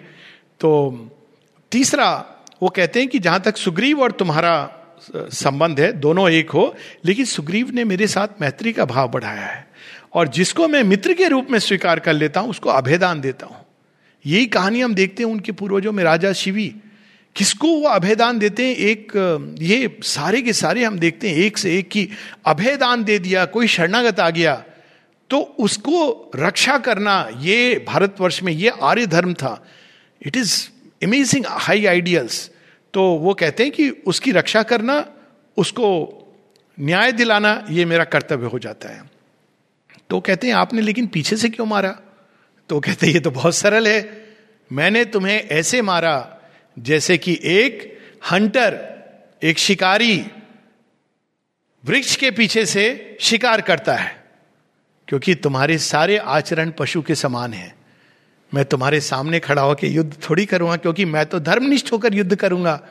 तो 0.60 0.70
तीसरा, 1.72 2.10
वो 2.64 2.70
कहते 2.70 3.00
हैं 3.00 3.10
कि 3.10 3.20
जहाँ 3.20 3.40
तक 3.40 3.58
सुग्रीव 3.58 4.02
और 4.02 4.12
तुम्हारा 4.12 4.78
संबंध 5.16 5.80
है, 5.80 5.92
दोनों 5.94 6.30
एक 6.30 6.50
हो, 6.50 6.76
लेकिन 7.06 7.26
सुग्रीव 7.26 7.72
ने 7.72 7.84
मेरे 7.84 8.08
साथ 8.08 8.42
मैत्री 8.42 8.74
का 8.74 8.86
भाव 8.86 9.10
बढ़ाया 9.10 9.46
है। 9.46 9.68
और 10.14 10.28
जिसको 10.28 10.68
मैं 10.68 10.84
मित्र 10.84 11.14
के 11.14 11.28
रूप 11.28 11.48
में 11.52 11.60
स्वीकार 11.60 12.00
कर 12.00 12.14
लेता 12.14 12.40
हूँ, 12.40 12.50
उसको 12.50 12.70
अभेदान 12.70 13.22
देता 13.22 13.46
हूँ। 13.46 13.66
यही 14.26 14.46
कहानी 14.46 14.82
हम 14.82 14.94
देखते 14.94 15.24
हैं 15.24 15.30
उनके 15.30 15.52
पूर्वजों 15.52 15.92
में, 15.92 16.04
राजा 16.04 16.34
शिवी। 16.34 16.76
किसको 17.36 17.68
वो 17.68 17.88
अभेदान 17.88 18.40
देते 18.40 18.66
हैं? 18.66 18.76
एक 18.76 19.58
ये 19.62 20.00
सारे 20.04 20.42
के 20.42 20.54
सारे 20.54 20.84
हम 20.84 21.00
देखते 21.00 21.30
हैं, 21.30 21.38
एक 21.38 21.58
से 21.58 21.78
एक 21.78 21.90
की 21.90 22.10
अभेदान 22.46 23.04
दे 23.04 23.20
दिया, 23.20 23.46
कोई 23.46 23.68
शरणागत 23.68 24.20
आ 24.20 24.30
गया 24.30 24.64
तो 25.32 25.40
उसको 25.40 26.32
रक्षा 26.36 26.78
करना, 26.78 27.30
ये 27.38 27.86
भारतवर्ष 27.88 28.44
में 28.44 28.54
ये 28.54 28.72
आर्य 28.82 29.08
धर्म 29.08 29.34
था। 29.34 29.68
It 30.28 30.38
is 30.38 30.70
amazing 31.04 31.46
high 31.48 31.86
ideals 31.86 32.52
तो 32.94 33.04
वो 33.04 33.34
कहते 33.34 33.64
हैं 33.64 33.72
कि 33.72 33.90
उसकी 33.90 34.32
रक्षा 34.32 34.64
करना, 34.64 35.08
उसको 35.58 36.18
न्याय 36.80 37.12
दिलाना, 37.12 37.68
ये 37.70 37.86
मेरा 37.86 38.04
कर्तव्य 38.04 38.46
हो 38.46 38.60
जाता 38.60 38.90
है। 38.90 39.04
तो 40.10 40.20
कहते 40.20 40.48
हैं, 40.48 40.54
आपने 40.54 40.82
लेकिन 40.82 41.08
पीछे 41.08 41.38
से 41.38 41.50
क्यों 41.50 41.66
मारा? 41.66 42.00
तो 42.70 42.80
कहते 42.80 43.08
हैं, 43.08 43.14
ये 43.14 43.20
तो 43.20 43.32
बहुत 43.32 43.56
सरल 43.56 43.88
है। 43.88 44.28
मैंने 44.72 45.06
तुम्हें 45.06 45.48
ऐसे 45.48 45.82
मारा, 45.82 46.42
जैसे 46.80 47.18
कि 47.18 47.40
एक 47.44 48.00
हंटर, 48.32 48.80
एक 49.44 49.58
शिकारी 49.58 50.26
वृक्ष 51.86 52.16
के 52.16 52.32
पीछे 52.32 52.66
से 52.66 53.18
शिकार 53.22 53.62
करता 53.62 53.96
है। 53.96 54.21
क्योंकि 55.12 55.36
तुम्हारे 55.36 55.78
सारे 55.78 56.18
आचरण 56.18 56.72
पशु 56.72 57.02
के 57.02 57.16
समान 57.16 57.54
है। 57.54 57.76
मैं 58.54 58.66
तुम्हारे 58.66 59.02
सामने 59.02 59.40
खड़ा 59.40 59.62
होकर 59.62 59.88
युद्ध 59.88 60.18
थोड़ी 60.30 60.46
करूँगा 60.46 60.76
क्योंकि 60.76 61.06
मैं 61.06 61.26
तो 61.26 61.40
धर्मनिष्ठ 61.40 61.92
होकर 61.92 62.14
युद्ध 62.14 62.36
करूँगा। 62.36 62.82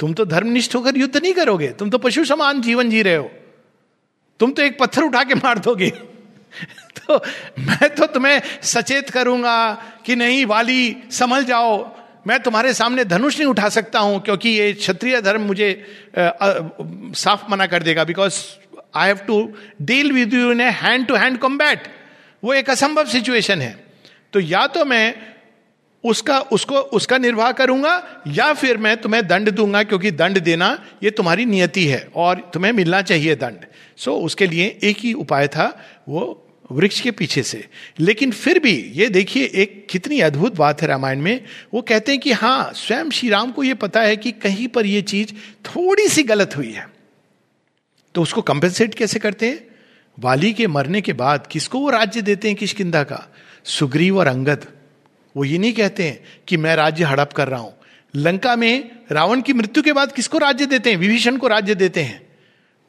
तुम 0.00 0.12
तो 0.12 0.24
धर्मनिष्ठ 0.24 0.74
होकर 0.74 0.96
युद्ध 0.96 1.16
नहीं 1.16 1.34
करोगे। 1.34 1.68
तुम 1.68 1.90
तो 1.90 1.98
पशु 1.98 2.24
समान 2.24 2.60
जीवन 2.60 2.90
जी 2.90 3.02
रहे 3.02 3.16
हो। 3.16 3.30
तुम 4.40 4.52
तो 4.52 4.62
एक 4.62 4.78
पत्थर 4.78 5.02
उठा 5.02 5.24
के 5.24 5.34
मार 5.34 5.58
दोगे। 5.58 5.90
तो 6.96 7.16
मैं 7.58 7.94
तो 7.94 8.06
तुम्हें 8.06 8.42
सचेत 8.62 9.10
करूँगा 9.10 9.74
कि 10.06 10.16
नहीं 10.16 10.46
वाली 10.46 10.96
समझ 11.10 11.44
जाओ। 11.44 11.96
मैं 12.26 12.40
तुम्हारे 12.40 12.74
सामने 12.74 13.04
धनुष 13.04 13.38
नहीं 13.38 13.48
उठा 13.48 13.68
सकता 13.68 13.98
हूँ 13.98 14.20
क्योंकि 14.20 14.48
ये 14.48 14.72
क्षत्रिय 14.72 15.20
धर्म 15.20 15.40
मुझे 15.40 15.86
आ, 16.18 16.20
आ, 16.20 16.54
साफ़ 17.14 17.50
मना 17.50 17.66
कर 17.66 17.82
देगा 17.82 18.04
because 18.04 18.61
I 18.94 19.08
have 19.08 19.18
to 19.18 19.54
deal 19.82 20.12
with 20.12 20.34
you 20.34 20.52
in 20.52 20.60
a 20.60 20.70
hand 20.70 21.06
to 21.06 21.14
hand 21.14 21.38
combat 21.38 21.88
वो 22.44 22.54
एक 22.54 22.70
असंभव 22.70 23.06
सिचुएशन 23.06 23.60
है। 23.60 23.84
तो 24.32 24.40
या 24.40 24.66
तो 24.66 24.84
मैं 24.84 25.14
उसका 26.04 26.40
उसको 26.40 26.74
उसका 26.74 27.18
निर्वाह 27.18 27.52
करूँगा 27.52 28.22
या 28.28 28.52
फिर 28.52 28.76
मैं 28.76 28.96
तुम्हें 28.96 29.26
दंड 29.26 29.50
दूँगा 29.50 29.82
क्योंकि 29.82 30.10
दंड 30.10 30.38
देना 30.38 30.86
ये 31.02 31.10
तुम्हारी 31.10 31.44
नियति 31.44 31.84
है 31.86 32.08
और 32.14 32.50
तुम्हें 32.54 32.72
मिलना 32.72 33.02
चाहिए 33.02 33.34
दंड। 33.34 33.64
सो 33.96 34.10
so, 34.10 34.16
उसके 34.16 34.46
लिए 34.46 34.78
एक 34.82 34.96
ही 34.98 35.12
उपाय 35.12 35.48
था 35.48 35.86
वो 36.08 36.38
वृक्ष 36.72 37.00
के 37.00 37.10
पीछे 37.10 37.42
से। 37.42 37.68
लेकिन 38.00 38.30
फिर 38.30 38.58
भी 38.58 38.92
ये 38.94 39.08
देखिए 39.08 39.50
एक 39.54 39.86
कितनी 39.90 40.20
अद्भुत 40.20 40.56
बात 40.56 40.82
है 40.82 40.88
रामायण 40.88 41.20
में। 41.20 41.44
वो 41.74 41.82
कहते 41.82 42.12
हैं 42.12 42.20
कि 42.20 42.32
हाँ 42.32 42.72
स्वयं 42.72 43.10
श्री 43.10 43.28
राम 43.28 43.50
को 43.50 43.62
ये 43.62 43.74
पता 43.74 44.00
है 44.00 44.16
कि 44.16 44.32
कहीं 44.32 44.68
पर 44.68 44.86
ये 44.86 45.02
चीज़ 45.02 45.32
थोड़ी 45.64 46.08
सी 46.08 46.22
गलत 46.22 46.56
हुई 46.56 46.70
है। 46.72 46.91
तो 48.14 48.22
उसको 48.22 48.42
कंपेंसेट 48.42 48.94
कैसे 48.94 49.18
करते 49.18 49.46
हैं? 49.46 49.66
वाली 50.18 50.52
के 50.52 50.66
मरने 50.66 51.00
के 51.00 51.12
बाद 51.12 51.46
किसको 51.46 51.78
वो 51.78 51.90
राज्य 51.90 52.22
देते 52.22 52.48
हैं 52.48 52.56
किशकिंदा 52.56 53.02
का? 53.02 53.32
सुग्रीव 53.64 54.18
और 54.18 54.26
अंगद। 54.26 54.66
वो 55.36 55.44
ये 55.44 55.58
नहीं 55.58 55.72
कहते 55.72 56.02
हैं 56.02 56.24
कि 56.48 56.56
मैं 56.56 56.76
राज्य 56.76 57.04
हड़प 57.04 57.32
कर 57.32 57.48
रहा 57.48 57.60
हूँ। 57.60 57.74
लंका 58.16 58.56
में 58.56 58.90
रावण 59.12 59.40
की 59.40 59.52
मृत्यु 59.52 59.82
के 59.82 59.92
बाद 59.92 60.12
किसको 60.12 60.38
राज्य 60.38 60.66
देते 60.66 60.90
हैं? 60.90 60.96
विभीषण 60.96 61.36
को 61.36 61.48
राज्य 61.48 61.74
देते 61.74 62.00
हैं। 62.00 62.26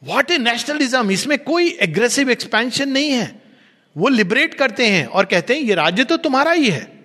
वॉट 0.04 0.32
ए 0.32 0.38
नेशनलिज्म 0.38 1.12
इसमें 1.12 1.40
कोई 1.40 1.78
एग्रेसिव 1.82 2.30
एक्सपेंशन 2.30 2.90
नहीं 2.90 3.10
है। 3.10 3.42
वो 3.98 4.08
लिबरेट 4.08 4.54
करते 4.54 4.88
हैं 4.88 5.06
और 5.06 5.26
कहते 5.26 5.54
हैं, 5.54 5.62
ये 5.62 5.76
राज्य 5.76 6.04
तो 6.04 6.18
तुम्हारा 6.18 6.52
ही 6.52 6.70
है। 6.70 7.00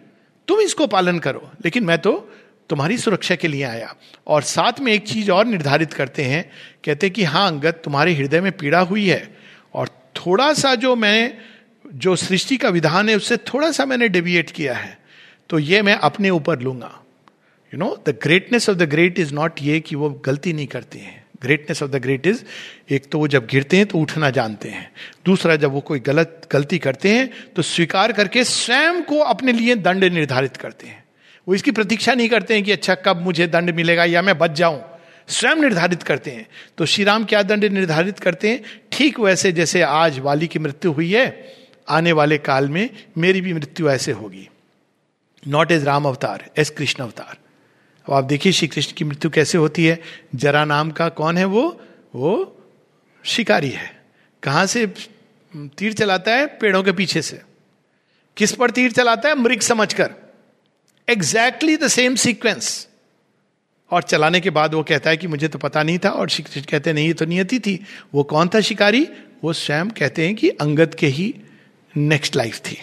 तुम 0.48 0.60
इसको 0.60 0.86
पालन 0.86 1.18
करो। 1.18 1.50
लेकिन 1.64 1.84
मैं 1.84 1.98
तो 1.98 2.32
तुम्हारी 2.68 2.98
सुरक्षा 2.98 3.34
के 3.34 3.48
लिए 3.48 3.62
आया। 3.62 3.94
और 4.26 4.42
साथ 4.42 4.80
में 4.80 4.92
एक 4.92 5.08
चीज़ 5.08 5.30
और 5.30 5.46
निर्धारित 5.46 5.92
करते 5.92 6.22
हैं। 6.22 6.50
कहते 6.84 7.10
कि 7.10 7.24
हाँ 7.24 7.48
अंगत 7.48 7.82
तुम्हारे 7.84 8.14
हृदय 8.14 8.40
में 8.40 8.52
पीड़ा 8.52 8.80
हुई 8.80 9.08
है। 9.08 9.36
और 9.74 9.88
थोड़ा 9.88 10.52
सा 10.52 10.74
जो 10.74 10.96
मैं, 10.96 11.38
जो 11.94 12.16
सृष्टि 12.16 12.56
का 12.56 12.68
विधान 12.68 13.08
है, 13.08 13.16
उससे 13.16 13.36
थोड़ा 13.36 13.70
सा 13.70 13.84
मैंने 13.84 14.08
डेविएट 14.08 14.50
किया 14.50 14.74
है। 14.74 14.98
तो 15.48 15.58
ये 15.58 15.82
मैं 15.82 15.94
अपने 15.94 16.30
ऊपर 16.30 16.60
लूँगा। 16.60 17.04
You 17.74 17.78
know 17.78 18.02
the 18.08 18.18
greatness 18.22 18.68
of 18.68 18.76
the 18.76 18.82
great 18.82 19.18
is 19.18 19.34
not 19.34 19.52
ये 19.62 19.80
कि 19.80 19.96
वो 19.96 20.10
गलती 20.10 20.52
नहीं 20.52 20.66
करते 20.66 20.98
हैं। 20.98 21.24
Greatness 21.42 21.82
of 21.82 21.90
the 21.90 21.96
great 21.96 22.26
is 22.26 22.44
एक 22.90 23.06
तो 23.12 23.18
वो 23.18 23.28
जब 23.28 23.46
गिरते 23.46 23.76
हैं 23.76 23.86
तो 23.86 23.98
उठना 23.98 24.30
जानते 24.30 24.68
हैं। 24.68 24.92
दूसरा, 25.26 25.56
जब 25.56 25.72
वो 25.72 25.80
कोई 25.80 26.00
गलत, 26.00 26.48
गलती 26.52 26.78
करते 26.78 27.08
हैं 27.08 27.30
तो 27.56 27.62
स्वीकार 27.62 28.12
करके 28.12 28.44
स्वयं 28.44 29.02
को 29.02 29.18
अपने 29.18 29.52
लिए 29.52 29.74
दंड 29.74 30.04
निर्धारित 30.04 30.56
करते 30.56 30.86
हैं। 30.86 31.04
वो 31.48 31.54
इसकी 31.54 31.70
प्रतीक्षा 31.70 32.14
नहीं 32.14 32.28
करते 32.28 32.54
हैं 32.54 32.64
कि 32.64 32.72
अच्छा 32.72 32.94
कब 32.94 33.20
मुझे 33.22 33.46
दंड 33.46 33.70
मिलेगा 33.70 34.04
या 34.04 34.22
मैं 34.22 34.38
बच 34.38 34.50
जाऊँ। 34.50 34.82
स्वयं 35.28 35.56
निर्धारित 35.56 36.02
करते 36.02 36.30
हैं। 36.30 36.46
तो 36.78 36.86
श्री 36.86 37.04
राम 37.04 37.24
क्या 37.24 37.42
दंड 37.42 37.64
निर्धारित 37.64 38.18
करते 38.18 38.50
हैं? 38.50 38.82
ठीक 38.92 39.20
वैसे 39.20 39.52
जैसे 39.52 39.82
आज 39.82 40.18
वाली 40.18 40.46
की 40.46 40.58
मृत्यु 40.58 40.92
हुई 40.92 41.12
है, 41.12 41.54
आने 41.88 42.12
वाले 42.12 42.38
काल 42.38 42.68
में 42.68 42.90
मेरी 43.18 43.40
भी 43.40 43.52
मृत्यु 43.52 43.90
ऐसे 43.90 44.12
होगी। 44.12 44.48
नॉट 45.48 45.72
एज 45.72 45.84
राम 45.84 46.04
अवतार 46.04 46.50
एज 46.56 46.70
कृष्ण 46.70 47.04
अवतार 47.04 47.36
अब 48.06 48.14
आप 48.14 48.24
देखिए 48.24 48.52
श्री 48.52 48.68
कृष्ण 48.68 48.92
की 48.96 49.04
मृत्यु 49.04 49.30
कैसे 49.30 49.58
होती 49.58 49.86
है। 49.86 50.00
जरा 50.34 50.64
नाम 50.64 50.90
का 50.90 51.08
कौन 51.08 51.38
है 51.38 51.44
वो? 51.44 51.80
वो 52.14 52.56
शिकारी 53.24 53.70
है। 53.70 54.02
कहाँ 54.42 54.66
से 54.66 54.86
तीर 55.56 55.92
चलाता 55.92 56.34
है? 56.34 56.46
पेड़ों 56.46 56.82
के 56.82 56.92
पीछे 56.92 57.22
से। 57.22 57.40
किस 58.36 58.52
पर 58.52 58.70
तीर 58.70 58.92
चलाता 58.92 59.28
है? 59.28 59.34
मृग 59.34 59.60
समझकर। 59.60 60.27
एग्जैक्टली 61.08 61.76
द 61.76 61.88
सेम 61.88 62.14
सीक्वेंस 62.14 62.86
और 63.90 64.02
चलाने 64.02 64.40
के 64.40 64.50
बाद 64.50 64.74
वो 64.74 64.82
कहता 64.82 65.10
है 65.10 65.16
कि 65.16 65.26
मुझे 65.26 65.48
तो 65.48 65.58
पता 65.58 65.82
नहीं 65.82 65.98
था 65.98 66.10
और 66.10 66.28
कहते 66.30 66.92
नहीं, 66.92 67.06
ये 67.06 67.14
तो 67.14 67.24
नियति 67.24 67.58
थी। 67.60 67.78
वो 68.14 68.22
कौन 68.22 68.48
था 68.48 68.60
शिकारी? 68.60 69.06
वो 69.44 69.52
स्वयं 69.52 69.90
कहते 69.90 70.26
हैं 70.26 70.34
कि 70.34 70.48
अंगद 70.50 70.94
के 70.94 71.06
ही 71.06 71.34
नेक्स्ट 71.96 72.36
लाइफ 72.36 72.58
थी। 72.60 72.78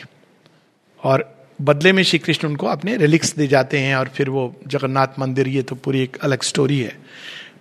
और 1.04 1.50
बदले 1.62 1.92
में 1.94 2.04
श्री 2.04 2.20
कृष्ण 2.20 2.48
उनको 2.48 2.68
अपने 2.68 2.96
रिलिक्स 2.98 3.36
दे 3.36 3.48
जाते 3.48 3.80
हैं 3.80 3.96
और 3.96 4.08
फिर 4.08 4.30
वो 4.30 4.56
जगन्नाथ 4.68 5.20
मंदिर, 5.20 5.48
ये 5.48 5.62
तो 5.62 5.76
पूरी 5.76 6.02
एक 6.04 6.18
अलग 6.18 6.44
स्टोरी 6.44 6.80
है। 6.80 6.98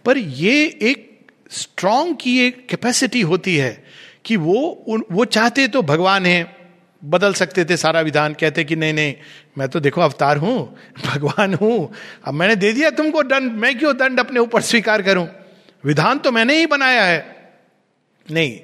पर 0.05 0.19
ये 0.19 0.65
एक 0.83 1.11
स्ट्रॉन्ग 1.51 2.17
की 2.21 2.39
एक 2.47 2.67
कैपेसिटी 2.69 3.21
होती 3.21 3.57
है 3.57 3.85
कि 4.25 4.37
वो 4.37 4.85
वो 5.13 5.25
चाहते 5.25 5.69
तो 5.69 5.83
भगवान 5.83 6.27
है 6.27 6.64
बदल 7.05 7.35
सकते 7.35 7.65
थे, 7.65 7.77
सारा 7.77 8.01
विधान 8.01 8.35
कहते 8.35 8.65
कि 8.65 8.77
नहीं 8.77 8.93
नहीं, 8.93 9.15
मैं 9.59 9.69
तो 9.69 9.81
देखो 9.81 10.01
अवतार 10.01 10.37
हूँ, 10.37 10.77
भगवान 11.07 11.55
हूँ, 11.55 11.93
अब 12.25 12.35
मैंने 12.35 12.57
दे 12.57 12.73
दिया 12.73 12.91
तुमको 12.91 13.23
दंड, 13.23 13.53
मैं 13.53 13.79
क्यों 13.79 13.97
दंड 13.97 14.21
अपने 14.21 14.41
ऊपर 14.41 14.61
स्वीकार 14.61 15.03
करूँ? 15.03 15.29
विधान 15.85 16.19
तो 16.19 16.33
मैंने 16.33 16.57
ही 16.57 16.67
बनाया 16.67 17.05
है। 17.05 17.53
नहीं 18.31 18.61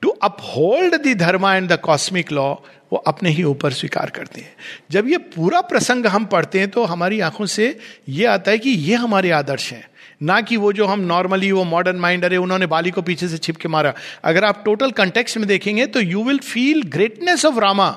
to 0.00 0.08
uphold 0.08 0.94
the 0.94 1.14
dharma 1.16 1.56
and 1.56 1.68
the 1.68 1.76
cosmic 1.76 2.32
law 2.32 2.54
वो 2.92 2.96
अपने 2.96 3.30
ही 3.30 3.42
ऊपर 3.42 3.72
स्वीकार 3.72 4.10
करते 4.10 4.40
हैं। 4.40 4.54
जब 4.90 5.08
ये 5.08 5.18
पूरा 5.18 5.60
प्रसंग 5.60 6.06
हम 6.06 6.24
पढ़ते 6.24 6.58
हैं 6.58 6.70
तो 6.70 6.84
हमारी 6.84 7.20
आँखों 7.20 7.46
से 7.46 7.78
ये 8.08 8.26
आता 8.26 8.50
है 8.50 8.58
कि 8.58 8.70
ये 8.70 8.94
हमारे 8.94 9.30
आदर्श 9.30 9.72
हैं। 9.72 9.89
ना 10.20 10.40
कि 10.40 10.56
वो 10.56 10.72
जो 10.72 10.86
हम 10.86 11.00
नॉर्मली 11.00 11.50
वो 11.52 11.64
मॉडर्न 11.64 11.96
माइंड 11.96 12.24
अरे 12.24 12.36
उन्होंने 12.36 12.66
बाली 12.66 12.90
को 12.90 13.02
पीछे 13.02 13.28
से 13.28 13.38
छिप 13.38 13.56
के 13.56 13.68
मारा। 13.68 13.94
अगर 14.24 14.44
आप 14.44 14.62
टोटल 14.64 14.90
कंटेक्स्ट 14.90 15.38
में 15.38 15.46
देखेंगे 15.48 15.86
तो 15.86 16.00
you 16.00 16.24
will 16.24 16.38
feel 16.38 16.82
greatness 16.82 17.44
of 17.44 17.58
Rama 17.58 17.96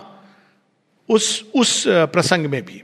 उस 1.09 1.45
उस 1.55 1.83
प्रसंग 1.87 2.45
में 2.45 2.61
भी। 2.65 2.81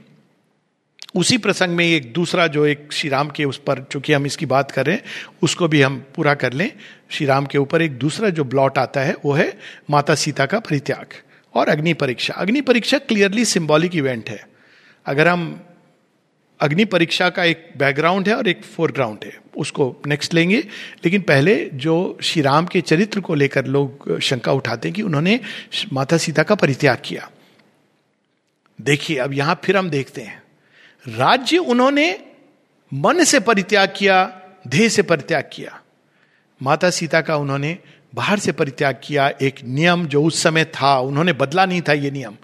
उसी 1.16 1.36
प्रसंग 1.38 1.74
में 1.76 1.84
एक 1.84 2.12
दूसरा 2.12 2.46
जो 2.46 2.66
एक 2.66 2.92
श्री 2.92 3.08
राम 3.10 3.28
के 3.28 3.44
उस 3.44 3.58
पर, 3.58 3.80
चूँकि 3.92 4.12
हम 4.12 4.26
इसकी 4.26 4.46
बात 4.46 4.70
कर 4.70 4.86
रहे 4.86 4.96
हैं, 4.96 5.02
उसको 5.42 5.68
भी 5.68 5.80
हम 5.82 5.96
पूरा 6.16 6.34
कर 6.34 6.52
लें। 6.52 6.70
श्री 7.10 7.26
राम 7.26 7.46
के 7.46 7.58
ऊपर 7.58 7.82
एक 7.82 7.98
दूसरा 7.98 8.28
जो 8.28 8.44
ब्लॉट 8.44 8.78
आता 8.78 9.00
है, 9.00 9.16
वो 9.24 9.32
है 9.32 9.58
माता 9.90 10.14
सीता 10.14 10.46
का 10.46 10.58
परित्याग 10.60 11.14
और 11.54 11.68
अग्नि 11.68 11.94
परीक्षा। 11.94 12.34
अग्नि 12.34 12.60
परीक्षा 12.60 12.98
क्लियरली 12.98 13.44
सिंबॉलिक 13.44 13.96
इवेंट 13.96 14.30
है। 14.30 14.40
अगर 15.06 15.28
हम 15.28 15.60
अग्नि 16.60 16.84
परीक्षा 16.84 17.30
का 17.30 17.44
एक 17.44 17.68
बैकग्राउंड 17.76 18.28
है 18.28 18.34
और 18.34 18.48
एक 18.48 18.64
फोरग्राउंड 18.64 19.18
है। 19.24 19.40
उसको 19.56 20.02
नेक्स्ट 20.06 20.34
लेंगे। 20.34 20.58
लेकिन 21.04 21.20
पहले 21.20 21.70
जो 21.74 22.18
श्री 22.22 22.42
राम 22.42 22.66
के 22.66 22.80
चरित्र 22.80 23.20
को 23.20 23.34
लेकर 23.34 23.66
लोग 23.66 24.18
शंका 24.20 24.52
उठाते 24.52 24.88
हैं 24.88 24.94
कि 24.94 25.02
उन्होंने 25.02 25.40
माता 25.92 26.16
सीता 26.16 26.42
का 26.42 26.54
परित्याग 26.54 26.98
किया। 27.04 27.30
देखिए, 28.80 29.16
अब 29.16 29.32
यहाँ 29.32 29.60
फिर 29.64 29.76
हम 29.76 29.90
देखते 29.90 30.20
हैं। 30.20 30.42
राज्य 31.08 31.58
उन्होंने 31.58 32.24
मन 32.94 33.24
से 33.24 33.40
परित्याग 33.40 33.92
किया, 33.96 34.40
देह 34.66 34.88
से 34.88 35.02
परित्याग 35.02 35.50
किया। 35.52 35.80
माता 36.62 36.90
सीता 36.90 37.20
का 37.20 37.36
उन्होंने 37.36 37.78
बाहर 38.14 38.38
से 38.38 38.52
परित्याग 38.52 39.00
किया, 39.04 39.32
एक 39.42 39.54
नियम 39.64 40.06
जो 40.06 40.22
उस 40.22 40.42
समय 40.42 40.64
था, 40.64 40.98
उन्होंने 40.98 41.32
बदला 41.32 41.66
नहीं 41.66 41.82
था 41.82 41.92
ये 41.92 42.10
नियम। 42.10 42.36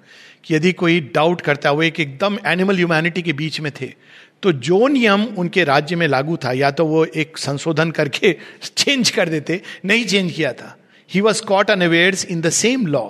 कि 0.47 0.55
यदि 0.55 0.73
कोई 0.73 1.01
डाउट 1.15 1.41
करता 1.41 1.71
वो 1.71 1.83
एक 1.83 2.01
एकदम 2.01 2.39
एनिमल 2.47 2.77
ह्यूमैनिटी 2.77 3.23
के 3.23 3.33
बीच 3.33 3.61
में 3.61 3.73
थे 3.81 3.93
तो 4.43 4.53
जो 4.53 4.87
नियम 4.89 5.25
उनके 5.39 5.65
राज्य 5.65 5.97
में 5.97 6.07
लागू 6.09 6.37
था, 6.37 6.53
या 6.53 6.71
तो 6.71 6.85
वो 6.87 7.05
एक 7.05 7.39
संशोधन 7.39 7.91
करके 7.91 8.33
चेंज 8.77 9.11
कर 9.11 9.29
देते, 9.29 9.61
नहीं 9.85 10.05
चेंज 10.05 10.33
किया 10.33 10.53
था। 10.53 10.77
He 11.11 11.21
was 11.21 11.43
caught 11.43 11.71
unawares 11.81 12.25
in 12.25 12.41
the 12.41 12.51
same 12.51 12.87
law 12.87 13.09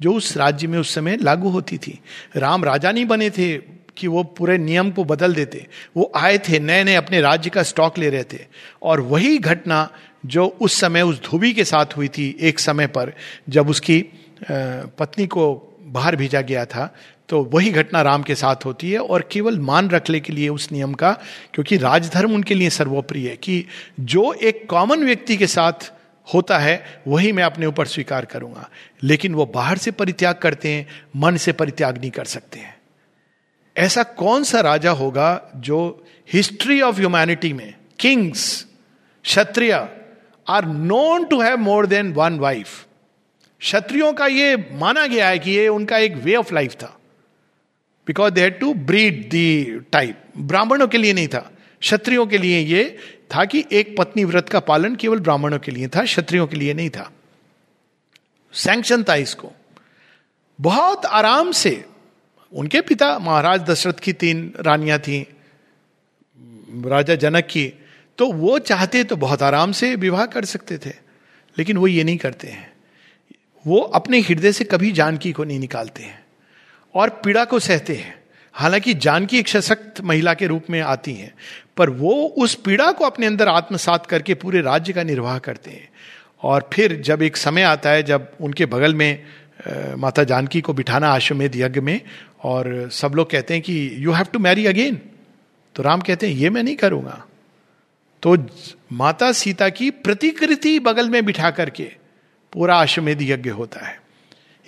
जो 0.00 0.12
उस 0.12 0.36
राज्य 0.36 0.66
में 0.66 0.78
उस 0.78 0.94
समय 0.94 1.16
लागू 1.16 1.48
होती 1.48 1.78
थी। 1.78 1.98
राम 2.36 2.64
राजा 2.64 2.92
नहीं 2.92 3.04
बने 3.04 3.30
थे 3.30 3.56
कि 3.96 4.06
वो 4.06 4.22
पूरे 4.22 4.58
नियम 4.58 4.90
को 4.90 5.04
बदल 5.04 5.34
देते। 5.34 5.66
वो 5.96 6.10
आए 6.16 6.38
थे 6.38 6.58
नए 6.58 6.84
नए 6.84 6.94
अपने 6.94 7.20
राज्य 7.20 7.50
का 7.50 7.62
स्टॉक 7.62 7.98
ले 7.98 8.10
रहे 8.10 8.24
थे। 8.24 8.40
और 8.82 9.00
वही 9.00 9.38
घटना 9.38 9.88
जो 10.26 10.46
उस 10.60 10.80
समय 10.80 11.02
उस 11.02 11.22
धोबी 11.24 11.52
के 11.52 11.64
साथ 11.64 11.96
हुई 11.96 12.08
थी 12.08 12.36
एक 12.40 12.58
समय 12.58 12.86
पर, 12.86 13.12
जब 13.48 13.68
उसकी 13.68 14.04
पत्नी 14.50 15.26
को 15.26 15.46
बाहर 15.86 16.16
भेजा 16.16 16.40
गया 16.40 16.64
था 16.64 16.94
तो 17.28 17.42
वही 17.44 17.70
घटना 17.70 18.02
राम 18.02 18.22
के 18.22 18.34
साथ 18.34 18.64
होती 18.64 18.90
है 18.90 18.98
और 18.98 19.28
केवल 19.32 19.58
मान 19.58 19.88
रखने 19.90 20.20
के 20.20 20.32
लिए 20.32 20.48
उस 20.48 20.70
नियम 20.72 20.92
का, 20.94 21.12
क्योंकि 21.54 21.76
राजधर्म 21.76 22.34
उनके 22.34 22.54
लिए 22.54 22.70
सर्वोप्रिय 22.70 23.28
है 23.28 23.36
कि 23.36 23.64
जो 24.00 24.32
एक 24.32 24.66
कॉमन 24.70 25.04
व्यक्ति 25.04 25.36
के 25.36 25.46
साथ 25.46 25.92
होता 26.34 26.58
है, 26.58 27.02
वही 27.08 27.32
मैं 27.32 27.44
अपने 27.44 27.66
ऊपर 27.66 27.86
स्वीकार 27.86 28.24
करूँगा। 28.24 28.68
लेकिन 29.02 29.34
वो 29.34 29.46
बाहर 29.46 29.78
से 29.78 29.90
परित्याग 29.90 30.34
करते 30.34 30.68
हैं, 30.68 30.86
मन 31.16 31.36
से 31.36 31.52
परित्याग 31.52 31.98
नहीं 31.98 32.10
कर 32.10 32.24
सकते 32.24 32.58
हैं। 32.58 32.74
ऐसा 33.76 34.02
कौन 34.02 34.44
सा 34.44 34.60
राजा 34.60 34.90
होगा 34.90 35.52
जो 35.56 36.06
हिस्ट्री 36.32 36.80
ऑफ़ 36.80 36.96
ह्यूमैनिटी 36.96 37.52
में 37.52 37.74
kings 37.98 38.66
kshatriya 39.24 39.72
are 40.46 40.66
known 40.66 41.24
to 41.24 41.40
have 41.40 41.58
more 41.58 41.86
than 41.86 42.12
one 42.12 42.38
wife 42.38 42.84
क्षत्रियों 43.60 44.12
का 44.12 44.26
ये 44.26 44.56
माना 44.72 45.06
गया 45.06 45.28
है 45.28 45.38
कि 45.38 45.50
ये 45.50 45.68
उनका 45.68 45.98
एक 45.98 46.16
वे 46.16 46.34
ऑफ़ 46.36 46.54
लाइफ 46.54 46.74
था। 46.74 46.96
Because 48.06 48.34
they 48.34 48.40
had 48.40 48.58
to 48.60 48.72
breed 48.74 49.28
the 49.30 49.80
type 49.92 50.22
ब्राह्मणों 50.38 50.88
के 50.88 50.98
लिए 50.98 51.12
नहीं 51.12 51.28
था। 51.28 51.50
क्षत्रियों 51.82 52.26
के 52.26 52.38
लिए 52.38 52.60
ये 52.60 52.84
था 53.34 53.44
कि 53.44 53.64
एक 53.72 53.94
पत्नी 53.98 54.24
व्रत 54.24 54.48
का 54.48 54.60
पालन 54.60 54.94
केवल 54.96 55.18
ब्राह्मणों 55.18 55.58
के 55.58 55.72
लिए 55.72 55.88
था, 55.88 56.04
क्षत्रियों 56.04 56.46
के 56.46 56.56
लिए 56.56 56.74
नहीं 56.74 56.90
था। 56.90 57.10
सैंक्शन 58.52 59.02
था 59.02 59.14
इसको। 59.14 59.52
बहुत 60.58 61.06
आराम 61.06 61.50
से 61.52 61.84
उनके 62.52 62.80
पिता 62.80 63.18
महाराज 63.18 63.62
दशरथ 63.62 64.00
की 64.02 64.12
तीन 64.12 64.52
रानियाँ 64.60 64.98
थी, 64.98 65.20
राजा 66.86 67.14
जनक 67.14 67.44
की 67.44 67.66
तो 68.18 68.30
वो 68.32 68.58
चाहते 68.60 69.04
तो 69.04 69.16
बहुत 69.16 69.42
आराम 69.42 69.72
से 69.72 69.94
विवाह 69.96 70.26
कर 70.26 70.44
सकते 70.44 70.78
थे, 70.78 70.94
लेकिन 71.56 71.76
वो 71.76 71.86
ये 71.86 72.04
नहीं 72.04 72.18
करते 72.18 72.48
हैं। 72.48 72.75
वो 73.66 73.80
अपने 73.94 74.20
हृदय 74.20 74.52
से 74.52 74.64
कभी 74.64 74.92
जानकी 74.92 75.32
को 75.32 75.44
नहीं 75.44 75.58
निकालते 75.60 76.02
हैं 76.02 76.24
और 76.94 77.10
पीड़ा 77.24 77.44
को 77.44 77.58
सहते 77.58 77.94
हैं। 77.94 78.14
हालाँकि 78.54 78.94
जानकी 78.96 79.38
एक 79.38 79.48
सशक्त 79.48 80.00
महिला 80.00 80.34
के 80.34 80.46
रूप 80.46 80.70
में 80.70 80.80
आती 80.80 81.14
हैं, 81.14 81.32
पर 81.76 81.90
वो 81.90 82.12
उस 82.38 82.54
पीड़ा 82.54 82.90
को 82.92 83.04
अपने 83.04 83.26
अंदर 83.26 83.48
आत्मसात 83.48 84.06
करके 84.06 84.34
पूरे 84.34 84.60
राज्य 84.60 84.92
का 84.92 85.02
निर्वाह 85.02 85.38
करते 85.38 85.70
हैं। 85.70 85.88
और 86.42 86.68
फिर 86.72 87.00
जब 87.00 87.22
एक 87.22 87.36
समय 87.36 87.62
आता 87.62 87.90
है, 87.90 88.02
जब 88.02 88.30
उनके 88.40 88.66
बगल 88.66 88.94
में 88.94 89.22
माता 89.98 90.24
जानकी 90.24 90.60
को 90.60 90.72
बिठाना 90.72 91.08
आश्वमेध 91.08 91.56
यज्ञ 91.56 91.80
में, 91.80 92.00
और 92.42 92.88
सब 92.92 93.12
लोग 93.14 93.30
कहते 93.30 93.54
हैं 93.54 93.62
कि 93.62 93.92
you 93.96 94.12
have 94.12 94.26
to 94.32 94.38
marry 94.38 94.66
again 94.66 95.00
तो 95.76 95.82
राम 95.82 96.00
कहते 96.00 96.28
हैं, 96.28 96.34
ये 96.34 96.50
मैं 96.50 96.62
नहीं 96.62 96.76
करूँगा। 96.76 97.22
तो 98.22 98.36
माता 98.92 99.30
सीता 99.32 99.68
की 99.68 99.90
प्रतिकृति 99.90 100.78
बगल 100.78 101.08
में 101.10 101.24
बिठा 101.24 101.50
करके 101.50 101.90
पूरा 102.56 102.76
आश्वमेध 102.76 103.22
यज्ञ 103.22 103.50
होता 103.50 103.86
है। 103.86 104.00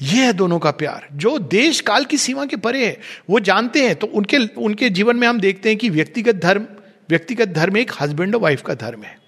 यह 0.02 0.24
है 0.24 0.32
दोनों 0.32 0.58
का 0.58 0.70
प्यार। 0.70 1.08
जो 1.12 1.38
देश 1.38 1.80
काल 1.80 2.04
की 2.04 2.16
सीमा 2.16 2.44
के 2.46 2.56
परे 2.56 2.86
है, 2.86 2.98
वो 3.30 3.40
जानते 3.40 3.82
हैं 3.82 3.94
तो 3.96 4.06
उनके 4.06 4.38
उनके 4.38 4.90
जीवन 4.90 5.16
में 5.16 5.28
हम 5.28 5.40
देखते 5.40 5.68
हैं 5.68 5.78
कि 5.78 5.88
व्यक्तिगत 5.90 6.34
धर्म 6.34 6.66
व्यक्तिगत 7.08 7.48
धर्म 7.48 7.76
एक 7.76 7.92
हस्बैंड 8.00 8.34
और 8.34 8.40
वाइफ 8.40 8.62
का 8.62 8.74
धर्म 8.74 9.02
है। 9.02 9.18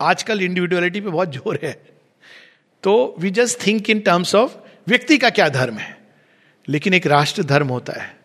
आजकल 0.00 0.42
इंडिविजुअलिटी 0.42 1.00
पे 1.00 1.08
बहुत 1.08 1.32
ज़ोर 1.32 1.58
है। 1.62 1.72
तो 2.82 3.16
we 3.18 3.30
just 3.30 3.66
think 3.66 3.90
in 3.90 4.00
terms 4.00 4.34
of 4.34 4.56
व्यक्ति 4.88 5.18
का 5.18 5.30
क्या 5.30 5.48
धर्म 5.48 5.74
है। 5.74 5.98
लेकिन 6.68 6.94
एक 6.94 7.06
राष्ट्र 7.06 7.42
धर्म 7.42 7.68
होता 7.68 7.92
है। 8.02 8.16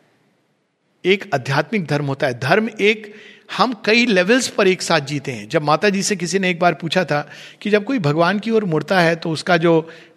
एक 1.05 1.29
आध्यात्मिक 1.33 1.85
धर्म 1.85 2.05
होता 2.05 2.27
है। 2.27 2.39
धर्म 2.39 2.69
एक 2.81 3.13
हम 3.51 3.73
कई 3.85 4.05
लेवल्स 4.05 4.47
पर 4.47 4.67
एक 4.67 4.81
साथ 4.81 4.99
जीते 5.01 5.31
हैं। 5.31 5.47
जब 5.49 5.61
माता 5.61 5.89
जी 5.89 6.03
से 6.03 6.15
किसी 6.15 6.39
ने 6.39 6.49
एक 6.49 6.59
बार 6.59 6.73
पूछा 6.73 7.03
था 7.03 7.21
कि 7.61 7.69
जब 7.69 7.83
कोई 7.83 7.99
भगवान 7.99 8.39
की 8.39 8.51
ओर 8.51 8.65
मुड़ता 8.65 8.99
है 8.99 9.15
तो 9.15 9.29
उसका 9.29 9.57
जो 9.57 9.73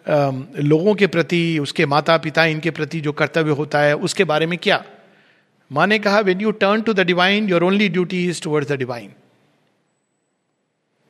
लोगों 0.07 0.95
के 0.95 1.07
प्रति, 1.07 1.59
उसके 1.59 1.85
माता 1.85 2.17
पिता 2.17 2.45
इनके 2.45 2.71
प्रति 2.71 3.01
जो 3.01 3.11
कर्तव्य 3.11 3.51
होता 3.51 3.79
है, 3.79 3.95
उसके 3.95 4.23
बारे 4.23 4.45
में 4.45 4.57
क्या? 4.57 4.83
माँ 5.71 5.87
ने 5.87 5.99
कहा 5.99 6.19
when 6.19 6.41
you 6.41 6.51
turn 6.53 6.81
to 6.81 6.93
the 6.93 6.99
divine 6.99 7.49
your 7.49 7.63
only 7.63 7.89
duty 7.89 8.25
is 8.27 8.41
towards 8.41 8.71
the 8.71 8.77
divine 8.77 9.11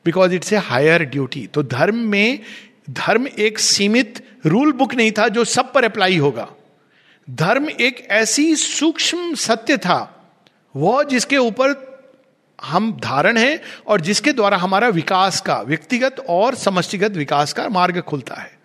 because 0.06 0.34
it's 0.34 0.52
a 0.52 0.56
higher 0.56 1.02
duty 1.04 1.46
तो 1.46 1.62
धर्म 1.62 1.96
में, 1.96 2.38
धर्म 2.90 3.26
एक 3.28 3.58
सीमित 3.58 4.22
रूल 4.46 4.72
बुक 4.72 4.94
नहीं 4.94 5.12
था 5.12 5.28
जो 5.28 5.44
सब 5.44 5.72
पर 5.72 5.84
अप्लाई 5.84 6.16
होगा। 6.16 6.48
धर्म 7.28 7.68
एक 7.70 8.06
ऐसी 8.10 8.54
सूक्ष्म 8.56 9.34
सत्य 9.34 9.76
था 9.76 9.98
वह 10.74 11.02
जिसके 11.04 11.36
ऊपर 11.38 11.72
हम 12.64 12.92
धारण 12.92 13.36
है 13.36 13.62
और 13.86 14.00
जिसके 14.00 14.32
द्वारा 14.32 14.56
हमारा 14.56 14.88
विकास 14.88 15.40
का, 15.40 15.60
व्यक्तिगत 15.60 16.24
और 16.28 16.54
समष्टिगत 16.54 17.12
विकास 17.12 17.52
का 17.52 17.68
मार्ग 17.68 18.00
खुलता 18.00 18.34
है। 18.34 18.58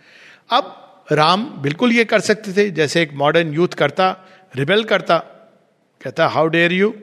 अब 0.50 1.06
राम 1.12 1.46
बिल्कुल 1.46 1.92
ये 1.92 2.06
कर 2.06 2.20
सकते 2.20 2.54
थे, 2.54 2.72
जैसे 2.72 3.02
एक 3.02 3.14
मॉडर्न 3.14 3.54
यूथ 3.54 3.68
करता 3.68 4.28
रिबेल 4.56 4.84
करता, 4.84 5.18
कहता 6.02 6.28
how 6.28 6.48
dare 6.48 6.72
you 6.72 6.94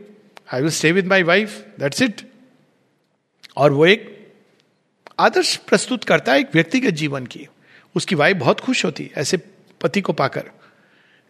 I 0.55 0.61
will 0.61 0.71
stay 0.71 0.93
with 0.93 1.07
my 1.07 1.23
wife 1.23 1.65
that's 1.79 2.03
it 2.03 2.31
और 3.57 3.73
वो 3.73 3.87
एक 3.87 4.33
आदर्श 5.19 5.57
प्रस्तुत 5.57 6.05
करता 6.05 6.33
है 6.33 6.41
एक 6.41 6.49
व्यक्तिगत 6.55 6.91
जीवन 6.91 7.27
की। 7.27 7.47
उसकी 7.97 8.15
वाइफ 8.15 8.37
बहुत 8.37 8.61
खुश 8.61 8.85
होती, 8.85 9.11
ऐसे 9.17 9.37
पति 9.81 10.01
को 10.01 10.13
पाकर। 10.13 10.45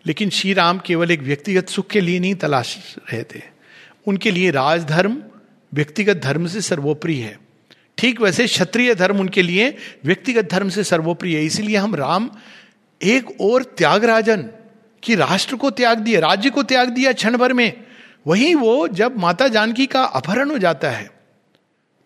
लेकिन 0.07 0.31
श्री 0.31 0.53
राम 0.53 0.79
केवल 0.79 1.11
एक 1.11 1.21
व्यक्तिगत 1.21 1.69
सुख 1.69 1.87
के 1.87 2.01
लिए 2.01 2.19
नहीं, 2.19 2.35
तलाश 2.35 2.97
रहे 3.13 3.23
थे। 3.23 3.43
उनके 4.07 4.31
लिए 4.31 4.51
राजधर्म 4.51 5.23
व्यक्तिगत 5.73 6.17
धर्म 6.17 6.47
से 6.47 6.61
सर्वोप्रिय 6.61 7.23
है। 7.23 7.39
ठीक 7.99 8.21
वैसे 8.21 8.47
क्षत्रिय 8.47 8.95
धर्म 8.95 9.21
उनके 9.21 9.43
लिए 9.43 9.75
व्यक्तिगत 10.05 10.51
धर्म 10.51 10.69
से 10.69 10.85
सर्वोप्रिय 10.85 11.37
है। 11.37 11.45
इसीलिए 11.45 11.77
हम 11.77 11.95
राम, 11.95 12.31
एक 13.01 13.41
और 13.41 13.63
त्यागराजन 13.79 14.49
कि 15.03 15.15
राष्ट्र 15.17 15.57
को 15.57 15.71
त्याग 15.73 15.99
दिया 15.99 16.21
राज्य 16.21 16.51
को 16.51 16.63
त्याग 16.63 16.89
दिया 16.89 17.13
क्षण 17.13 17.37
भर 17.37 17.53
में, 17.53 17.73
वही 18.27 18.55
वो 18.55 18.89
जब 18.91 19.17
माता 19.19 19.49
जानकी 19.49 19.87
का 19.87 20.03
अपहरण 20.05 20.51
हो 20.51 20.59
जाता 20.59 20.91
है 20.91 21.11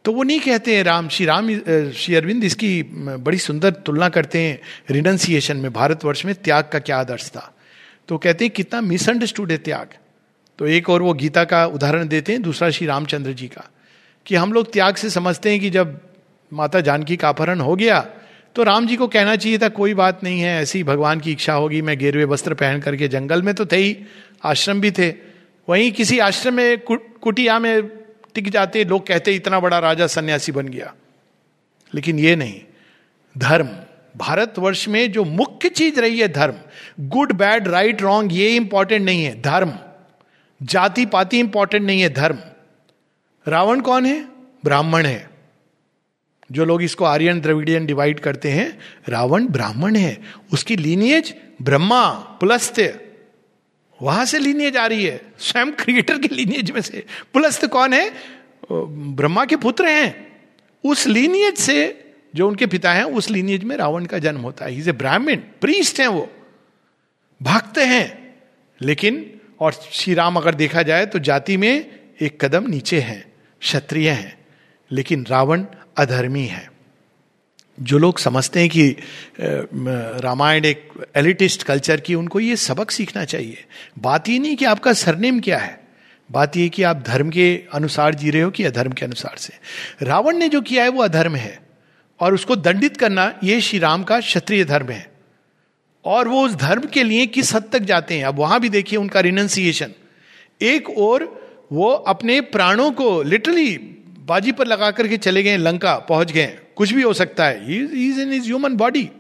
तो 0.05 0.13
वो 0.13 0.23
नहीं 0.23 0.41
कहते 0.41 0.75
हैं 0.77 0.83
राम, 0.85 1.09
श्री 1.09 1.25
राम 1.27 1.49
श्री 1.93 2.15
अरविंद 2.15 2.45
इसकी 2.45 2.83
बड़ी 2.83 3.39
सुंदर 3.39 3.71
तुलना 3.87 4.09
करते 4.09 4.39
हैं 4.39 4.59
रिनंसिएशन 4.91 5.57
में, 5.57 5.73
भारतवर्ष 5.73 6.25
में 6.25 6.35
त्याग 6.35 6.69
का 6.73 6.79
क्या 6.79 6.97
आदर्श 6.99 7.29
था। 7.29 7.53
तो 8.09 8.19
कहते 8.19 8.45
हैं 8.45 8.53
कितना 8.55 8.81
मिसअंडरस्टूड 8.81 9.51
है 9.51 9.59
त्याग। 9.59 9.95
तो 10.63 10.67
एक 10.67 10.89
और 10.91 11.03
वो 11.03 11.13
गीता 11.15 11.43
का 11.45 11.65
उदाहरण 11.67 12.09
देते 12.09 12.33
हैं, 12.33 12.43
दूसरा 12.43 12.69
श्री 12.71 12.87
रामचंद्र 12.87 13.33
जी 13.33 13.47
का, 13.47 13.65
कि 14.27 14.35
हम 14.35 14.53
लोग 14.53 14.73
त्याग 14.73 14.97
से 14.97 15.11
समझते 15.11 15.51
हैं 15.51 15.61
कि 15.61 15.71
जब 15.71 15.99
माता 16.53 16.81
जानकी 16.81 17.17
का 17.17 17.29
अपहरण 17.29 17.61
हो 17.61 17.75
गया 17.77 17.99
तो 18.57 18.63
राम 18.63 18.87
जी 18.87 18.97
को 18.97 19.09
कहना 19.09 19.35
चाहिए 19.37 19.59
था, 19.59 19.69
कोई 19.69 19.95
बात 19.95 20.23
नहीं 20.25 20.41
है, 20.41 20.63
ऐसी 20.63 20.83
भगवान 20.85 21.21
की 21.21 21.33
इच्छा 21.33 21.55
होगी, 21.55 21.83
मैं 21.83 21.99
गेरुए 21.99 22.25
वस्त्र 22.25 22.55
पहन 22.55 22.81
करके 22.81 23.09
जंगल 23.09 23.43
में 23.43 23.55
तो 23.55 23.67
थे 23.67 23.77
ही, 23.77 23.97
आश्रम 24.45 24.81
भी 24.81 24.91
थे। 24.91 25.11
वहीं 25.69 25.93
किसी 25.93 26.19
आश्रम 26.21 26.55
में 26.55 26.79
कुटिया 26.81 27.59
में 27.59 27.87
टिक 28.35 28.51
जाते, 28.51 28.85
लोग 28.85 29.07
कहते, 29.07 29.35
इतना 29.35 29.61
बड़ा 29.61 29.79
राजा 29.81 30.07
सन्यासी 30.09 30.53
बन 30.53 30.69
गया। 30.69 30.95
लेकिन 31.93 32.19
ये 32.19 32.37
नहीं, 32.37 32.61
धर्म 33.37 33.77
भारतवर्ष 34.17 34.89
में 34.89 35.11
जो 35.13 35.25
मुख्य 35.27 35.69
चीज़ 35.71 36.01
रही 36.01 36.21
है 36.21 36.29
धर्म 36.33 37.09
गुड 37.09 37.33
बैड 37.33 37.69
राइट 37.69 38.03
रॉन्ग 38.03 38.33
ये 38.33 38.57
इंपॉर्टेंट 38.57 39.05
नहीं 39.05 39.25
है, 39.25 39.41
धर्म। 39.43 39.79
जाति 40.63 41.07
पाति 41.07 41.39
इंपॉर्टेंट 41.39 41.87
नहीं 41.87 42.01
है, 42.01 42.09
धर्म। 42.09 42.39
रावण 43.49 43.81
कौन 43.81 44.07
है? 44.07 44.25
ब्राह्मण 44.65 45.07
है। 45.07 45.31
जो 46.53 46.65
लोग 46.65 46.83
इसको 46.83 47.05
आर्यन, 47.05 47.41
द्रविडियन 47.41 47.87
डिवाइड 47.87 48.21
करते 48.21 48.51
हैं, 48.51 48.79
रावण 49.09 49.47
ब्राह्मण 49.47 49.97
है। 49.97 50.23
उसकी 50.53 50.77
लीनियज 50.77 51.35
ब्रह्मा 51.63 52.11
पुलस्त्य 52.11 53.09
वहाँ 54.03 54.25
से 54.25 54.39
लीनियज 54.39 54.77
आ 54.77 54.87
रही 54.87 55.05
है। 55.05 55.23
स्वयं 55.39 55.73
क्रिएटर 55.73 56.19
के 56.19 56.35
लीनियज 56.35 56.71
में 56.71 56.81
से। 56.81 57.07
पुलस्त 57.33 57.67
कौन 57.67 57.93
है? 57.93 58.15
ब्रह्मा 59.17 59.45
के 59.45 59.57
पुत्र 59.57 59.87
हैं। 59.87 60.41
उस 60.85 61.07
लीनियज 61.07 61.57
से 61.57 62.13
जो 62.35 62.49
उनके 62.49 62.67
पिता 62.67 62.93
हैं, 62.93 63.05
उस 63.05 63.31
लीनियज 63.31 63.65
में 63.65 63.77
रावण 63.77 64.05
का 64.05 64.19
जन्म 64.19 64.41
होता 64.41 64.65
है। 64.65 64.93
ब्राह्मण 64.93 65.37
प्रीस्ट 65.37 66.01
हैं 66.01 66.09
वो। 66.09 66.33
भक्त 67.43 67.79
हैं। 67.79 68.37
लेकिन 68.83 69.41
और 69.63 69.73
श्री 69.73 70.15
राम 70.15 70.37
अगर 70.37 70.55
देखा 70.55 70.83
जाए 70.83 71.07
तो 71.07 71.19
जाति 71.21 71.57
में 71.57 71.87
एक 72.21 72.45
कदम 72.45 72.71
नीचे 72.71 73.01
हैं, 73.01 73.25
क्षत्रिय 73.63 74.11
हैं, 74.11 74.37
लेकिन 74.91 75.27
रावण 75.27 75.65
अधर्मी 75.97 76.45
है। 76.47 76.71
जो 77.79 77.99
लोग 77.99 78.19
समझते 78.19 78.61
हैं 78.61 78.69
कि 78.69 78.89
रामायण 80.23 80.65
एक 80.65 80.89
एलिटिस्ट 81.17 81.63
कल्चर 81.63 82.01
की, 82.01 82.15
उनको 82.15 82.41
ये 82.41 82.57
सबक 82.57 82.91
सीखना 82.91 83.25
चाहिए। 83.25 83.65
बात 83.99 84.29
ये 84.29 84.39
नहीं 84.39 84.57
कि 84.57 84.65
आपका 84.65 84.93
सरनेम 84.95 85.41
क्या 85.41 85.59
है, 85.59 85.81
बात 86.31 86.57
ये 86.57 86.69
कि 86.69 86.83
आप 86.83 87.03
धर्म 87.07 87.31
के 87.31 87.55
अनुसार 87.75 88.15
जी 88.15 88.31
रहे 88.31 88.43
हो 88.43 88.51
कि 88.51 88.65
अधर्म 88.65 88.93
के 88.93 89.05
अनुसार 89.05 89.37
से। 89.39 89.55
रावण 90.03 90.37
ने 90.37 90.49
जो 90.49 90.61
किया 90.63 90.85
है 90.85 90.91
वो 90.91 91.03
अधर्म 91.03 91.37
है, 91.37 91.59
और 92.21 92.35
उसको 92.35 92.57
दंडित 92.57 92.97
करना 92.97 93.33
ये 93.45 93.61
श्री 93.61 93.79
राम 93.79 94.03
का 94.03 94.21
क्षत्रिय 94.21 94.65
धर्म 94.65 94.91
है। 94.91 95.12
और 96.05 96.29
वो 96.29 96.47
उस 96.47 96.55
धर्म 96.55 96.83
के 96.83 97.03
लिए 97.03 97.27
किस 97.27 97.55
हद 97.55 97.65
तक 97.73 97.79
जाते 97.79 98.15
हैं? 98.15 98.25
अब 98.25 98.39
वहाँ 98.39 98.61
भी 98.61 98.69
देखिए 98.69 98.99
उनका 98.99 99.21
रिनंसिएशन 99.21 99.93
एक 100.63 100.91
और 100.91 101.43
वो 101.73 101.91
अपने 101.91 102.41
प्राणों 102.41 102.93
को 102.93 103.23
लिटरली 103.23 103.79
बाजी 104.19 104.53
पर 104.53 104.67
लगा 104.67 104.91
करके 104.91 105.17
चले 105.17 105.43
गए, 105.43 105.57
लंका 105.57 105.99
पहुँच 105.99 106.33
गए। 106.33 106.59
कुछ 106.77 106.93
भी 106.93 107.03
हो 107.03 107.13
सकता 107.13 107.47
है। 107.47 107.75
Is 107.85 108.21
in 108.21 108.33
is 108.33 108.43
human 108.43 108.75
body 108.75 109.11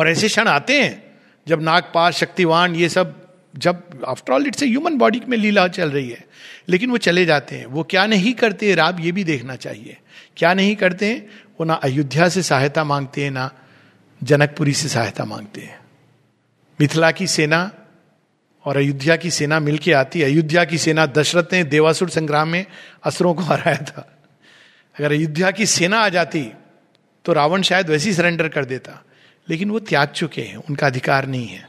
और 0.00 0.08
ऐसे 0.08 0.28
क्षण 0.28 0.48
आते 0.48 0.82
हैं, 0.82 1.04
जब 1.48 1.62
नागपाल 1.62 2.12
शक्तिवान, 2.12 2.74
ये 2.74 2.88
सब, 2.88 3.28
जब 3.56 4.04
after 4.08 4.32
all 4.32 4.46
it's 4.46 4.62
human 4.62 4.94
body 4.94 5.22
में 5.28 5.38
लीला 5.38 5.68
चल 5.68 5.90
रही 5.90 6.10
है। 6.10 6.24
लेकिन 6.68 6.90
वो 6.90 6.96
चले 6.96 7.24
जाते 7.24 7.56
हैं। 7.56 7.66
वो 7.66 7.82
क्या 7.82 8.06
नहीं 8.06 8.32
करते, 8.32 8.74
राब 8.74 9.00
ये 9.00 9.12
भी 9.12 9.24
देखना 9.24 9.56
चाहिए। 9.56 9.96
क्या 10.36 10.54
नहीं 10.54 10.76
करते 10.76 11.06
हैं 11.06 11.26
वो 11.60 11.64
ना 11.64 11.74
अयोध्या 11.74 12.28
से 12.28 12.42
सहायता 12.42 12.84
मांगते 12.84 13.24
हैं, 13.24 13.30
ना 13.30 13.50
जनकपुरी 14.22 14.72
से 14.72 14.88
सहायता 14.88 15.24
मांगते 15.24 15.60
हैं। 15.60 15.78
मिथिला 16.80 17.10
की 17.10 17.26
सेना 17.26 17.70
और 18.64 18.76
अयोध्या 18.76 19.16
की 19.16 19.30
सेना 19.30 19.60
मिलके 19.60 19.92
आती 19.92 20.20
है। 20.20 20.26
अयोध्या 20.26 20.64
की 20.64 20.78
सेना 20.78 21.06
दशरथ 21.06 21.44
ने 21.52 21.64
देवासुर 21.64 22.10
संग्राम 22.10 22.48
में 22.48 22.66
असुरों 23.04 23.34
को 23.34 23.42
हराया 23.42 23.76
था। 23.76 24.18
अगर 24.98 25.12
अयोध्या 25.12 25.50
की 25.50 25.66
सेना 25.66 25.98
आ 25.98 26.08
जाती 26.08 26.52
तो 27.24 27.32
रावण 27.32 27.62
शायद 27.62 27.88
वैसे 27.90 28.08
ही 28.08 28.14
सरेंडर 28.14 28.48
कर 28.48 28.64
देता। 28.64 29.04
लेकिन 29.48 29.70
वो 29.70 29.78
त्याग 29.78 30.08
चुके 30.08 30.42
हैं, 30.42 30.56
उनका 30.56 30.86
अधिकार 30.86 31.26
नहीं 31.26 31.46
है। 31.46 31.68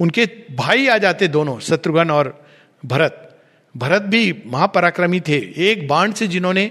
उनके 0.00 0.26
भाई 0.54 0.86
आ 0.86 0.98
जाते 0.98 1.28
दोनों, 1.28 1.58
शत्रुघ्न 1.60 2.10
और 2.10 2.46
भरत। 2.86 3.24
भरत 3.76 4.02
भी 4.02 4.42
महापराक्रमी 4.46 5.20
थे। 5.20 5.38
एक 5.70 5.88
बाण 5.88 6.12
से 6.12 6.28
जिन्होंने 6.28 6.70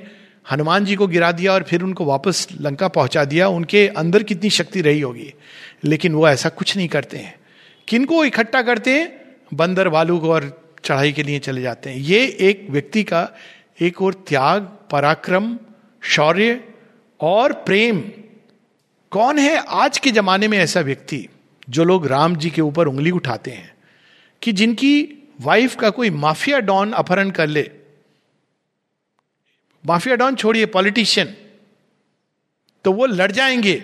हनुमान 0.51 0.85
जी 0.85 0.95
को 0.95 1.07
गिरा 1.07 1.31
दिया 1.31 1.53
और 1.53 1.63
फिर 1.63 1.81
उनको 1.81 2.05
वापस 2.05 2.47
लंका 2.61 2.87
पहुँचा 2.87 3.25
दिया, 3.25 3.47
उनके 3.47 3.87
अंदर 3.87 4.23
कितनी 4.23 4.49
शक्ति 4.49 4.81
रही 4.81 5.01
होगी? 5.01 5.33
लेकिन 5.83 6.13
वो 6.13 6.29
ऐसा 6.29 6.49
कुछ 6.49 6.77
नहीं 6.77 6.87
करते 6.87 7.17
हैं। 7.17 7.35
किनको 7.87 8.25
इकट्ठा 8.25 8.61
करते 8.61 8.91
हैं? 8.91 9.21
बंदर 9.53 9.87
वालू 9.87 10.19
को 10.19 10.31
और 10.31 10.73
चढ़ाई 10.83 11.11
के 11.11 11.23
लिए 11.23 11.39
चले 11.39 11.61
जाते 11.61 11.89
हैं। 11.89 11.97
ये 11.97 12.37
एक 12.39 12.67
व्यक्ति 12.69 13.03
का 13.03 13.29
एक 13.81 14.01
और 14.01 14.13
त्याग, 14.13 14.61
पराक्रम, 14.91 15.59
शौर्य 16.01 16.63
और 17.21 17.53
प्रेम। 17.53 18.03
कौन 19.11 19.39
है 19.39 19.57
आज 19.57 19.97
के 19.97 20.11
जमाने 20.11 20.47
में 20.47 20.57
ऐसा 20.57 20.79
व्यक्ति 20.79 21.27
जो 21.69 21.83
लोग 21.83 22.07
राम 22.07 22.35
जी 22.35 22.49
के 22.49 22.61
ऊपर 22.61 22.87
उंगली 22.87 23.11
उठाते 23.11 23.51
हैं 23.51 23.71
कि 24.41 24.51
जिनकी 24.51 25.27
वाइफ 25.41 25.75
का 25.75 25.89
कोई 25.89 26.09
माफिया 26.09 26.59
डॉन 26.59 26.91
अपहरण 26.91 27.29
कर 27.29 27.47
ले 27.47 27.71
माफिया 29.87 30.15
डॉन, 30.15 30.35
छोड़िए, 30.35 30.65
पॉलिटिशियन। 30.65 31.35
तो 32.85 32.91
वो 32.91 33.05
लड़ 33.05 33.31
जाएँगे, 33.31 33.75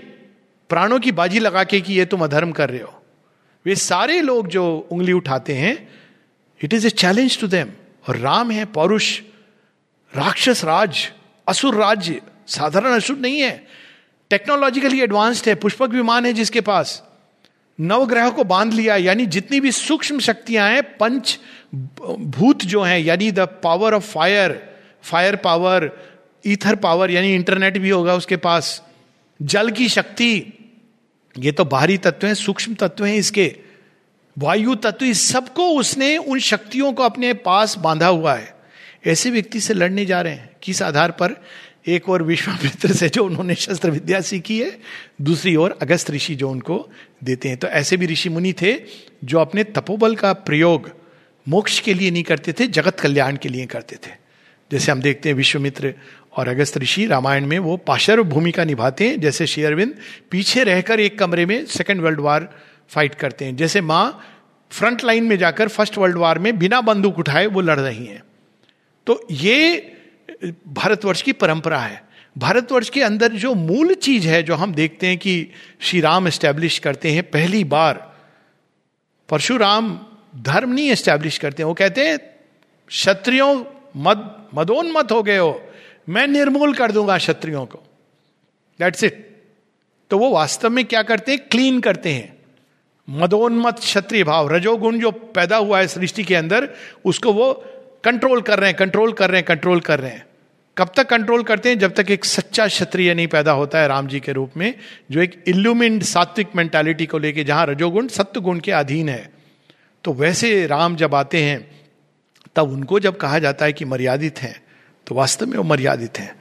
प्राणों 0.70 1.00
की 1.00 1.12
बाजी 1.12 1.40
लगा 1.40 1.64
के 1.64 1.82
कि 1.82 1.94
ये 1.94 2.06
तुम 2.06 2.24
अधर्म 2.24 2.52
कर 2.52 2.70
रहे 2.70 2.82
हो। 2.82 3.04
वे 3.66 3.76
सारे 3.76 4.22
लोग 4.22 4.48
जो 4.48 4.88
उंगली 4.92 5.12
उठाते 5.12 5.54
हैं 5.54 5.90
it 6.64 6.74
is 6.74 6.88
a 6.88 6.90
challenge 6.90 7.40
to 7.40 7.48
them 7.48 7.70
और 8.10 8.18
राम 8.18 8.52
है 8.52 8.66
पौरुष, 8.66 9.22
राक्षस 10.16 10.64
राज, 10.66 11.12
असुर 11.48 11.76
राज्य 11.76 12.22
साधारण 12.48 12.92
असुर 12.92 13.18
नहीं 13.18 13.40
है। 13.40 13.68
टेक्नोलॉजिकली 14.30 15.02
एडवांस्ड 15.02 15.48
है, 15.48 15.56
पुष्पक 15.56 15.90
विमान 15.90 16.26
है 16.26 16.34
जिसके 16.34 16.62
पास। 16.62 17.04
नवग्रह 17.80 18.30
को 18.30 18.44
बाँध 18.44 18.74
लिया, 18.74 18.96
यानी 18.96 19.26
जितनी 19.26 19.60
भी 19.60 19.72
सूक्ष्म 19.72 20.20
शक्तियाँ 20.20 20.70
हैं, 20.70 20.98
पंच 20.98 21.40
भूत 22.20 22.62
जो 22.62 22.82
हैं, 22.82 23.00
यानी 23.00 23.32
the 23.32 23.40
power 23.40 23.94
of 23.94 24.12
fire 24.12 24.73
fire 25.04 25.36
power, 25.36 25.92
ether 26.48 26.76
power, 26.76 27.12
यानी 27.12 27.36
इंटरनेट 27.36 27.78
भी 27.78 27.90
होगा 27.90 28.16
उसके 28.16 28.38
पास। 28.38 28.84
जल 29.42 29.72
की 29.72 29.90
शक्ति, 29.90 30.54
ये 31.40 31.52
तो 31.52 31.66
बाहरी 31.66 31.98
तत्व 31.98 32.28
हैं, 32.28 32.34
सूक्ष्म 32.34 32.74
तत्व 32.74 33.06
हैं 33.06 33.16
इसके। 33.16 33.56
वायु 34.38 34.76
तत्व, 34.76 35.06
इस 35.06 35.30
सबको 35.30 35.68
उसने 35.68 36.18
उन 36.18 36.40
शक्तियों 36.40 36.94
को 36.94 37.04
अपने 37.04 37.34
पास 37.34 37.78
बांधा 37.78 38.08
हुआ 38.08 38.36
है। 38.36 38.56
ऐसे 39.08 39.30
व्यक्ति 39.30 39.60
से 39.60 39.74
लड़ने 39.74 40.06
जा 40.06 40.22
रहे 40.22 40.34
हैं। 40.34 40.50
किस 40.64 40.82
आधार 40.82 41.12
पर? 41.12 41.44
एक 41.88 42.10
और 42.10 42.24
विश्वामित्र 42.24 42.94
से 42.94 43.10
जो 43.10 43.26
उन्होंने 43.26 43.56
शस्त्र 43.56 43.92
विद्या 43.92 44.22
सीखी 44.22 44.60
है, 44.60 44.80
दूसरी 45.22 45.56
ओर 45.56 45.80
अगस्त 45.82 46.12
ऋषि 46.12 46.36
जो 46.36 46.50
उनको 46.50 46.90
देते 47.24 47.50
हैं। 47.50 47.58
तो 47.58 47.68
ऐसे 47.68 47.98
भी 47.98 48.06
ऋषि 48.06 48.30
मुनि 48.30 48.54
थे 48.54 48.80
जो 49.24 49.40
अपने 49.40 49.64
तपोबल 49.64 50.16
का 50.16 50.34
प्रयोग 50.34 50.92
मोक्ष 51.48 51.80
के 51.80 51.94
लिए 51.94 52.12
नहीं 52.12 52.24
करते 52.24 52.54
थे, 52.54 52.68
जगत 52.68 53.00
कल्याण 53.00 53.38
के 53.38 53.50
लिए 53.50 53.66
करते 53.66 53.96
थे। 53.96 54.23
जैसे 54.74 54.92
हम 54.92 55.02
देखते 55.02 55.30
हैं 55.30 55.36
विश्वमित्र 55.36 55.94
और 56.38 56.48
अगस्त 56.48 56.78
ऋषि 56.78 57.06
रामायण 57.06 57.46
में 57.46 57.60
वो 57.60 57.78
पाशर्व 57.78 58.24
भूमिका 58.24 58.64
निभाते 58.64 59.08
हैं, 59.08 59.20
जैसे 59.20 59.48
शेयरविंद 59.48 59.94
पीछे 60.32 60.64
रहकर 60.64 61.00
एक 61.00 61.20
कमरे 61.20 61.46
में 61.46 61.66
सेकेंड 61.66 62.02
वर्ल्ड 62.02 62.20
वार 62.20 62.50
फाइट 62.90 63.16
करते 63.16 63.46
हैं। 63.46 63.56
जैसे 63.56 63.82
माँ 63.82 64.24
फ्रंट 64.72 65.04
लाइन 65.04 65.24
में 65.24 65.38
जाकर 65.38 65.68
फ़र्स्ट 65.68 65.98
वर्ल्ड 65.98 66.18
वार 66.18 66.40
में 66.40 66.58
बिना 66.60 66.82
बंदूक 66.82 67.20
उठाए 67.20 67.46
वो 67.46 67.62
लड़ 67.62 67.80
रही 67.80 68.06
हैं। 68.06 68.24
तो 69.08 69.28
ये 69.32 69.92
भारतवर्ष 70.68 71.22
की 71.22 71.32
परंपरा 71.32 71.80
है। 71.80 72.02
भारतवर्ष 72.38 72.90
के 72.90 73.02
अंदर 73.02 73.32
जो 73.32 73.54
मूल 73.54 73.94
चीज़ 73.94 74.28
है, 74.28 74.44
जो 74.44 74.56
हम 74.56 74.74
देखते 74.74 75.08
हैं 75.08 75.18
कि 75.18 75.48
श्री 75.82 76.02
राम 76.02 76.28
एस्टेब्लिश 76.28 76.80
करते 76.80 77.12
हैं, 77.12 77.24
पहली 77.24 77.64
बार 77.64 78.16
परशुराम 79.30 80.00
धर्म 80.36 80.74
नहीं 80.74 80.90
एस्टेब्लिश 80.90 81.38
करते 81.38 81.64
हैं। 81.64 81.68
वो 81.68 81.74
कहते 81.74 82.08
हैं, 82.08 82.18
क्षत्रियों 82.88 83.64
मद, 83.98 84.48
मदोन्मत 84.56 85.12
हो 85.12 85.24
गए 85.24 85.38
हो, 85.38 85.62
मैं 86.10 86.28
निर्मूल 86.28 86.74
कर 86.74 86.92
दूँगा 86.92 87.18
क्षत्रियों 87.18 87.66
को। 87.66 87.80
दैट्स 88.80 89.04
इट 89.04 89.34
तो 90.10 90.18
वो 90.18 90.30
वास्तव 90.30 90.70
में 90.70 90.86
क्या 90.86 91.02
करते 91.04 91.32
हैं? 91.32 91.40
क्लीन 91.52 91.80
करते 91.82 92.14
हैं। 92.14 92.38
मदोन्मत 93.10 93.80
क्षत्रिय 93.80 94.24
भाव, 94.24 94.50
रजोगुण 94.50 95.00
जो 95.00 95.12
पैदा 95.12 95.58
हुआ 95.58 95.80
है 95.80 95.88
सृष्टि 95.88 96.24
के 96.24 96.36
अंदर, 96.36 96.70
उसको 97.06 97.34
वो 97.34 97.54
कंट्रोल 98.04 98.42
कर 98.42 98.60
रहे 98.60 98.70
हैं 98.70 98.78
कंट्रोल 98.78 99.14
कर 99.14 99.30
रहे 99.30 99.38
हैं 99.38 99.46
कंट्रोल 99.46 99.80
कर 99.80 100.00
रहे 100.00 100.12
हैं। 100.12 100.26
कब 100.78 100.92
तक 100.96 101.10
कंट्रोल 101.10 101.44
करते 101.44 101.70
हैं? 101.70 101.80
जब 101.80 101.94
तक 101.94 102.12
एक 102.12 102.26
सच्चा 102.26 102.68
क्षत्रिय 102.68 103.14
नहीं 103.14 103.28
पैदा 103.28 103.52
होता 103.52 103.80
है 103.80 103.88
राम 103.88 104.08
जी 104.08 104.20
के 104.20 104.32
रूप 104.32 104.52
में, 104.58 104.74
जो 105.12 105.22
एक 105.22 105.44
इल्यूमिंड 105.48 106.04
सात्विक 106.04 106.48
मेंटालिटी 106.56 107.06
को 107.06 107.18
लेके, 107.18 107.44
जहाँ 107.44 107.66
रजोगुण 107.66 108.08
सत्य 108.08 108.40
गुण 108.40 108.60
के 108.60 108.72
अधीन 108.72 109.10
है। 109.10 109.34
तो 110.04 110.14
वैसे 110.14 110.68
राम 110.68 110.96
जब 110.96 111.16
आते 111.16 111.44
हैं 111.44 111.83
तब 112.56 112.72
उनको 112.72 113.00
जब 113.00 113.18
कहा 113.18 113.40
जाता 113.40 113.66
है 113.66 113.74
कि 113.74 113.86
मर्यादित 113.86 114.40
हैं 114.40 114.62
तो 115.08 115.16
वास्तव 115.16 115.46
में 115.46 115.58
वो 115.58 115.64
मर्यादित 115.64 116.20
हैं। 116.20 116.36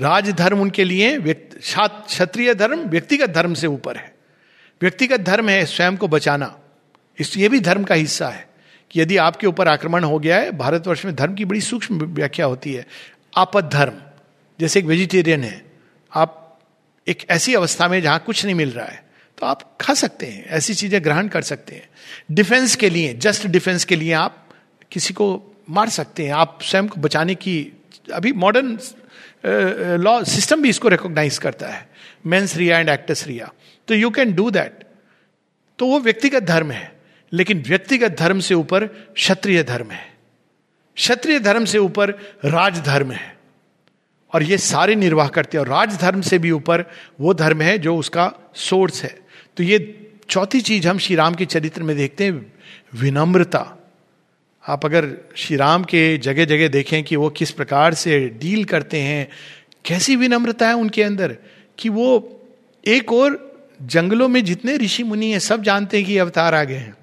राजधर्म 0.00 0.60
उनके 0.60 0.84
लिए 0.84 1.16
क्षत्रिय 1.26 2.54
धर्म 2.54 2.80
व्यक्तिगत 2.90 3.30
धर्म 3.30 3.54
से 3.54 3.66
ऊपर 3.68 3.96
है। 3.96 4.14
व्यक्तिगत 4.80 5.20
धर्म 5.20 5.48
है 5.48 5.64
स्वयं 5.66 5.96
को 5.96 6.08
बचाना। 6.08 6.54
इस, 7.18 7.36
ये 7.36 7.48
भी 7.48 7.60
धर्म 7.60 7.84
का 7.84 7.94
हिस्सा 7.94 8.28
है 8.28 8.46
कि 8.90 9.00
यदि 9.00 9.16
आपके 9.18 9.46
ऊपर 9.46 9.68
आक्रमण 9.68 10.04
हो 10.04 10.18
गया 10.18 10.36
है, 10.36 10.50
भारतवर्ष 10.52 11.04
में 11.04 11.14
धर्म 11.14 11.34
की 11.34 11.44
बड़ी 11.44 11.60
सूक्ष्म 11.60 12.04
व्याख्या 12.06 12.46
होती 12.46 12.72
है। 12.72 12.86
आपद 13.36 13.68
धर्म 13.72 14.00
जैसे 14.58 14.78
एक 14.78 14.86
वेजिटेरियन 14.86 15.44
है, 15.44 15.64
आप 16.12 16.58
एक 17.06 17.24
ऐसी 17.30 17.54
अवस्था 17.54 17.88
में 17.88 18.00
जहाँ 18.02 18.22
कुछ 18.26 18.44
नहीं 18.44 18.54
मिल 18.54 18.70
रहा 18.70 18.86
है 18.86 19.02
तो 19.38 19.46
आप 19.46 19.76
खा 19.80 19.94
सकते 19.94 20.26
हैं, 20.26 20.44
ऐसी 20.46 20.74
चीज़ें 20.74 21.02
ग्रहण 21.04 21.28
कर 21.28 21.42
सकते 21.42 21.74
हैं। 21.74 21.88
डिफेंस 22.32 22.74
के 22.76 22.90
लिए, 22.90 23.12
जस्ट 23.14 23.46
डिफेंस 23.48 23.84
के 23.84 23.96
लिए 23.96 24.12
आप 24.14 24.44
किसी 24.92 25.14
को 25.14 25.28
मार 25.68 25.88
सकते 25.88 26.24
हैं। 26.24 26.32
आप 26.32 26.58
स्वयं 26.62 26.88
को 26.88 27.00
बचाने 27.00 27.34
की, 27.34 27.72
अभी 28.14 28.32
मॉडर्न 28.34 28.78
लॉ 30.00 30.22
सिस्टम 30.24 30.62
भी 30.62 30.68
इसको 30.68 30.88
रिकॉग्नाइज 30.88 31.38
करता 31.38 31.68
है। 31.68 31.88
Mens 32.26 32.56
rea 32.56 32.78
and 32.78 32.88
actus 32.88 33.26
rea 33.26 33.52
तो 33.88 33.94
यू 33.94 34.10
कैन 34.10 34.32
डू 34.34 34.50
दैट 34.50 34.84
तो 35.78 35.86
वो 35.86 35.98
व्यक्तिगत 36.00 36.42
धर्म 36.42 36.70
है, 36.70 37.00
लेकिन 37.32 37.62
व्यक्तिगत 37.68 38.16
धर्म 38.18 38.40
से 38.40 38.54
ऊपर 38.54 38.86
क्षत्रिय 38.86 39.62
धर्म 39.62 39.90
है। 39.90 40.06
क्षत्रिय 40.96 41.38
धर्म 41.40 41.64
से 41.64 41.78
ऊपर 41.78 42.10
राजधर्म 42.44 43.12
है। 43.12 43.36
और 44.32 44.42
ये 44.42 44.58
सारे 44.58 44.94
निर्वाह 44.94 45.28
करते 45.28 45.58
हैं। 45.58 45.64
और 45.64 45.70
राजधर्म 45.70 46.20
से 46.20 46.38
भी 46.38 46.50
ऊपर 46.50 46.84
वो 47.20 47.34
धर्म 47.34 47.60
है 47.62 47.78
जो 47.78 47.96
उसका 47.96 48.32
सोर्स 48.54 49.02
है। 49.02 49.18
तो 49.56 49.62
ये 49.62 49.78
चौथी 50.28 50.60
चीज़ 50.60 50.88
हम 50.88 50.98
श्री 50.98 51.16
राम 51.16 51.34
के 51.34 51.46
चरित्र 51.46 51.82
में 51.82 51.96
देखते 51.96 52.24
हैं, 52.24 52.52
विनम्रता। 52.94 53.77
आप 54.66 54.84
अगर 54.84 55.08
श्री 55.36 55.56
राम 55.56 55.84
के 55.84 56.18
जगह 56.18 56.44
जगह 56.44 56.68
देखें 56.68 57.04
कि 57.04 57.16
वो 57.16 57.30
किस 57.30 57.50
प्रकार 57.50 57.94
से 57.94 58.28
डील 58.28 58.64
करते 58.64 59.00
हैं, 59.00 59.28
कैसी 59.84 60.16
विनम्रता 60.16 60.68
है 60.68 60.74
उनके 60.74 61.02
अंदर 61.02 61.36
कि 61.78 61.88
वो 61.88 62.40
एक 62.86 63.12
और 63.12 63.48
जंगलों 63.82 64.28
में 64.28 64.44
जितने 64.44 64.76
ऋषि 64.76 65.02
मुनि 65.02 65.30
हैं, 65.30 65.38
सब 65.38 65.62
जानते 65.62 65.96
हैं 65.96 66.06
कि 66.06 66.18
अवतार 66.18 66.54
आ 66.54 66.64
गए 66.64 66.74
हैं। 66.74 66.96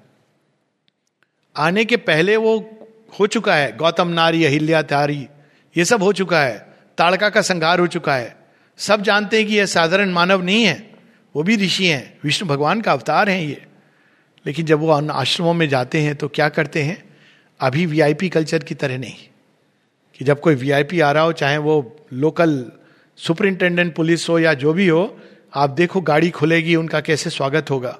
आने 1.56 1.84
के 1.84 1.96
पहले 1.96 2.36
वो 2.36 2.70
हो 3.20 3.26
चुका 3.26 3.54
है, 3.54 3.76
गौतम 3.76 4.08
नारी, 4.08 4.44
अहिल्या 4.44 4.82
तारी, 4.82 5.26
ये 5.76 5.84
सब 5.84 6.02
हो 6.02 6.12
चुका 6.12 6.42
है, 6.42 6.74
ताड़का 6.98 7.28
का 7.28 7.42
संघार 7.42 7.80
हो 7.80 7.86
चुका 7.86 8.16
है। 8.16 8.36
सब 8.78 9.02
जानते 9.02 9.38
हैं 9.38 9.46
कि 9.46 9.54
यह 9.54 9.66
साधारण 9.66 10.10
मानव 10.10 10.42
नहीं 10.42 10.64
है, 10.64 10.90
वो 11.36 11.42
भी 11.42 11.56
ऋषि 11.56 11.86
हैं, 11.86 12.18
विष्णु 12.24 12.48
भगवान 12.48 12.80
का 12.80 12.92
अवतार 12.92 13.28
हैं 13.28 13.42
ये। 13.42 13.64
लेकिन 14.46 14.66
जब 14.66 14.78
वो 14.78 14.90
आश्रमों 15.10 15.54
में 15.54 15.68
जाते 15.68 16.00
हैं 16.00 16.14
तो 16.16 16.28
क्या 16.28 16.48
करते 16.48 16.82
हैं? 16.82 17.15
अभी 17.60 17.86
वीआईपी 17.86 18.28
कल्चर 18.28 18.58
की 18.58 18.74
तरह 18.74 18.98
नहीं। 18.98 19.16
कि 20.18 20.24
जब 20.24 20.40
कोई 20.40 20.54
वीआईपी 20.54 21.00
आ 21.00 21.12
रहा 21.12 21.22
हो, 21.22 21.32
चाहे 21.32 21.56
वो 21.56 21.96
लोकल 22.12 22.72
सुपरिंटेंडेंट 23.16 23.94
पुलिस 23.94 24.28
हो 24.28 24.38
या 24.38 24.54
जो 24.54 24.72
भी 24.72 24.88
हो, 24.88 25.20
आप 25.54 25.70
देखो 25.70 26.00
गाड़ी 26.00 26.30
खुलेगी, 26.30 26.76
उनका 26.76 27.00
कैसे 27.00 27.30
स्वागत 27.30 27.70
होगा। 27.70 27.98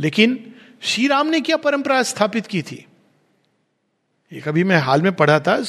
लेकिन 0.00 0.54
श्री 0.82 1.06
राम 1.06 1.26
ने 1.26 1.40
क्या 1.40 1.56
परंपरा 1.56 2.02
स्थापित 2.02 2.46
की 2.46 2.62
थी? 2.62 2.86
ये 4.32 4.40
कभी 4.40 4.64
मैं 4.64 4.76
हाल 4.76 5.02
में 5.02 5.12
पढ़ा 5.12 5.40
था 5.40 5.64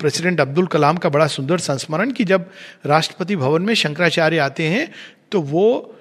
प्रेसिडेंट 0.00 0.40
अब्दुल 0.40 0.66
कलाम 0.66 0.96
का 0.96 1.08
बड़ा 1.08 1.26
सुंदर 1.26 1.58
संस्मरण 1.58 2.10
कि 2.10 2.24
जब 2.24 2.50
राष्ट्रपति 2.86 3.36
भवन 3.36 3.62
में 3.62 3.74
शंकराचार्य 3.74 4.38
आते 4.38 4.68
हैं 4.68 4.92
तो 5.32 5.40
वो 5.40 5.97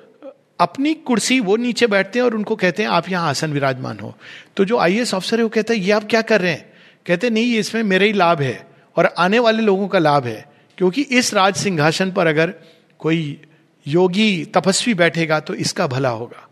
अपनी 0.60 0.94
कुर्सी 0.94 1.40
वो 1.40 1.56
नीचे 1.56 1.88
बैठते 1.88 2.20
हैं 2.20 2.26
और 2.26 2.36
उनको 2.36 2.56
कहते 2.56 2.84
हैं, 2.84 2.90
आप 2.90 3.10
यहाँ 3.10 3.30
आसन 3.30 3.54
विराजमान 3.54 4.00
हो। 4.00 4.18
तो 4.58 4.66
जो 4.66 4.78
आई 4.78 5.02
ऑफिसर 5.02 5.38
है, 5.38 5.44
वो 5.44 5.50
कहता 5.50 5.74
हैं, 5.74 5.82
ये 5.82 5.92
आप 5.92 6.06
क्या 6.10 6.22
कर 6.22 6.42
रहे 6.42 6.52
हैं? 6.52 6.74
कहते 7.06 7.30
नहीं 7.30 7.56
इसमें 7.56 7.84
मेरा 7.84 8.06
ही 8.06 8.14
लाभ 8.14 8.42
है 8.42 8.68
और 8.96 9.06
आने 9.06 9.40
वाले 9.40 9.64
लोगों 9.64 9.88
का 9.88 10.00
लाभ 10.00 10.26
है। 10.26 10.46
क्योंकि 10.78 11.02
इस 11.02 11.34
राज 11.34 11.56
सिंहासन 11.56 12.12
पर 12.12 12.28
अगर 12.28 12.54
कोई 13.00 13.42
योगी 13.88 14.46
तपस्वी 14.46 14.94
बैठेगा 14.94 15.40
तो 15.40 15.54
इसका 15.54 15.88
भला 15.88 16.10
होगा। 16.10 16.48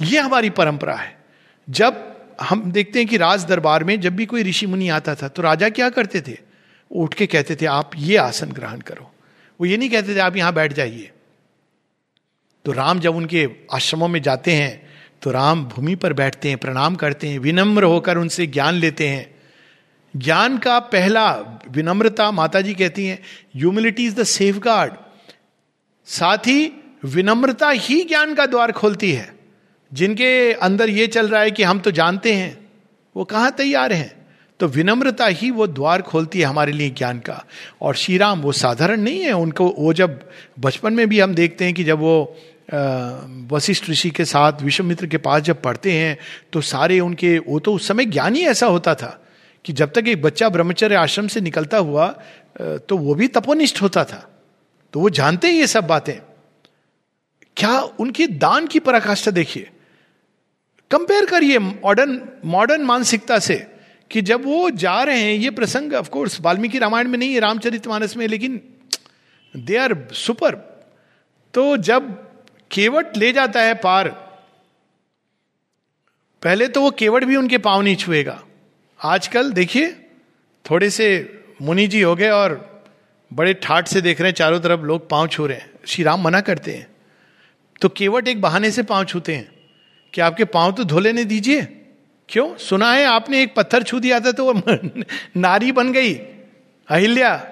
ये 0.00 0.18
हमारी 0.18 0.50
परंपरा 0.50 0.94
है। 0.94 1.16
जब 1.70 2.16
हम 2.40 2.72
देखते 2.72 2.98
हैं 2.98 3.08
कि 3.08 3.16
राज 3.16 3.44
दरबार 3.44 3.84
में 3.84 4.00
जब 4.00 4.16
भी 4.16 4.26
कोई 4.26 4.42
ऋषि 4.42 4.66
मुनि 4.66 4.88
आता 4.88 5.14
था 5.14 5.28
तो 5.28 5.42
राजा 5.42 5.68
क्या 5.68 5.88
करते 5.88 6.20
थे? 6.20 6.38
उठ 6.90 7.14
के 7.14 7.26
कहते 7.26 7.56
थे, 7.56 7.66
आप 7.66 7.90
ये 7.96 8.16
आसन 8.16 8.52
ग्रहण 8.52 8.80
करो। 8.80 9.10
वो 9.60 9.66
ये 9.66 9.76
नहीं 9.76 9.90
कहते 9.90 10.14
थे, 10.14 10.18
आप 10.18 10.36
यहाँ 10.36 10.54
बैठ 10.54 10.72
जाइए। 10.72 11.10
तो 12.64 12.72
राम 12.72 13.00
जब 13.00 13.16
उनके 13.16 13.48
आश्रमों 13.72 14.08
में 14.08 14.22
जाते 14.22 14.52
हैं 14.52 14.82
तो 15.22 15.30
राम 15.30 15.64
भूमि 15.64 15.94
पर 15.94 16.12
बैठते 16.12 16.48
हैं, 16.48 16.58
प्रणाम 16.58 16.94
करते 16.94 17.28
हैं, 17.28 17.38
विनम्र 17.38 17.84
होकर 17.84 18.18
उनसे 18.18 18.46
ज्ञान 18.46 18.74
लेते 18.74 19.08
हैं। 19.08 19.34
ज्ञान 20.14 20.58
का 20.58 20.78
पहला 20.78 21.30
विनम्रता 21.70 22.30
माता 22.30 22.60
जी 22.60 22.74
कहती 22.74 23.06
हैं 23.06 23.22
humility 23.56 24.06
is 24.06 24.14
the 24.14 24.24
safe 24.24 24.58
guard 24.58 24.92
साथ 26.06 26.38
ही 26.38 26.72
विनम्रता 27.04 27.70
ही 27.70 28.02
ज्ञान 28.04 28.34
का 28.34 28.46
द्वार 28.46 28.72
खोलती 28.72 29.12
है। 29.12 29.34
जिनके 29.92 30.52
अंदर 30.52 30.90
ये 30.90 31.06
चल 31.06 31.28
रहा 31.28 31.40
है 31.42 31.50
कि 31.50 31.62
हम 31.62 31.78
तो 31.78 31.90
जानते 31.90 32.32
हैं, 32.32 32.70
वो 33.16 33.24
कहाँ 33.24 33.50
तैयार 33.50 33.92
हैं? 33.92 34.26
तो 34.60 34.66
विनम्रता 34.66 35.26
ही 35.26 35.50
वो 35.50 35.66
द्वार 35.66 36.02
खोलती 36.02 36.38
है 36.38 36.44
हमारे 36.44 36.72
लिए 36.72 36.90
ज्ञान 36.90 37.18
का। 37.18 37.44
और 37.80 37.94
श्री 37.94 38.18
राम 38.18 38.40
वो 38.40 38.52
साधारण 38.52 39.00
नहीं 39.00 39.20
है, 39.20 39.32
उनको 39.32 39.74
वो 39.78 39.92
जब 39.92 40.30
बचपन 40.58 40.92
में 40.92 41.08
भी 41.08 41.20
हम 41.20 41.34
देखते 41.34 41.64
हैं 41.64 41.74
कि 41.74 41.84
जब 41.84 41.98
वो 41.98 42.36
वशिष्ठ 43.48 43.88
ऋषि 43.90 44.10
के 44.10 44.24
साथ 44.24 44.62
विश्वमित्र 44.62 45.06
के 45.06 45.18
पास 45.18 45.42
जब 45.42 45.60
पढ़ते 45.62 45.92
हैं 45.92 46.16
तो 46.52 46.60
सारे 46.60 46.98
उनके, 47.00 47.38
वो 47.38 47.58
तो 47.58 47.74
उस 47.74 47.88
समय 47.88 48.04
ज्ञान 48.06 48.34
ही 48.34 48.44
ऐसा 48.46 48.66
होता 48.66 48.94
था, 48.94 49.20
कि 49.64 49.72
जब 49.72 49.92
तक 49.92 50.08
एक 50.08 50.22
बच्चा 50.22 50.48
ब्रह्मचर्य 50.48 50.94
आश्रम 50.96 51.28
से 51.28 51.40
निकलता 51.40 51.78
हुआ 51.78 52.08
तो 52.56 52.96
वो 52.98 53.14
भी 53.14 53.28
तपोनिष्ठ 53.28 53.82
होता 53.82 54.04
था। 54.04 54.28
तो 54.94 55.00
वो 55.00 55.10
जानते 55.10 55.48
हैं 55.48 55.54
ये 55.54 55.66
सब 55.66 55.86
बातें। 55.86 56.14
क्या 57.56 57.78
उनकी 58.00 58.26
दान 58.26 58.66
की 58.66 58.78
पराकाष्ठा 58.80 59.30
देखिए। 59.30 59.70
कंपेयर 60.90 61.26
करिए 61.26 61.58
मॉडर्न 61.58 62.20
मॉडर्न 62.44 62.82
मानसिकता 62.82 63.38
से, 63.38 63.54
कि 64.10 64.22
जब 64.22 64.44
वो 64.44 64.70
जा 64.72 65.02
रहे 65.02 65.20
हैं, 65.20 65.34
ये 65.34 65.50
प्रसंग 65.50 65.92
ऑफ़ 65.92 66.08
कोर्स 66.08 66.40
वाल्मीकि 66.40 66.78
रामायण 66.78 67.08
में 67.08 67.18
नहीं 67.18 67.32
है 67.34 67.40
रामचरित 67.40 67.86
में, 68.16 68.26
लेकिन 68.28 68.60
दे 69.54 69.76
आर 69.76 69.96
सुपर 70.14 70.54
तो 71.54 71.76
जब 71.78 72.16
केवट 72.70 73.16
ले 73.16 73.32
जाता 73.32 73.62
है 73.62 73.74
पार। 73.74 74.08
पहले 76.42 76.68
तो 76.68 76.80
वो 76.80 76.90
केवट 76.90 77.24
भी 77.24 77.36
उनके 77.36 77.58
पाँव 77.58 77.82
नहीं 77.82 77.96
छुएगा। 77.96 78.44
आजकल 79.02 79.52
देखिए, 79.52 79.92
थोड़े 80.70 80.90
से 80.90 81.38
मुनि 81.62 81.86
जी 81.86 82.02
हो 82.02 82.16
गए 82.16 82.30
और 82.30 82.74
बड़े 83.32 83.54
ठाट 83.54 83.88
से 83.88 84.00
देख 84.00 84.20
रहे 84.20 84.28
हैं, 84.28 84.34
चारों 84.34 84.60
तरफ़ 84.60 84.80
लोग 84.80 85.10
पाँव 85.10 85.28
छू 85.28 85.46
रहे 85.46 85.58
हैं। 85.58 85.70
श्री 85.86 86.04
राम 86.04 86.22
मना 86.22 86.40
करते 86.40 86.72
हैं। 86.74 86.86
तो 87.82 87.88
केवट 87.88 88.28
एक 88.28 88.40
बहाने 88.40 88.70
से 88.70 88.82
पाँव 88.82 89.04
छूते 89.04 89.36
हैं। 89.36 89.54
कि 90.14 90.20
आपके 90.20 90.44
पाँव 90.44 90.72
तो 90.72 90.84
धो 90.84 90.98
लेने 90.98 91.24
दीजिए। 91.24 91.62
क्यों? 92.28 92.56
सुना 92.56 92.92
है 92.92 93.04
आपने 93.04 93.42
एक 93.42 93.54
पत्थर 93.54 93.82
छू 93.82 94.00
दिया 94.00 94.20
था 94.20 94.32
तो 94.32 94.52
वो 94.52 94.62
नारी 95.36 95.72
बन 95.72 95.92
गई। 95.92 96.14
अहिल्या 96.88 97.50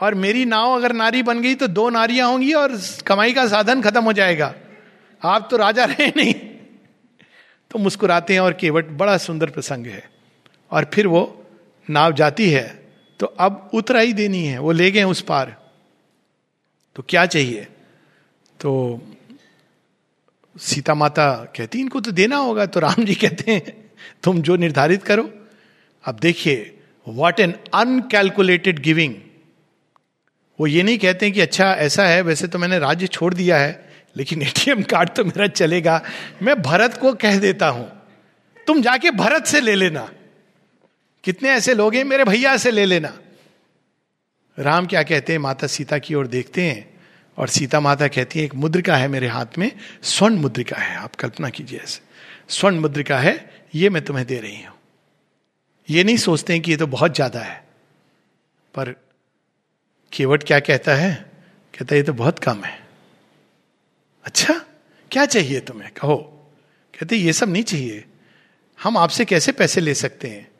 और 0.00 0.14
मेरी 0.14 0.44
नाव 0.44 0.72
अगर 0.72 0.92
नारी 0.92 1.22
बन 1.22 1.40
गई 1.40 1.54
तो 1.54 1.66
दो 1.66 1.90
नारियाँ 1.90 2.28
होंगी 2.28 2.52
और 2.52 2.80
कमाई 3.06 3.32
का 3.32 3.48
साधन 3.48 3.82
खत्म 3.82 4.04
हो 4.04 4.12
जाएगा। 4.12 4.54
आप 5.22 5.48
तो 5.50 5.56
राजा 5.56 5.84
रहे 5.84 6.12
नहीं। 6.16 6.34
तो 7.70 7.78
मुस्कुराते 7.78 8.32
हैं 8.32 8.40
और 8.40 8.52
केवट 8.52 8.86
बड़ा 8.88 9.16
सुंदर 9.16 9.50
प्रसंग 9.50 9.86
है। 9.86 10.10
और 10.70 10.90
फिर 10.94 11.06
वो 11.06 11.46
नाव 11.90 12.12
जाती 12.12 12.50
है। 12.50 12.82
तो 13.20 13.26
अब 13.26 13.70
उतरा 13.74 14.00
ही 14.00 14.12
देनी 14.12 14.44
है। 14.44 14.58
वो 14.58 14.72
ले 14.72 14.90
गए 14.90 15.02
उस 15.02 15.20
पार। 15.20 15.56
तो 16.96 17.04
क्या 17.08 17.26
चाहिए? 17.26 17.66
तो 18.60 19.00
सीता 20.58 20.94
माता 20.94 21.52
कहती, 21.56 21.80
इनको 21.80 22.00
तो 22.00 22.10
देना 22.10 22.36
होगा। 22.36 22.66
तो 22.66 22.80
राम 22.80 23.04
जी 23.04 23.14
कहते 23.14 23.52
हैं, 23.52 23.90
तुम 24.22 24.42
जो 24.42 24.56
निर्धारित 24.56 25.02
करो। 25.02 25.30
अब 26.04 26.18
देखिए 26.18 26.78
वॉट 27.08 27.40
एन 27.40 27.54
अनकैलकुलेटेड 27.74 28.78
गिविंग 28.78 29.14
वो 30.60 30.66
ये 30.66 30.82
नहीं 30.82 30.98
कहते 30.98 31.30
कि 31.30 31.40
अच्छा 31.40 31.72
ऐसा 31.74 32.06
है, 32.06 32.20
वैसे 32.22 32.46
तो 32.46 32.58
मैंने 32.58 32.78
राज्य 32.78 33.06
छोड़ 33.06 33.32
दिया 33.34 33.58
है, 33.58 33.88
लेकिन 34.16 34.42
एटीएम 34.42 34.82
कार्ड 34.82 35.10
तो 35.10 35.24
मेरा 35.24 35.46
चलेगा। 35.46 36.02
मैं 36.42 36.60
भरत 36.62 36.96
को 36.96 37.12
कह 37.14 37.38
देता 37.38 37.68
हूँ, 37.68 37.90
तुम 38.66 38.82
जाके 38.82 39.10
भरत 39.12 39.46
से 39.46 39.60
ले 39.60 39.74
लेना। 39.74 40.08
कितने 41.24 41.50
ऐसे 41.50 41.74
लोग 41.74 41.94
हैं, 41.94 42.04
मेरे 42.04 42.24
भैया 42.24 42.56
से 42.56 42.70
ले 42.70 42.84
लेना। 42.84 43.12
राम 44.58 44.86
क्या 44.86 45.02
कहते 45.02 45.32
हैं, 45.32 45.40
माता 45.40 45.66
सीता 45.66 45.98
की 45.98 46.14
ओर 46.14 46.26
देखते 46.26 46.62
हैं, 46.62 46.88
और 47.38 47.48
सीता 47.48 47.80
माता 47.80 48.08
कहती 48.08 48.38
है, 48.38 48.44
एक 48.44 48.54
मुद्रिका 48.54 48.96
है 48.96 49.08
मेरे 49.08 49.28
हाथ 49.28 49.58
में, 49.58 49.70
स्वर्ण 50.02 50.36
मुद्रिका 50.36 50.76
है, 50.76 50.96
आप 50.96 51.14
कल्पना 51.16 51.48
कीजिए 51.48 51.78
ऐसे। 51.78 52.00
स्वर्ण 52.50 52.80
मुद्रिका 52.80 53.18
है, 53.18 53.34
ये 53.74 53.90
मैं 53.90 54.04
तुम्हें 54.04 54.26
दे 54.26 54.40
रही 54.40 54.62
हूँ। 54.62 54.78
ये 55.88 56.04
नहीं 56.04 56.16
सोचते 56.18 56.52
हैं 56.52 56.62
कि 56.62 56.70
ये 56.70 56.76
तो 56.76 56.86
बहुत 56.88 57.14
ज़्यादा 57.14 57.40
है, 57.40 57.62
पर 58.74 58.94
केवट 60.12 60.42
क्या 60.42 60.60
कहता 60.60 60.94
है? 60.94 61.14
कहता 61.78 61.94
है, 61.94 61.96
ये 61.96 62.02
तो 62.02 62.12
बहुत 62.12 62.38
कम 62.38 62.64
है। 62.64 62.80
अच्छा 64.24 64.54
क्या 65.10 65.26
चाहिए 65.26 65.60
तुम्हें? 65.60 65.90
कहो। 65.90 66.16
कहते, 66.98 67.16
ये 67.16 67.32
सब 67.32 67.48
नहीं 67.48 67.62
चाहिए। 67.62 68.04
हम 68.82 68.96
आपसे 68.96 69.24
कैसे 69.24 69.52
पैसे 69.52 69.80
ले 69.80 69.94
सकते 69.94 70.28
हैं? 70.28 70.50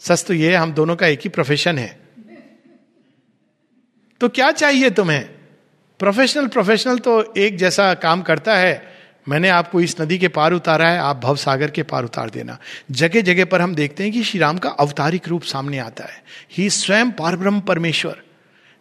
सच 0.00 0.24
तो 0.24 0.34
ये 0.34 0.54
हम 0.54 0.72
दोनों 0.72 0.96
का 0.96 1.06
एक 1.06 1.20
ही 1.20 1.28
प्रोफेशन 1.28 1.78
है। 1.78 2.00
तो 4.20 4.28
क्या 4.28 4.52
चाहिए 4.52 4.90
तुम्हें? 4.90 5.28
प्रोफेशनल 5.98 6.46
प्रोफेशनल 6.46 6.98
तो 6.98 7.34
एक 7.34 7.56
जैसा 7.56 7.94
काम 7.94 8.22
करता 8.22 8.56
है। 8.56 8.94
मैंने 9.28 9.48
आपको 9.48 9.80
इस 9.80 10.00
नदी 10.00 10.18
के 10.18 10.28
पार 10.28 10.52
उतारा 10.52 10.88
है, 10.88 10.98
आप 10.98 11.16
भव 11.16 11.36
सागर 11.36 11.70
के 11.70 11.82
पार 11.82 12.04
उतार 12.04 12.30
देना। 12.30 12.58
जगह 12.90 13.20
जगह 13.20 13.44
पर 13.44 13.60
हम 13.60 13.74
देखते 13.74 14.02
हैं 14.02 14.12
कि 14.12 14.24
श्री 14.24 14.40
राम 14.40 14.58
का 14.58 14.68
अवतारिक 14.68 15.28
रूप 15.28 15.42
सामने 15.42 15.78
आता 15.78 16.04
है। 16.04 16.22
ही 16.52 16.70
स्वयं 16.70 17.10
पारब्रह्म 17.10 17.60
परमेश्वर। 17.60 18.22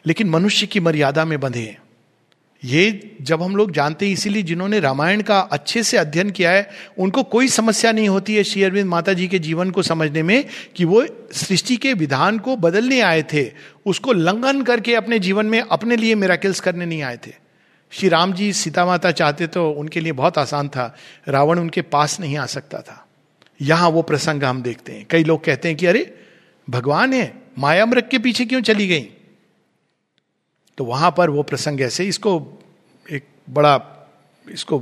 लेकिन 0.05 0.29
मनुष्य 0.29 0.67
की 0.67 0.79
मर्यादा 0.79 1.25
में 1.25 1.39
बंधे 1.39 1.59
हैं। 1.59 1.77
ये 2.63 3.15
जब 3.21 3.41
हम 3.41 3.55
लोग 3.55 3.71
जानते 3.71 4.05
हैं, 4.05 4.13
इसीलिए 4.13 4.43
जिन्होंने 4.43 4.79
रामायण 4.79 5.21
का 5.21 5.39
अच्छे 5.39 5.83
से 5.83 5.97
अध्ययन 5.97 6.29
किया 6.29 6.51
है, 6.51 6.69
उनको 6.97 7.23
कोई 7.23 7.47
समस्या 7.47 7.91
नहीं 7.91 8.09
होती 8.09 8.35
है 8.35 8.43
श्री 8.43 8.63
अरविंद 8.63 8.89
माता 8.89 9.13
जी 9.13 9.27
के 9.27 9.39
जीवन 9.39 9.71
को 9.71 9.81
समझने 9.81 10.23
में 10.23 10.45
कि 10.75 10.85
वो 10.85 11.05
सृष्टि 11.33 11.77
के 11.77 11.93
विधान 11.93 12.39
को 12.39 12.55
बदलने 12.55 13.01
आए 13.01 13.23
थे। 13.33 13.51
उसको 13.85 14.13
लंघन 14.13 14.61
करके 14.61 14.95
अपने 14.95 15.19
जीवन 15.19 15.45
में 15.45 15.61
अपने 15.61 15.95
लिए 15.95 16.15
मेराकिल्स 16.15 16.59
करने 16.59 16.85
नहीं 16.85 17.01
आए 17.01 17.19
थे। 17.27 17.31
श्री 17.91 18.09
राम 18.09 18.33
जी 18.33 18.53
सीता 18.53 18.85
माता 18.85 19.11
चाहते 19.11 19.47
तो 19.47 19.71
उनके 19.71 19.99
लिए 19.99 20.11
बहुत 20.11 20.37
आसान 20.37 20.69
था। 20.69 20.95
रावण 21.27 21.59
उनके 21.59 21.81
पास 21.81 22.19
नहीं 22.19 22.37
आ 22.37 22.45
सकता 22.45 22.79
था। 22.79 23.07
यहाँ 23.61 23.89
वो 23.89 24.01
प्रसंग 24.01 24.43
हम 24.43 24.61
देखते 24.61 24.91
हैं। 24.91 25.05
कई 25.09 25.23
लोग 25.23 25.43
कहते 25.43 25.67
हैं 25.67 25.77
कि 25.77 25.85
अरे, 25.85 26.15
भगवान 26.69 27.13
है 27.13 27.19
माया 27.19 27.41
मायामृग 27.59 28.03
के 28.11 28.19
पीछे 28.19 28.45
क्यों 28.45 28.61
चली 28.61 28.87
गई? 28.87 29.07
तो 30.79 30.85
वहाँ 30.85 31.13
पर 31.17 31.29
वो 31.29 31.43
प्रसंग 31.43 31.81
ऐसे 31.81 32.05
इसको 32.07 32.31
एक 33.05 33.23
बड़ा, 33.49 33.79
इसको 34.45 34.79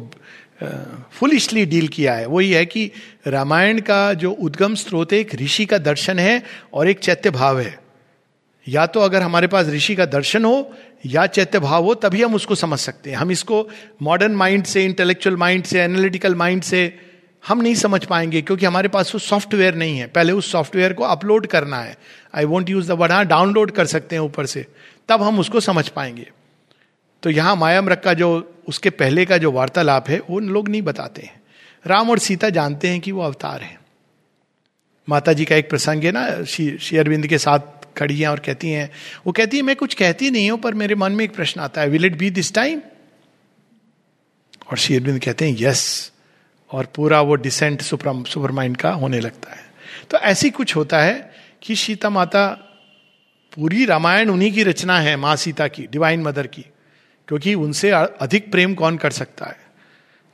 फुलिशली 1.12 1.66
डील 1.66 1.88
किया 1.88 2.14
है। 2.14 2.26
वो 2.26 2.42
ये 2.42 2.58
है 2.58 2.66
कि 2.66 2.92
रामायण 3.28 3.80
का 3.80 4.14
जो 4.14 4.32
उद्गम 4.32 4.76
स्रोत 4.76 5.14
एक 5.14 5.34
ऋषि 5.36 5.66
का 5.66 5.78
दर्शन 5.78 6.20
है 6.20 6.44
और 6.74 6.90
एक 6.90 7.00
चैत्य 7.00 7.30
भाव 7.30 7.60
है। 7.60 7.80
या 8.68 8.86
तो 8.86 9.00
अगर 9.00 9.22
हमारे 9.22 9.48
पास 9.48 9.68
ऋषि 9.68 9.96
का 9.96 10.06
दर्शन 10.06 10.46
हो 10.46 10.72
या 11.06 11.26
चैत्य 11.28 11.60
भाव 11.60 11.84
हो, 11.84 11.94
तभी 11.96 12.24
हम 12.24 12.36
उसको 12.36 12.56
समझ 12.56 12.80
सकते 12.80 13.10
हैं। 13.10 13.18
हम 13.18 13.32
इसको 13.32 13.68
मॉडर्न 14.02 14.36
माइंड 14.36 14.64
से 14.66 14.84
इंटेलेक्चुअल 14.86 15.36
माइंड 15.36 15.64
से 15.64 15.82
एनालिटिकल 15.82 16.36
माइंड 16.36 16.62
से 16.62 16.88
हम 17.48 17.62
नहीं 17.62 17.76
समझ 17.76 18.06
पाएँगे 18.06 18.42
क्योंकि 18.42 18.66
हमारे 18.66 18.88
पास 18.88 19.14
वो 19.16 19.20
सॉफ्टवेयर 19.20 19.76
नहीं 19.76 20.00
है। 20.00 20.08
पहले 20.08 20.34
उस 20.34 20.52
सॉफ्टवेयर 20.52 20.94
को 20.94 21.04
अपलोड 21.04 21.48
करना 21.48 21.78
है। 21.78 21.98
I 22.36 22.46
want 22.46 22.70
use 22.70 22.88
the 22.88 22.92
word 22.92 23.12
हाँ 23.12 23.26
डाउनलोड 23.26 23.72
कर 23.72 23.86
सकते 23.86 24.16
हैं 24.16 24.22
ऊपर 24.22 24.46
से। 24.46 24.66
तब 25.10 25.22
हम 25.22 25.40
उसको 25.40 25.60
समझ 25.60 25.90
पाएँगे। 25.90 26.32
तो 27.24 27.30
यहाँ 27.30 27.56
मायामृग 27.56 27.98
का 27.98 28.14
जो, 28.14 28.54
उसके 28.68 28.90
पहले 28.90 29.26
का 29.26 29.38
जो 29.38 29.52
वार्तालाप 29.52 30.10
है, 30.10 30.22
वो 30.30 30.40
लोग 30.40 30.70
नहीं 30.70 30.82
बताते 30.82 31.22
हैं। 31.22 31.42
राम 31.88 32.10
और 32.10 32.20
सीता 32.20 32.50
जानते 32.50 32.88
हैं 32.88 33.00
कि 33.00 33.12
वो 33.12 33.22
अवतार 33.22 33.62
है। 33.62 33.80
माता 35.10 35.34
जी 35.34 35.46
का 35.46 35.56
एक 35.56 35.70
प्रसंग 35.70 36.04
है 36.04 36.12
ना, 36.12 36.44
श्री 36.44 36.78
श्री 36.78 36.98
अरविंद 36.98 37.28
के 37.28 37.38
साथ 37.38 37.60
खड़ी 37.98 38.20
हैं 38.20 38.28
और 38.28 38.40
कहती 38.40 38.70
हैं, 38.70 38.92
वो 39.28 39.34
कहती 39.34 39.58
है, 39.58 39.64
मैं 39.64 39.76
कुछ 39.76 39.94
कहती 39.94 40.32
नहीं 40.32 40.52
हूँ, 40.52 40.60
पर 40.60 40.74
मेरे 40.74 40.96
मन 40.96 41.12
में 41.12 41.26
एक 41.26 41.36
प्रश्न 41.36 41.62
आता 41.62 41.82
है 41.82 41.90
will 41.90 42.06
it 42.06 42.18
be 42.18 42.30
this 42.30 42.54
time 42.54 42.82
और 44.72 44.78
श्री 44.78 44.96
अरविंद 44.96 45.20
कहते 45.20 45.50
हैं 45.50 45.56
यस 45.60 46.12
और 46.72 46.86
पूरा 46.86 47.22
वो 47.22 47.36
डिसेंट 47.36 47.82
सुपर 47.82 48.26
सुपर 48.26 48.52
माइंड 48.52 48.78
का 48.78 48.92
होने 48.92 49.20
लगता 49.20 49.52
है। 49.52 49.66
तो 50.10 50.18
ऐसी 50.18 50.50
कुछ 50.50 50.76
होता 50.76 51.00
है 51.00 51.34
कि 51.62 51.76
सीता 51.76 52.10
माता 52.10 52.48
पूरी 53.56 53.86
रामायण 53.86 54.30
उन्हीं 54.30 54.54
की 54.54 54.64
रचना 54.64 55.00
है, 55.00 55.16
माँ 55.16 55.36
सीता 55.36 55.68
की 55.68 55.88
डिवाइन 55.88 56.22
मदर 56.22 56.48
की, 56.48 56.66
क्योंकि 57.28 57.54
उनसे 57.54 57.90
अधिक 57.92 58.52
प्रेम 58.52 58.76
कौन 58.76 58.98
कर 58.98 59.12
सकता 59.12 59.46
है? 59.46 59.58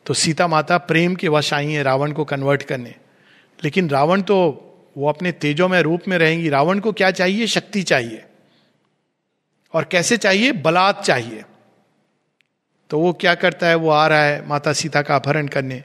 तो 0.06 0.14
सीता 0.14 0.48
माता 0.48 0.78
प्रेम 0.78 1.16
के 1.16 1.28
वश 1.28 1.54
आई 1.54 1.72
है 1.72 1.84
रावण 1.84 2.12
को 2.12 2.24
कन्वर्ट 2.24 2.64
करने। 2.64 2.96
लेकिन 3.64 3.90
रावण 3.90 4.22
तो 4.22 4.70
वो 4.98 5.10
अपने 5.10 5.32
तेजों 5.32 5.70
में, 5.70 5.82
रूप 5.82 6.02
में 6.08 6.18
रहेंगी। 6.18 6.50
रावण 6.50 6.80
को 6.80 6.92
क्या 6.92 7.12
चाहिए? 7.12 7.48
शक्ति 7.48 7.84
चाहिए। 7.84 8.24
और 9.74 9.84
कैसे 9.84 10.18
चाहिए? 10.18 10.52
बलात् 10.52 11.06
चाहिए। 11.06 11.44
तो 12.90 13.00
वो 13.00 13.14
क्या 13.14 13.36
करता 13.36 13.68
है? 13.68 13.76
वो 13.76 13.90
आ 13.90 14.08
रहा 14.08 14.24
है 14.24 14.48
माता 14.48 14.74
सीता 14.74 15.02
का 15.02 15.16
अपहरण 15.16 15.48
करने। 15.48 15.84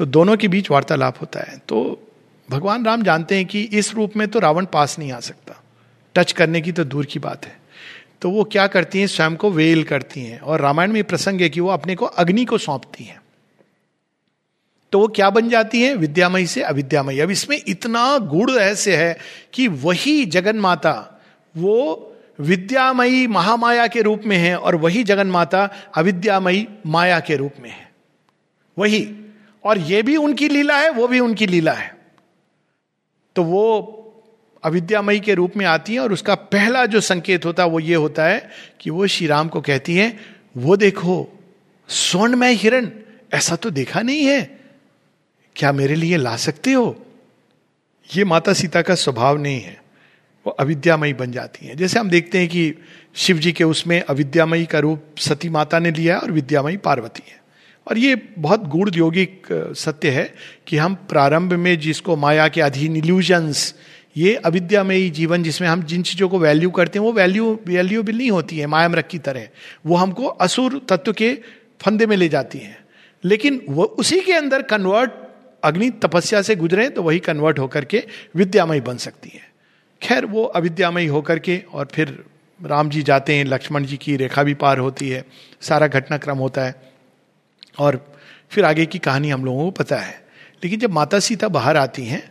तो 0.00 0.06
दोनों 0.06 0.36
के 0.36 0.48
बीच 0.48 0.70
वार्तालाप 0.70 1.20
होता 1.20 1.40
है। 1.40 1.58
तो 1.68 2.08
भगवान 2.50 2.84
राम 2.84 3.02
जानते 3.02 3.36
हैं 3.36 3.46
कि 3.46 3.62
इस 3.62 3.94
रूप 3.94 4.12
में 4.16 4.28
तो 4.28 4.38
रावण 4.38 4.66
पास 4.66 4.98
नहीं 4.98 5.12
आ 5.12 5.20
सकता। 5.20 5.62
टच 6.14 6.32
करने 6.32 6.60
की 6.60 6.72
तो 6.72 6.84
दूर 6.84 7.04
की 7.04 7.18
बात 7.18 7.46
है। 7.46 7.60
तो 8.22 8.30
वो 8.30 8.44
क्या 8.44 8.66
करती 8.66 9.00
हैं? 9.00 9.06
स्वयं 9.06 9.36
को 9.36 9.50
वेल 9.50 9.84
करती 9.84 10.20
हैं 10.20 10.40
और 10.40 10.60
रामायण 10.60 10.92
में 10.92 11.04
प्रसंग 11.04 11.40
है 11.40 11.48
कि 11.48 11.60
वो 11.60 11.68
अपने 11.68 11.94
को 11.94 12.06
अग्नि 12.06 12.44
को 12.44 12.58
सौंपती 12.58 13.04
हैं। 13.04 13.20
तो 14.92 14.98
वो 14.98 15.08
क्या 15.08 15.30
बन 15.30 15.48
जाती 15.48 15.82
है? 15.82 15.94
विद्यामयी 15.94 16.46
से 16.46 16.62
अविद्यामयी। 16.62 17.20
अब 17.20 17.30
इसमें 17.30 17.60
इतना 17.68 18.18
गुड़ 18.18 18.50
रहस्य 18.50 18.96
है 18.96 19.18
कि 19.52 19.68
वही 19.68 20.26
जगन 20.26 20.56
माता 20.56 21.22
वो 21.56 22.12
विद्यामयी 22.40 23.26
महामाया 23.26 23.86
के 23.86 24.02
रूप 24.02 24.22
में 24.26 24.36
है 24.36 24.56
और 24.56 24.74
वही 24.76 25.04
जगन 25.04 25.26
माता 25.26 25.70
अविद्यामयी 25.94 26.68
माया 26.86 27.20
के 27.20 27.36
रूप 27.36 27.52
में 27.60 27.70
है। 27.70 27.92
वही 28.78 29.16
और 29.64 29.78
ये 29.78 30.02
भी 30.02 30.16
उनकी 30.16 30.48
लीला 30.48 30.78
है, 30.78 30.90
वो 30.90 31.08
भी 31.08 31.20
उनकी 31.20 31.46
लीला 31.46 31.72
है। 31.72 31.96
तो 33.36 33.42
वो 33.42 33.96
अविद्यामयी 34.64 35.20
के 35.20 35.34
रूप 35.34 35.56
में 35.56 35.66
आती 35.66 35.94
है 35.94 36.00
और 36.00 36.12
उसका 36.12 36.34
पहला 36.34 36.86
जो 36.86 37.00
संकेत 37.00 37.44
होता 37.44 37.62
है 37.62 37.68
वो 37.68 37.80
ये 37.80 37.94
होता 37.94 38.24
है 38.24 38.50
कि 38.80 38.90
वो 38.90 39.06
श्री 39.06 39.26
राम 39.26 39.48
को 39.48 39.60
कहती 39.60 39.96
है, 39.96 40.18
वो 40.56 40.76
देखो, 40.76 41.38
स्वर्णमय 41.88 42.52
हिरण, 42.52 42.90
ऐसा 43.34 43.56
तो 43.56 43.70
देखा 43.70 44.00
नहीं 44.00 44.24
है। 44.24 44.60
क्या 45.56 45.72
मेरे 45.72 45.94
लिए 45.94 46.16
ला 46.16 46.36
सकते 46.36 46.72
हो? 46.72 47.06
ये 48.16 48.24
माता 48.24 48.52
सीता 48.52 48.82
का 48.82 48.94
स्वभाव 48.94 49.38
नहीं 49.38 49.60
है। 49.60 49.82
वो 50.46 50.50
अविद्यामयी 50.52 51.12
बन 51.12 51.32
जाती 51.32 51.66
है। 51.66 51.76
जैसे 51.76 51.98
हम 51.98 52.10
देखते 52.10 52.38
हैं 52.38 52.48
कि 52.48 52.74
शिव 53.14 53.38
जी 53.38 53.52
के 53.52 53.64
उसमें 53.64 54.00
अविद्यामयी 54.00 54.66
का 54.66 54.78
रूप 54.78 55.04
सती 55.18 55.48
माता 55.48 55.78
ने 55.78 55.90
लिया 55.90 56.14
है 56.14 56.20
और 56.20 56.30
विद्यामयी 56.30 56.76
पार्वती 56.76 57.22
है। 57.30 57.39
और 57.88 57.98
ये 57.98 58.22
बहुत 58.38 58.68
गूढ़ 58.68 58.90
योगिक 58.94 59.46
सत्य 59.76 60.10
है 60.10 60.34
कि 60.66 60.76
हम 60.76 60.94
प्रारंभ 60.94 61.52
में 61.52 61.78
जिसको 61.78 62.16
माया 62.16 62.48
के 62.48 62.60
अधीन 62.60 62.96
इल्यूजन्स 62.96 63.74
ये 64.16 64.34
अविद्यामयी 64.34 65.10
जीवन 65.10 65.42
जिसमें 65.42 65.68
हम 65.68 65.82
जिन 65.82 66.02
चीज़ों 66.02 66.28
को 66.28 66.38
वैल्यू 66.38 66.70
करते 66.70 66.98
हैं, 66.98 67.06
वो 67.06 67.12
वैल्यू 67.12 67.60
वैल्यूबल 67.66 68.14
नहीं 68.14 68.30
होती 68.30 68.58
है 68.58 68.66
मायामृग 68.66 69.04
की 69.10 69.18
तरह। 69.18 69.48
वो 69.86 69.96
हमको 69.96 70.26
असुर 70.26 70.86
तत्व 70.88 71.12
के 71.12 71.38
फंदे 71.80 72.06
में 72.06 72.16
ले 72.16 72.28
जाती 72.28 72.58
हैं। 72.58 72.78
लेकिन 73.24 73.62
वो 73.68 73.84
उसी 73.84 74.20
के 74.20 74.32
अंदर 74.32 74.62
कन्वर्ट 74.62 75.10
अग्नि 75.64 75.90
तपस्या 75.90 76.42
से 76.42 76.56
गुजरे 76.56 76.88
तो 76.88 77.02
वही 77.02 77.18
कन्वर्ट 77.18 77.58
होकर 77.58 77.84
के 77.84 78.06
विद्यामयी 78.36 78.80
बन 78.80 78.96
सकती 78.96 79.28
है। 79.28 79.50
खैर, 80.02 80.24
वो 80.24 80.44
अविद्यामयी 80.44 81.06
होकर 81.06 81.38
के 81.38 81.62
और 81.72 81.88
फिर 81.92 82.24
राम 82.66 82.90
जी 82.90 83.02
जाते 83.02 83.34
हैं, 83.34 83.44
लक्ष्मण 83.44 83.84
जी 83.84 83.96
की 83.96 84.16
रेखा 84.16 84.42
भी 84.42 84.54
पार 84.54 84.78
होती 84.78 85.08
है, 85.08 85.24
सारा 85.60 85.86
घटनाक्रम 85.86 86.38
होता 86.38 86.64
है। 86.64 86.89
और 87.78 88.04
फिर 88.50 88.64
आगे 88.64 88.86
की 88.86 88.98
कहानी 88.98 89.30
हम 89.30 89.44
लोगों 89.44 89.64
को 89.64 89.70
पता 89.72 89.96
है। 89.96 90.22
लेकिन 90.64 90.80
जब 90.80 90.90
माता 90.90 91.18
सीता 91.18 91.48
बाहर 91.48 91.76
आती 91.76 92.04
हैं 92.04 92.22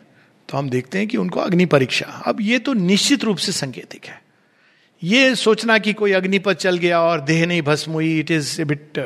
तो 0.49 0.57
हम 0.57 0.69
देखते 0.69 0.97
हैं 0.97 1.07
कि 1.07 1.17
उनको 1.17 1.39
अग्नि 1.39 1.65
परीक्षा। 1.65 2.05
अब 2.27 2.41
ये 2.41 2.59
तो 2.59 2.73
निश्चित 2.73 3.23
रूप 3.23 3.37
से 3.37 3.51
संकेतिक 3.51 4.05
है। 4.05 4.21
ये 5.01 5.35
सोचना 5.35 5.77
कि 5.77 5.93
कोई 5.93 6.11
अग्नि 6.11 6.39
पर 6.39 6.53
चल 6.53 6.77
गया 6.77 6.99
और 7.01 7.21
देह 7.21 7.45
नहीं 7.45 7.61
भस्म 7.61 7.91
हुई 7.91 8.19
इट 8.19 8.31
इज़ 8.31 8.61
बिट 8.63 8.99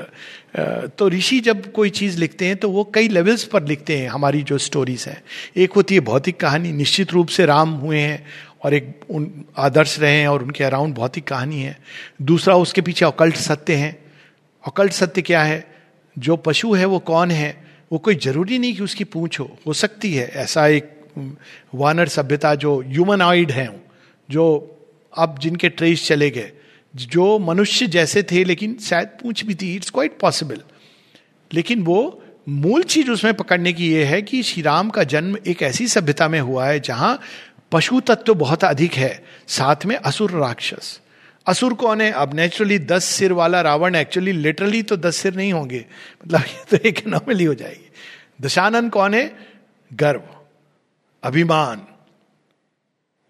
तो 0.98 1.10
ऋषि 1.10 1.40
जब 1.40 1.72
कोई 1.72 1.90
चीज़ 1.90 2.18
लिखते 2.20 2.46
हैं 2.46 2.56
तो 2.58 2.70
वो 2.70 2.84
कई 2.96 3.08
लेवल्स 3.08 3.44
पर 3.44 3.64
लिखते 3.64 3.98
हैं 3.98 4.08
हमारी 4.10 4.42
जो 4.44 4.58
स्टोरीज 4.58 5.06
हैं। 5.08 5.22
एक 5.58 5.74
होती 5.74 5.96
है 5.96 6.02
भौतिक 6.02 6.40
कहानी, 6.40 6.72
निश्चित 6.72 7.12
रूप 7.12 7.28
से 7.28 7.46
राम 7.46 7.70
हुए 7.70 8.00
हैं 8.00 8.26
और 8.64 8.74
एक 8.74 9.00
उन 9.10 9.46
आदर्श 9.58 10.00
रहे 10.00 10.16
हैं 10.16 10.28
और 10.28 10.44
उनके 10.44 10.64
अराउंड 10.64 10.94
भौतिक 10.96 11.28
कहानी 11.28 11.62
है। 11.62 11.78
दूसरा 12.22 12.56
उसके 12.56 12.82
पीछे 12.82 13.06
अकल्ट 13.06 13.36
सत्य 13.36 13.76
है। 13.76 13.92
अकल्ट 14.64 14.92
सत्य 14.92 15.22
क्या 15.22 15.44
है? 15.44 15.73
जो 16.20 16.36
पशु 16.38 16.74
है 16.74 16.86
वो 16.86 17.00
कौन 17.00 17.32
है? 17.32 17.64
वो 17.92 17.98
कोई 18.00 18.16
ज़रूरी 18.16 18.60
नहीं 18.60 18.76
कि 18.76 18.84
उसकी 18.84 19.04
पूछ। 19.04 19.40
हो 19.40 19.58
हो 19.68 19.74
सकती 19.74 20.14
है 20.14 20.28
ऐसा 20.28 20.68
एक 20.68 20.90
वानर 21.76 22.08
सभ्यता 22.08 22.56
जो 22.56 22.80
ह्यूमनॉइड 22.82 23.52
हैं, 23.52 23.86
जो 24.30 24.46
अब 25.18 25.40
जिनके 25.40 25.70
ट्रेस 25.70 26.08
चले 26.08 26.30
गए। 26.30 26.52
जो 26.96 27.40
मनुष्य 27.40 27.88
जैसे 27.88 28.24
थे 28.24 28.44
लेकिन 28.44 28.78
शायद 28.82 29.08
पूछ 29.08 29.46
भी 29.46 29.56
थी 29.56 29.76
इट्स 29.76 29.90
क्वाइट 29.90 30.18
पॉसिबल 30.20 30.60
लेकिन 31.54 31.84
वो 31.84 32.24
मूल 32.50 32.84
चीज़ 32.84 33.12
उसमें 33.12 33.34
पकड़ने 33.34 33.74
की 33.74 33.94
यह 33.94 34.08
है 34.08 34.22
कि 34.22 34.44
श्री 34.44 34.62
राम 34.64 34.90
का 34.90 35.04
जन्म 35.04 35.38
एक 35.48 35.62
ऐसी 35.62 35.88
सभ्यता 35.88 36.28
में 36.28 36.40
हुआ 36.40 36.66
है 36.66 36.80
जहाँ 36.80 37.20
पशु 37.72 38.00
तत्व 38.00 38.34
बहुत 38.34 38.64
अधिक 38.64 38.94
है, 38.94 39.24
साथ 39.48 39.86
में 39.86 39.96
असुर 39.96 40.32
राक्षस। 40.32 41.00
असुर 41.48 41.74
कौन 41.74 42.02
है? 42.02 42.12
अब 42.12 42.34
नेचुरली 42.34 42.80
दस 42.80 43.04
सिर 43.04 43.34
वाला 43.34 43.62
रावण 43.62 43.96
एक्चुअली 43.96 44.32
लिटरली 44.32 44.84
तो 44.84 44.98
दस 44.98 45.16
सिर 45.16 45.36
नहीं 45.36 45.54
होंगे। 45.54 45.86
मतलब 46.26 46.42
ये 46.42 46.78
तो 46.78 46.90
एक 46.90 47.08
नॉर्मली 47.08 47.44
हो 47.44 47.54
जाएगी। 47.54 47.92
दशानन 48.42 48.90
कौन 48.90 49.14
है? 49.14 49.36
गर्व। 49.94 50.22
अभिमान। 51.24 51.82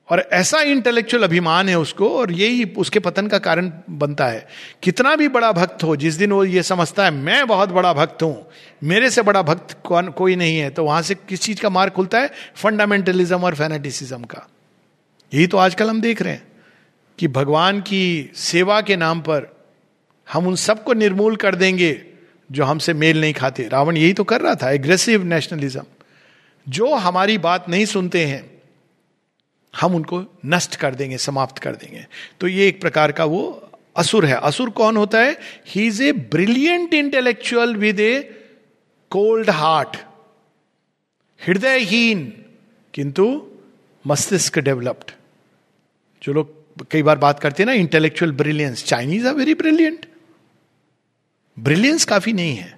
और 0.10 0.30
ऐसा 0.34 0.62
इंटेलेक्चुअल 0.62 1.24
अभिमान 1.24 1.70
है 1.70 1.80
उसको 1.80 2.10
और 2.10 2.32
यही 2.32 2.64
उसके 2.64 3.00
पतन 3.00 3.28
का 3.28 3.38
कारण 3.38 3.72
बनता 3.90 4.28
है। 4.28 4.48
कितना 4.84 5.16
भी 5.16 5.28
बड़ा 5.28 5.52
भक्त 5.52 5.84
हो, 5.84 5.96
जिस 5.96 6.14
दिन 6.14 6.32
वो 6.32 6.46
ये 6.46 6.64
समझता 6.64 7.06
है, 7.06 7.12
मैं 7.12 7.48
बहुत 7.48 7.70
बड़ा 7.70 7.94
भक्त 7.94 8.24
हूँ। 8.24 8.50
मेरे 8.84 9.10
से 9.10 9.22
बड़ा 9.22 9.42
भक्त 9.42 9.78
कौन, 9.84 10.08
कोई 10.08 10.36
नहीं 10.36 10.58
है। 10.58 10.70
तो 10.70 10.86
वहाँ 10.86 11.02
से 11.02 11.16
किस 11.16 11.42
चीज़ 11.42 11.62
का 11.62 11.70
मार्ग 11.70 11.94
खुलता 11.94 12.20
है? 12.20 12.32
फंडामेंटलिज्म 12.56 13.44
और 13.44 13.56
फैनेटिसिज्म 13.56 14.24
का। 14.24 14.50
यही 15.34 15.48
तो 15.48 15.58
आजकल 15.58 15.90
हम 15.90 16.02
देख 16.02 16.22
रहे 16.22 16.34
हैं। 16.34 16.53
कि 17.20 17.28
भगवान 17.28 17.82
की 17.82 18.32
सेवा 18.36 18.82
के 18.82 18.96
नाम 18.96 19.22
पर 19.22 19.52
हम 20.28 20.48
उन 20.48 20.56
सबको 20.56 20.94
निर्मूल 20.94 21.36
कर 21.36 21.56
देंगे 21.56 22.06
जो 22.52 22.64
हमसे 22.64 22.94
मेल 22.94 23.22
नहीं 23.22 23.34
खाते। 23.34 23.68
रावण 23.68 23.98
यही 23.98 24.14
तो 24.14 24.24
कर 24.24 24.42
रहा 24.42 24.56
था 24.56 24.72
एग्रेसिव 24.72 25.24
नेशनलिज्म 25.24 25.84
जो 26.68 26.94
हमारी 26.96 27.38
बात 27.38 27.70
नहीं 27.70 27.86
सुनते 27.86 28.26
हैं, 28.26 28.62
हम 29.74 29.96
उनको 29.96 30.24
नष्ट 30.46 30.76
कर 30.76 30.96
देंगे, 30.96 31.18
समाप्त 31.18 31.58
कर 31.58 31.76
देंगे। 31.76 32.06
तो 32.40 32.48
ये 32.48 32.68
एक 32.68 32.82
प्रकार 32.82 33.12
का 33.12 33.26
वो 33.26 33.72
असुर 33.96 34.26
है। 34.26 34.36
असुर 34.36 34.70
कौन 34.70 34.98
होता 34.98 35.20
है? 35.20 35.38
He 35.68 35.86
is 35.88 36.02
a 36.04 36.12
brilliant 36.12 36.94
intellectual 36.94 37.76
with 37.76 38.00
a 38.00 38.22
cold 39.12 39.50
heart 39.50 39.98
हृदयहीन, 41.42 42.26
किंतु 42.94 43.26
मस्तिष्क 44.06 44.60
डेवलप्ड 44.60 45.12
जो 46.22 46.34
लोग 46.34 46.63
कई 46.92 47.04
बार 47.04 47.18
बात 47.18 47.40
करते 47.40 47.64
हैं 47.64 47.68
ना 47.68 47.74
intellectual 47.74 48.32
brilliance 48.32 48.84
Chinese 48.84 49.28
are 49.28 49.34
very 49.34 49.54
brilliant 49.54 50.06
brilliance 51.60 52.06
काफ़ी 52.06 52.34
नहीं 52.34 52.56
है 52.56 52.78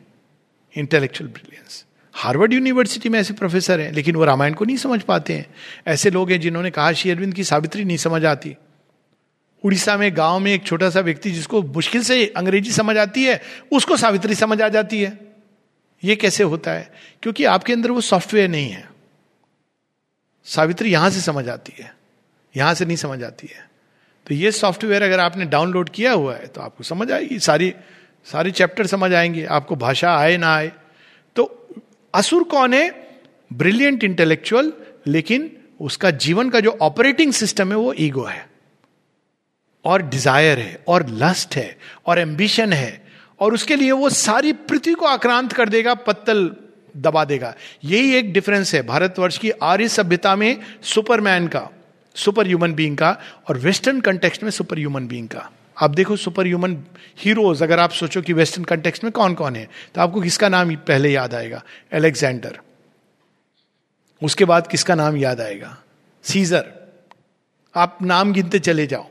इंटेलेक्चुअल 0.78 1.30
ब्रिलियंस 1.30 1.86
हार्वर्ड 2.14 2.54
यूनिवर्सिटी 2.54 3.10
में 3.10 3.20
ऐसे 3.20 3.34
प्रोफेसर 3.34 3.80
हैं, 3.80 3.92
लेकिन 3.92 4.16
वो 4.16 4.26
रामायण 4.26 4.54
को 4.54 4.66
नहीं 4.66 4.78
समझ 4.78 5.02
पाते 5.02 5.34
हैं। 5.34 5.46
ऐसे 5.88 6.10
लोग 6.10 6.32
हैं 6.32 6.40
जिन्होंने 6.42 6.72
कहा, 6.72 6.92
श्री 6.92 7.12
अरविंद 7.12 7.34
की 7.34 7.44
सावित्री 7.44 7.86
नहीं 7.86 7.98
समझ 7.98 8.26
आती। 8.26 8.56
उड़ीसा 9.64 9.98
में, 9.98 10.18
गाँव 10.18 10.40
में 10.40 10.54
एक 10.54 10.64
छोटा 10.64 10.90
सा 10.90 11.00
व्यक्ति 11.00 11.32
जिसको 11.32 11.62
मुश्किल 11.64 12.04
से 12.04 12.26
अंग्रेज़ी 12.38 12.72
समझ 12.72 12.98
आती 12.98 13.24
है, 13.24 13.42
उसको 13.72 13.98
सावित्री 13.98 14.36
समझ 14.36 14.62
आ 14.62 14.70
जाती 14.70 15.02
है। 15.02 15.20
ये 16.04 16.16
कैसे 16.16 16.44
होता 16.44 16.72
है? 16.72 16.94
क्योंकि 17.22 17.46
आपके 17.46 17.74
अंदर 17.74 17.92
वो 17.92 18.02
सॉफ्टवेयर 18.02 18.50
नहीं 18.50 18.70
है। 18.70 18.90
सावित्री 20.46 20.92
यहाँ 20.92 21.10
से 21.10 21.22
समझ 21.22 21.50
आती 21.50 21.84
है, 21.84 21.96
यहाँ 22.58 22.74
से 22.74 22.86
नहीं 22.86 22.98
समझ 22.98 23.24
आती 23.24 23.48
है। 23.48 23.75
तो 24.28 24.34
ये 24.34 24.52
सॉफ्टवेयर 24.52 25.04
अगर 25.04 25.20
आपने 25.20 25.46
डाउनलोड 25.46 25.90
किया 25.90 26.12
हुआ 26.12 26.36
है 26.36 26.48
तो 26.48 26.62
आपको 26.62 26.84
समझ 26.84 27.12
आएगी, 27.12 27.40
सारी, 27.40 27.74
सारे 28.26 28.52
चैप्टर 28.52 28.88
समझ 28.88 29.14
आएँगे, 29.14 29.46
आपको 29.46 29.76
भाषा 29.76 30.16
आए 30.18 30.38
ना 30.38 30.56
आए। 30.56 30.72
तो 31.36 31.68
असुर 32.14 32.44
कौन 32.44 32.74
है? 32.74 33.08
ब्रिलियंट 33.54 34.04
इंटेलेक्चुअल 34.04 34.74
लेकिन 35.08 35.52
उसका 35.82 36.12
जीवन 36.12 36.50
का 36.50 36.60
जो 36.60 36.78
ऑपरेटिंग 36.82 37.34
सिस्टम 37.34 37.70
है, 37.70 37.76
वो 37.76 37.94
ईगो 37.94 38.24
है। 38.24 38.50
और 39.86 40.02
डिज़ायर 40.02 40.60
है, 40.60 40.84
और 40.88 41.06
लस्ट 41.10 41.56
है, 41.56 41.78
और 42.06 42.20
एम्बिशन 42.20 42.74
है, 42.74 43.06
और 43.40 43.54
उसके 43.54 43.76
लिए 43.76 43.92
वो 43.92 44.10
सारी 44.10 44.54
पृथ्वी 44.54 44.94
को 44.94 45.06
आक्रांत 45.06 45.54
कर 45.54 45.70
देगा, 45.70 45.94
पत्तल 45.94 46.56
दबा 46.98 47.26
देगा। 47.26 47.54
यही 47.84 48.16
एक 48.16 48.34
डिफरेंस 48.34 48.74
है, 48.76 48.82
भारतवर्ष 48.82 49.38
की 49.38 49.50
आर्य 49.52 49.88
सभ्यता 49.88 50.36
में 50.36 50.58
सुपरमैन 50.82 51.48
का। 51.48 51.70
सुपर 52.16 52.48
ह्यूमन 52.48 52.74
बींग 52.74 52.98
का 52.98 53.18
और 53.50 53.58
वेस्टर्न 53.58 54.02
कंटेक्स्ट 54.02 54.44
में 54.44 54.52
सुपर 54.52 54.78
ह्यूमन 54.78 55.08
बींग 55.08 55.28
का। 55.28 55.50
आप 55.78 55.92
देखो 55.92 56.16
सुपर 56.16 56.46
ह्यूमन 56.46 56.78
हीरोज 57.20 57.64
अगर 57.64 57.80
आप 57.80 57.92
सोचो 57.92 58.22
कि 58.22 58.34
वेस्टर्न 58.34 58.64
कंटेक्स्ट 58.64 59.04
में 59.04 59.12
कौन 59.14 59.34
कौन 59.34 59.56
है 59.56 59.68
तो 59.96 60.02
आपको 60.02 60.22
किसका 60.22 60.50
नाम 60.50 60.76
पहले 60.76 61.12
याद 61.12 61.34
आएगा? 61.36 61.64
एलेक्जेंडर 61.94 62.60
उसके 64.22 64.46
बाद 64.46 64.68
किसका 64.68 64.96
नाम 64.96 65.18
याद 65.18 65.42
आएगा? 65.42 65.78
सीजर 66.24 66.72
आप 67.76 67.98
नाम 68.02 68.32
गिनते 68.34 68.60
चले 68.60 68.88
जाओ। 68.88 69.06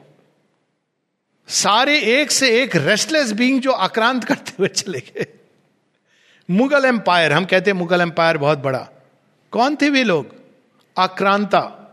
सारे 1.48 1.98
एक 2.00 2.30
से 2.30 2.48
एक 2.62 2.76
रेस्टलेस 2.76 3.32
बींग 3.32 3.60
जो 3.60 3.72
आक्रांत 3.72 4.24
करते 4.24 4.52
हुए 4.58 4.68
चले 4.68 4.98
गए। 4.98 5.26
मुगल 6.48 6.84
एम्पायर 6.84 7.32
हम 7.32 7.44
कहते 7.44 7.70
हैं 7.70 7.78
मुगल 7.78 8.00
एम्पायर 8.00 8.38
बहुत 8.38 8.58
बड़ा। 8.58 8.88
कौन 9.52 9.76
थे 9.76 9.90
वे 9.90 10.04
लोग? 10.04 10.34
आक्रांता। 10.96 11.83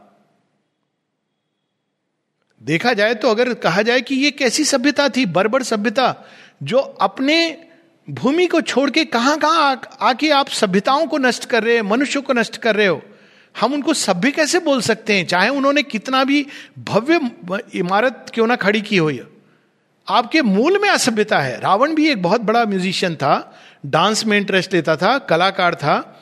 देखा 2.62 2.94
जाए 2.94 3.14
तो 3.14 3.30
अगर 3.30 3.54
कहा 3.54 3.82
जाए 3.82 4.02
कि 4.02 4.16
ये 4.16 4.32
कैसी 4.32 4.64
सभ्यता 4.64 5.10
थी 5.10 5.26
बर्बर 5.26 5.64
सभ्यता, 5.64 6.16
जो 6.64 6.78
अपने 6.78 7.58
भूमि 8.08 8.46
को 8.48 8.62
छोड़ 8.62 8.90
के 8.90 9.06
कहाँ 9.06 9.38
कहाँ 9.38 9.82
आके 10.02 10.30
आप 10.30 10.50
सभ्यताओं 10.50 11.08
को 11.08 11.18
नष्ट 11.18 11.46
कर 11.46 11.64
रहे 11.64 11.78
हो, 11.78 11.84
मनुष्यों 11.84 12.24
को 12.24 12.34
नष्ट 12.34 12.58
कर 12.58 12.76
रहे 12.76 12.88
हो, 12.88 13.02
हम 13.56 13.74
उनको 13.74 13.94
सभ्य 13.94 14.32
कैसे 14.32 14.60
बोल 14.60 14.82
सकते 14.82 15.14
हैं? 15.14 15.26
चाहे 15.28 15.50
उन्होंने 15.50 15.84
कितना 15.84 16.24
भी 16.24 16.46
भव्य 16.80 17.20
इमारत 17.74 18.32
क्यों 18.34 18.48
ना 18.48 18.56
खड़ी 18.56 18.82
की 18.82 18.98
हो 18.98 19.12
आपके 20.08 20.42
मूल 20.42 20.80
में 20.82 20.90
असभ्यता 20.90 21.40
है। 21.40 21.60
रावण 21.60 21.94
भी 21.96 22.08
एक 22.10 22.22
बहुत 22.22 22.42
बड़ा 22.42 22.64
म्यूजिशियन 22.66 23.16
था 23.16 23.62
डांस 23.86 24.26
में 24.26 24.38
इंटरेस्ट 24.38 24.74
लेता 24.74 24.96
था, 24.96 25.18
कलाकार 25.20 25.76
था। 25.76 26.21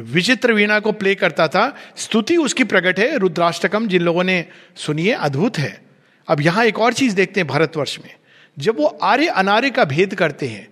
विचित्र 0.00 0.52
वीणा 0.52 0.80
को 0.80 0.92
प्ले 0.92 1.14
करता 1.14 1.48
था। 1.48 1.76
स्तुति 1.96 2.36
उसकी 2.36 2.64
प्रकट 2.64 2.98
है। 2.98 3.18
रुद्राष्टकम, 3.18 3.88
जिन 3.88 4.02
लोगों 4.02 4.24
ने 4.24 4.46
सुनिए, 4.76 5.12
अद्भुत 5.12 5.58
है। 5.58 5.82
अब 6.28 6.40
यहाँ 6.40 6.64
एक 6.64 6.78
और 6.78 6.92
चीज़ 6.92 7.14
देखते 7.14 7.40
हैं 7.40 7.46
भारतवर्ष 7.46 7.98
में। 7.98 8.14
जब 8.58 8.76
वो 8.78 8.86
आर्य 8.86 9.26
अनार्य 9.26 9.70
का 9.70 9.84
भेद 9.84 10.14
करते 10.14 10.46
हैं, 10.46 10.68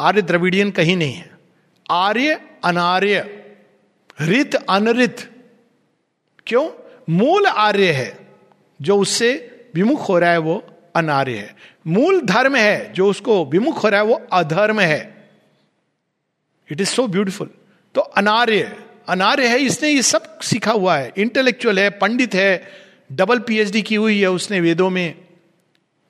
आर्य 0.00 0.22
द्रविडियन 0.22 0.70
कहीं 0.70 0.96
नहीं 0.96 1.14
है। 1.14 1.30
आर्य 1.90 2.40
अनार्य 2.64 3.44
रित 4.20 4.54
अनरित। 4.54 5.30
क्यों? 6.46 6.70
मूल 7.10 7.46
आर्य 7.46 7.92
है, 7.92 8.28
जो 8.82 8.98
उससे 8.98 9.60
विमुख 9.74 10.08
हो 10.08 10.18
रहा 10.18 10.30
है, 10.30 10.38
वो 10.38 10.66
अनार्य 10.96 11.32
है। 11.32 11.56
मूल 11.86 12.20
धर्म 12.20 12.56
है, 12.56 12.92
जो 12.92 13.10
उसको 13.10 13.44
विमुख 13.44 13.84
हो 13.84 13.88
रहा 13.88 14.00
है, 14.00 14.06
वो 14.06 14.26
अधर्म 14.32 14.80
है। 14.80 15.30
इट 16.72 16.80
इज़ 16.80 16.88
सो 16.88 17.06
ब्यूटिफुल 17.06 17.50
तो 17.96 18.00
अनार्य 18.00 18.76
अनार्य 19.08 19.48
है, 19.48 19.58
इसने 19.58 19.88
ये 19.88 20.02
सब 20.02 20.40
सीखा 20.40 20.72
हुआ 20.72 20.96
है। 20.96 21.12
इंटेलेक्चुअल 21.16 21.78
है, 21.78 21.90
पंडित 21.90 22.34
है 22.34 22.62
डबल 23.12 23.38
पीएचडी 23.38 23.82
की 23.82 23.94
हुई 23.94 24.20
है 24.20 24.30
उसने 24.30 24.60
वेदों 24.60 24.88
में। 24.90 25.14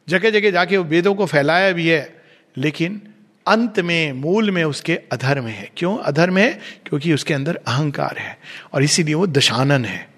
जगह 0.09 0.31
जगह 0.31 0.51
जाके 0.51 0.79
वेदों 0.79 1.15
को 1.15 1.27
फैलाया 1.27 1.71
भी 1.73 1.89
है, 1.89 2.25
लेकिन 2.57 3.01
अंत 3.47 3.81
में, 3.81 4.13
मूल 4.13 4.51
में 4.51 4.63
उसके 4.65 4.97
अधर्म 5.13 5.47
है। 5.47 5.71
क्यों 5.77 5.97
अधर्म 5.99 6.39
है? 6.39 6.53
क्योंकि 6.87 7.13
उसके 7.13 7.35
अंदर 7.35 7.57
अहंकार 7.57 8.19
है, 8.19 8.39
और 8.75 8.83
इसीलिए 8.83 9.15
वो 9.15 9.27
दशानन 9.27 9.85
है। 9.85 10.09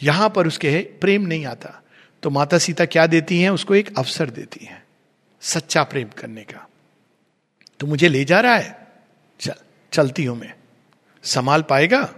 यहाँ 0.00 0.28
पर 0.30 0.46
उसके 0.46 0.70
है, 0.70 0.82
प्रेम 0.82 1.22
नहीं 1.22 1.46
आता। 1.46 1.82
तो 2.22 2.30
माता 2.30 2.58
सीता 2.58 2.84
क्या 2.84 3.06
देती 3.06 3.40
हैं? 3.40 3.50
उसको 3.50 3.74
एक 3.74 3.98
अवसर 3.98 4.30
देती 4.30 4.64
हैं, 4.64 4.82
सच्चा 5.42 5.82
प्रेम 5.84 6.08
करने 6.18 6.42
का। 6.42 6.68
तो 7.80 7.86
मुझे 7.86 8.08
ले 8.08 8.24
जा 8.24 8.40
रहा 8.40 8.54
है, 8.54 8.76
चल, 9.40 9.54
चलती 9.92 10.24
हूँ 10.24 10.38
मैं। 10.38 10.52
संभाल 11.24 11.62
पाएगा? 11.62 12.14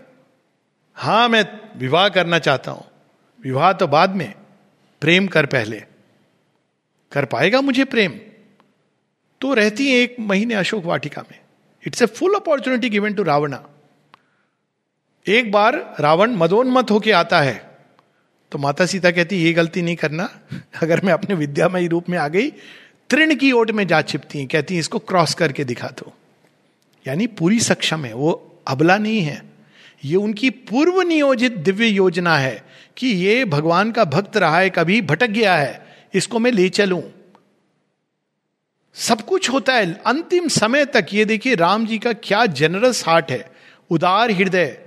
हाँ, 0.97 1.29
मैं 1.29 1.45
विवाह 1.77 2.09
करना 2.09 2.39
चाहता 2.39 2.71
हूँ। 2.71 2.85
विवाह 3.43 3.73
तो 3.73 3.87
बाद 3.87 4.15
में। 4.15 4.35
प्रेम 5.03 5.27
कर 5.27 5.47
पहले। 5.47 5.83
कर 7.13 7.25
पाएगा 7.25 7.61
मुझे 7.61 7.85
प्रेम? 7.85 8.13
तो 9.41 9.55
रहती 9.55 9.91
है 9.91 9.99
एक 9.99 10.17
महीने 10.21 10.55
अशोक 10.55 10.85
वाटिका 10.85 11.23
में। 11.31 11.39
It's 11.87 12.03
a 12.03 12.07
full 12.07 12.35
opportunity 12.35 12.89
given 12.91 13.15
to 13.15 13.23
Ravana 13.23 13.65
एक 15.27 15.53
बार 15.53 15.97
रावण 16.01 16.31
मदोन्मत 16.31 16.91
होके 16.91 17.13
आता 17.13 17.41
है 17.41 17.71
तो 18.53 18.59
माता 18.59 18.87
सीता 18.87 19.11
कहती, 19.11 19.37
ये 19.37 19.53
गलती 19.53 19.83
नहीं 19.83 19.97
करना। 19.97 20.41
अगर 20.83 21.05
मैं 21.05 21.13
अपने 21.13 21.35
विद्यामयी 21.35 21.89
रूप 21.89 22.09
में 22.09 22.19
आ 22.19 22.29
गई, 22.29 22.51
तृण 23.11 23.35
की 23.35 23.53
ओट 23.53 23.71
में 23.71 23.87
जा 23.87 24.03
छिपती 24.03 24.39
हैं। 24.39 24.49
कहती 24.49 24.75
हैं, 24.75 24.81
इसको 24.81 24.99
क्रॉस 24.99 25.35
करके 25.35 25.65
दिखा 25.65 25.89
दो। 25.89 26.13
यानी 27.07 27.27
पूरी 27.27 27.61
सक्षम 27.61 28.05
है। 28.05 28.13
वो 28.15 28.50
अबला 28.67 28.99
नहीं 28.99 29.21
है। 29.21 29.43
ये 30.05 30.17
उनकी 30.17 30.51
पूर्व 30.51 31.01
नियोजित 31.01 31.57
दिव्य 31.57 31.87
योजना 31.87 32.37
है 32.39 32.65
कि 32.97 33.07
ये 33.07 33.45
भगवान 33.45 33.93
का 33.93 34.05
भक्त 34.05 34.37
रहा 34.37 34.59
है, 34.59 34.71
कभी 34.71 35.01
भटक 35.03 35.27
गया 35.27 35.57
है, 35.57 35.87
इसको 36.15 36.39
मैं 36.39 36.53
ले 36.53 36.69
चलूँ। 36.69 37.03
सब 38.95 39.21
कुछ 39.21 39.51
होता 39.51 39.75
है, 39.75 39.93
अंतिम 40.07 40.49
समय 40.49 40.85
तक। 40.85 41.07
ये 41.13 41.25
देखिए, 41.25 41.55
राम 41.55 41.87
जी 41.87 41.99
का 41.99 42.13
क्या 42.13 42.47
जेनरस 42.47 43.07
हार्ट 43.07 43.31
है, 43.31 43.51
उदार 43.91 44.31
हृदय 44.31 44.79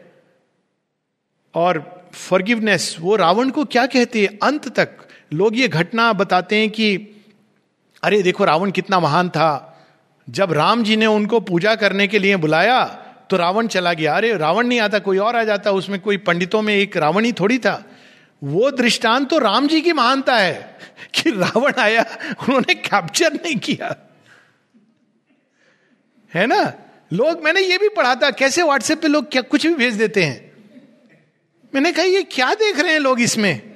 और 1.54 2.04
फॉरगिवनेस 2.14 2.96
वो 3.00 3.16
रावण 3.16 3.50
को 3.50 3.66
क्या 3.66 3.86
कहते 3.86 4.22
हैं? 4.22 4.40
अंत 4.44 4.68
तक। 4.76 4.90
लोग 5.34 5.58
ये 5.58 5.68
घटना 5.68 6.14
बताते 6.14 6.56
हैं 6.56 6.70
कि, 6.70 6.96
अरे 8.04 8.22
देखो, 8.22 8.46
रावण 8.46 8.72
कितना 8.72 9.00
महान 9.00 9.30
था। 9.30 9.70
जब 10.30 10.54
राम 10.54 10.84
जी 10.84 10.96
ने 10.96 11.06
उनको 11.06 11.40
पूजा 11.40 11.76
करने 11.76 12.08
के 12.08 12.20
लिए 12.20 12.36
बुलाया 12.36 13.00
तो 13.30 13.38
रावण 13.38 13.68
चला 13.68 13.94
गया। 13.94 14.16
अरे, 14.16 14.38
रावण 14.38 14.68
नहीं 14.68 14.80
आता, 14.80 15.00
कोई 15.00 15.18
और 15.18 15.36
आ 15.36 15.44
जाता, 15.44 15.72
उसमें 15.72 16.00
कोई 16.00 16.18
पंडितों 16.18 16.62
में 16.62 16.76
एक 16.76 16.98
रावण 16.98 17.26
ही 17.26 17.34
थोड़ी 17.34 17.58
था। 17.58 17.86
वो 18.44 18.72
दृष्टांत 18.72 19.30
तो 19.30 19.38
राम 19.38 19.68
जी 19.68 19.82
की 19.82 19.94
महानता 19.94 20.38
है 20.38 20.78
कि 21.14 21.30
रावण 21.30 21.74
आया, 21.78 22.06
उन्होंने 22.30 22.74
कैप्चर 22.74 23.34
नहीं 23.34 23.56
किया। 23.56 23.96
है 26.34 26.48
ना? 26.48 26.74
लोग, 27.14 27.44
मैंने 27.44 27.62
ये 27.62 27.78
भी 27.78 27.90
पढ़ा 27.90 28.16
था, 28.16 28.32
कैसे 28.32 28.64
व्हाट्सएप 28.64 29.02
पे 29.02 29.08
लोग 29.08 29.32
क्या, 29.32 29.42
कुछ 29.42 29.68
भी 29.68 29.76
भेज 29.76 29.94
देते 29.94 30.24
हैं। 30.24 30.54
मैंने 31.76 31.92
कहा, 31.92 32.06
ये 32.06 32.24
क्या 32.24 32.54
देख 32.54 32.80
रहे 32.80 32.92
हैं 32.92 33.00
लोग 33.00 33.22
इसमें? 33.22 33.73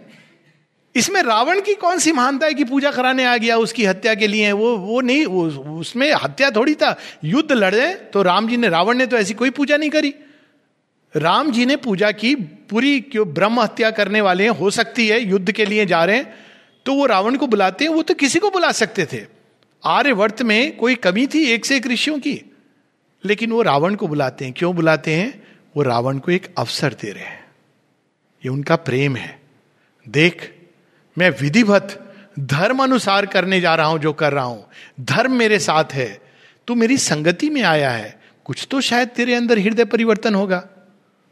इसमें 0.98 1.22
रावण 1.22 1.62
की 1.62 1.74
कौन 1.74 2.00
सी 2.00 2.12
महानता 2.12 2.48
है 2.48 2.54
कि 2.54 2.64
पूजा 2.64 2.92
कराने 2.92 3.26
आ 3.26 3.36
गया, 3.38 3.58
उसकी 3.58 3.86
हत्या 3.86 4.14
के 4.16 4.28
लिए? 4.28 4.52
वो 4.52 4.76
वो 4.78 5.02
नहीं, 5.02 5.26
वो, 5.26 5.46
उसमें 5.80 6.12
हत्या 6.14 6.50
थोड़ी 6.52 6.76
था। 6.76 6.96
युद्ध 7.24 7.52
लड़े 7.52 7.94
तो 8.14 8.22
राम 8.22 8.48
जी 8.48 8.58
ने, 8.58 8.70
रावण 8.70 8.98
ने 8.98 9.06
तो 9.06 9.18
ऐसी 9.18 9.34
कोई 9.34 9.50
पूजा 9.50 9.78
नहीं 9.78 9.90
करी। 9.90 10.14
राम 11.14 11.52
जी 11.52 11.66
ने 11.66 11.76
पूजा 11.76 12.12
की, 12.12 12.34
पूरी 12.36 13.00
क्यों 13.02 13.28
ब्रह्म 13.28 13.60
हत्या 13.60 13.92
करने 13.92 14.22
वाले 14.22 14.44
हैं, 14.44 14.50
हो 14.50 14.70
सकती 14.72 15.08
है, 15.08 15.20
युद्ध 15.22 15.52
के 15.52 15.66
लिए 15.66 15.86
जा 15.86 16.04
रहे 16.06 16.16
हैं 16.16 16.34
तो 16.86 16.94
वो 16.94 17.06
रावण 17.06 17.36
को 17.36 17.48
बुलाते 17.48 17.86
हैं, 17.86 17.92
वो 17.92 18.02
तो 18.02 18.14
किसी 18.14 18.40
को 18.40 18.50
बुला 18.52 18.72
सकते 18.72 19.06
थे। 19.06 19.26
आर्यवर्त 19.84 20.42
में 20.42 20.76
कोई 20.78 20.96
कमी 20.96 21.26
थी 21.28 21.44
एक 21.46 21.66
से 21.66 21.78
एक 21.78 21.88
ऋषियों 21.88 22.20
की, 22.20 22.42
लेकिन 23.24 23.52
वो 23.52 23.62
रावण 23.62 23.96
को 23.96 24.08
बुलाते 24.08 24.46
हैं। 24.46 24.54
क्यों 24.58 24.76
बुलाते 24.76 25.16
हैं? 25.16 25.44
वो 25.78 25.84
रावण 25.84 26.18
को 26.18 26.32
एक 26.32 26.48
अवसर 26.58 26.94
दे 26.94 27.12
रहे 27.12 27.24
हैं। 27.24 27.46
ये 28.46 28.50
उनका 28.50 28.76
प्रेम 28.76 29.16
है। 29.16 29.40
देख 30.06 30.54
मैं 31.18 31.30
विधिवत 31.42 32.14
धर्म 32.40 32.84
अनुसार 32.84 33.26
करने 33.26 33.62
जा 33.62 33.76
रहा 33.76 33.88
हूँ 33.88 34.00
जो 34.00 34.14
कर 34.14 34.34
रहा 34.34 34.44
हूँ। 34.44 34.68
धर्म 35.00 35.34
मेरे 35.34 35.60
साथ 35.60 35.86
है। 35.94 36.22
तू 36.68 36.76
मेरी 36.76 36.98
संगति 36.98 37.50
में 37.50 37.64
आया 37.64 37.92
है। 37.92 38.22
कुछ 38.46 38.68
तो 38.72 38.82
शायद 38.82 39.08
तेरे 39.08 39.36
अंदर 39.36 39.60
हृदय 39.60 39.86
परिवर्तन 39.86 40.36
होगा। 40.36 40.68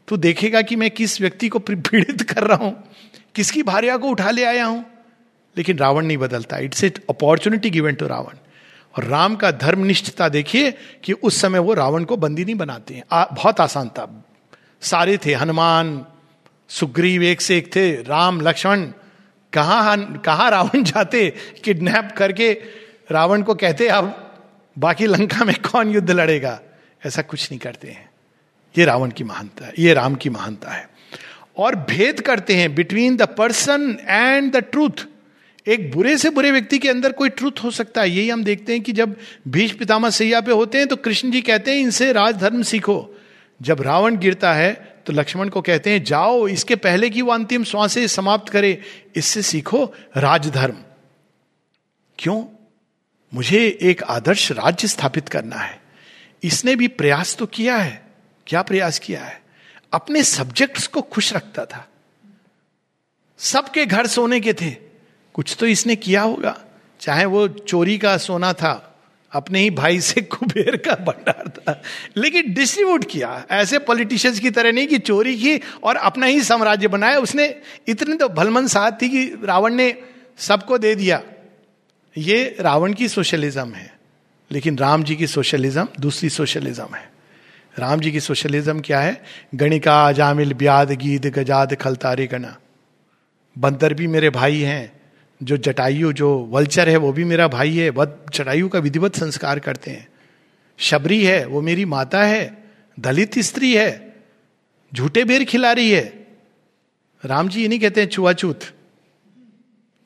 तू 0.08 0.16
देखेगा 0.16 0.62
कि 0.62 0.76
मैं 0.76 0.90
किस 0.90 1.20
व्यक्ति 1.20 1.48
को 1.48 1.58
पीड़ित 1.58 2.22
कर 2.22 2.42
रहा 2.42 2.64
हूँ। 2.64 2.90
किसकी 3.34 3.62
भार्या 3.62 3.96
को 3.96 4.08
उठा 4.08 4.30
ले 4.30 4.44
आया 4.44 4.64
हूँ। 4.64 4.84
लेकिन 5.56 5.78
रावण 5.78 6.06
नहीं 6.06 6.18
बदलता। 6.18 6.58
It's 6.58 6.84
it 6.84 7.04
opportunity 7.10 7.70
given 7.70 7.94
to 7.94 8.06
Ravan. 8.06 8.34
और 8.96 9.04
राम 9.04 9.36
का 9.36 9.50
धर्मनिष्ठता 9.50 10.28
देखिए 10.28 10.74
कि 11.04 11.12
उस 11.12 11.40
समय 11.40 11.58
वो 11.58 11.74
रावण 11.74 12.04
को 12.04 12.16
बंदी 12.16 12.44
नहीं 12.44 12.54
बनाते 12.54 12.94
हैं। 12.94 13.04
आ, 13.12 13.24
बहुत 13.24 13.60
आसान 13.60 13.88
था। 13.88 14.24
सारे 14.80 15.18
थे 15.26 15.34
हनुमान 15.34 16.06
सुग्रीव 16.68 17.22
एक 17.22 17.40
से 17.40 17.56
एक 17.56 17.76
थे 17.76 17.92
राम 17.92 18.40
लक्ष्मण 18.40 18.86
कहा 19.56 19.96
कहा 20.24 20.48
रावण 20.48 20.82
जाते, 20.84 21.28
किडनैप 21.64 22.12
करके 22.16 22.52
रावण 23.10 23.42
को 23.42 23.54
कहते, 23.54 23.88
अब 23.88 24.22
बाकी 24.76 25.06
लंका 25.06 25.44
में 25.44 25.54
कौन 25.62 25.90
युद्ध 25.90 26.10
लड़ेगा? 26.10 26.60
ऐसा 27.06 27.22
कुछ 27.22 27.50
नहीं 27.50 27.58
करते 27.58 27.88
हैं। 27.88 28.08
ये 28.74 28.84
रावण 28.84 29.10
की 29.10 29.24
महानता 29.24 29.66
है, 29.66 29.72
ये 29.78 29.94
राम 29.94 30.14
की 30.14 30.30
महानता 30.30 30.70
है। 30.70 30.88
और 31.56 31.74
भेद 31.88 32.20
करते 32.20 32.54
हैं 32.56 32.74
between 32.74 33.16
the 33.16 33.22
person 33.38 33.96
and 34.00 34.52
the 34.52 34.56
truth 34.56 35.06
एक 35.66 35.90
बुरे 35.92 36.16
से 36.18 36.30
बुरे 36.30 36.50
व्यक्ति 36.50 36.78
के 36.78 36.88
अंदर 36.88 37.12
कोई 37.12 37.28
ट्रूथ 37.28 37.62
हो 37.64 37.70
सकता 37.70 38.00
है। 38.00 38.10
यही 38.10 38.28
हम 38.30 38.42
देखते 38.44 38.72
हैं 38.72 38.82
कि 38.82 38.92
जब 38.92 39.16
भीष 39.48 39.72
पितामह 39.72 40.10
सैया 40.10 40.40
पे 40.40 40.52
होते 40.52 40.78
हैं 40.78 40.86
तो 40.86 40.96
कृष्ण 40.96 41.30
जी 41.30 41.40
कहते 41.40 41.70
हैं, 41.70 41.78
इनसे 41.78 42.12
राजधर्म 42.12 42.62
सीखो। 42.62 43.14
जब 43.60 43.80
रावण 43.82 44.16
गिरता 44.16 44.52
है 44.52 44.95
तो 45.06 45.12
लक्ष्मण 45.12 45.48
को 45.48 45.62
कहते 45.62 45.90
हैं, 45.90 46.04
जाओ, 46.04 46.48
इसके 46.48 46.76
पहले 46.76 47.10
की 47.10 47.22
वो 47.22 47.32
अंतिम 47.32 47.64
श्वासे 47.64 48.08
समाप्त 48.08 48.52
करे, 48.52 48.82
इससे 49.16 49.42
सीखो 49.42 49.94
राजधर्म. 50.16 50.76
क्यों? 52.18 52.44
मुझे 53.34 53.78
एक 53.82 54.02
आदर्श 54.02 54.52
राज्य 54.52 54.88
स्थापित 54.88 55.28
करना 55.28 55.56
है। 55.56 55.82
इसने 56.42 56.76
भी 56.76 56.88
प्रयास 56.88 57.36
तो 57.36 57.46
किया 57.46 57.76
है। 57.76 58.06
क्या 58.46 58.62
प्रयास 58.62 58.98
किया 58.98 59.24
है? 59.24 59.42
अपने 59.92 60.22
सब्जेक्ट्स 60.22 60.86
को 60.86 61.02
खुश 61.02 61.32
रखता 61.32 61.64
था। 61.64 61.88
सबके 63.38 63.86
घर 63.86 64.06
सोने 64.06 64.40
के 64.40 64.52
थे। 64.52 64.70
कुछ 65.34 65.56
तो 65.60 65.66
इसने 65.66 65.96
किया 65.96 66.22
होगा। 66.22 66.64
चाहे 67.00 67.24
वो 67.24 67.48
चोरी 67.48 67.98
का 67.98 68.16
सोना 68.16 68.52
था 68.52 68.95
अपने 69.32 69.60
ही 69.60 69.70
भाई 69.70 70.00
से 70.00 70.20
कुबेर 70.20 70.76
का 70.76 70.94
भंडार 70.94 71.48
था। 71.48 71.82
लेकिन 72.16 72.54
डिस्ट्रीब्यूट 72.54 73.04
किया। 73.10 73.46
ऐसे 73.50 73.78
पॉलिटिशियंस 73.78 74.40
की 74.40 74.50
तरह 74.50 74.72
नहीं 74.72 74.86
कि 74.86 74.98
चोरी 74.98 75.36
की 75.36 75.60
और 75.82 75.96
अपना 75.96 76.26
ही 76.26 76.40
साम्राज्य 76.40 76.88
बनाया। 76.88 77.18
उसने 77.18 77.60
इतने 77.88 78.16
तो 78.16 78.28
भलमन 78.28 78.66
साथ 78.66 79.02
थी 79.02 79.08
कि 79.08 79.40
रावण 79.44 79.74
ने 79.74 80.02
सबको 80.38 80.78
दे 80.78 80.94
दिया। 80.94 81.22
ये 82.18 82.56
रावण 82.60 82.92
की 82.92 83.08
सोशलिज्म 83.08 83.72
है। 83.72 83.96
लेकिन 84.52 84.78
राम 84.78 85.04
जी 85.04 85.16
की 85.16 85.26
सोशलिज्म 85.26 85.88
दूसरी 86.00 86.28
सोशलिज्म 86.28 86.94
है। 86.94 87.12
राम 87.78 88.00
जी 88.00 88.12
की 88.12 88.20
सोशलिज्म 88.20 88.80
क्या 88.80 89.00
है? 89.00 89.24
गणिका, 89.54 90.12
जामिल, 90.12 90.54
ब्याद 90.54 90.90
गीद 90.92 91.26
गजाद, 91.26 91.74
खलतारे, 91.74 92.26
गणा। 92.26 92.56
बंदर 93.58 93.94
भी 93.94 94.06
मेरे 94.06 94.30
भाई 94.30 94.60
हैं। 94.60 94.95
जो 95.42 95.56
जटायु, 95.56 96.12
जो 96.12 96.38
वल्चर 96.38 96.88
है, 96.88 96.96
वो 96.96 97.12
भी 97.12 97.24
मेरा 97.24 97.48
भाई 97.48 97.76
है। 97.76 97.90
वह 97.90 98.18
जटायु 98.34 98.68
का 98.68 98.78
विधिवत 98.78 99.16
संस्कार 99.16 99.58
करते 99.58 99.90
हैं। 99.90 100.08
शबरी 100.78 101.24
है, 101.24 101.46
वो 101.46 101.60
मेरी 101.60 101.84
माता 101.84 102.22
है। 102.22 102.64
दलित 103.00 103.38
स्त्री 103.38 103.74
है। 103.74 104.16
झूठे 104.94 105.24
बेर 105.24 105.44
खिला 105.44 105.72
रही 105.72 105.90
है। 105.90 106.26
राम 107.24 107.48
जी 107.48 107.62
ये 107.62 107.68
नहीं 107.68 107.80
कहते 107.80 108.00
हैं 108.00 108.08
छुआछूत 108.08 108.60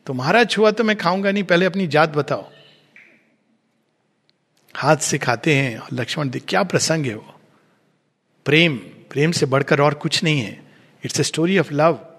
तुम्हारा 0.06 0.44
छुआ 0.44 0.70
तो 0.70 0.84
मैं 0.84 0.96
खाऊँगा 0.96 1.32
नहीं, 1.32 1.44
पहले 1.44 1.66
अपनी 1.66 1.86
जात 1.86 2.16
बताओ। 2.16 2.50
हाथ 4.74 4.96
से 4.96 5.18
खाते 5.18 5.54
हैं 5.54 5.78
और 5.78 5.88
लक्ष्मण 5.92 6.30
देख, 6.30 6.44
क्या 6.48 6.62
प्रसंग 6.62 7.06
है 7.06 7.14
वो। 7.14 7.40
प्रेम 8.44 8.76
प्रेम 9.10 9.32
से 9.32 9.46
बढ़कर 9.46 9.80
और 9.80 9.94
कुछ 9.94 10.24
नहीं 10.24 10.40
है। 10.40 10.62
It's 11.04 11.20
a 11.20 11.22
story 11.22 11.58
of 11.58 11.72
love 11.72 12.09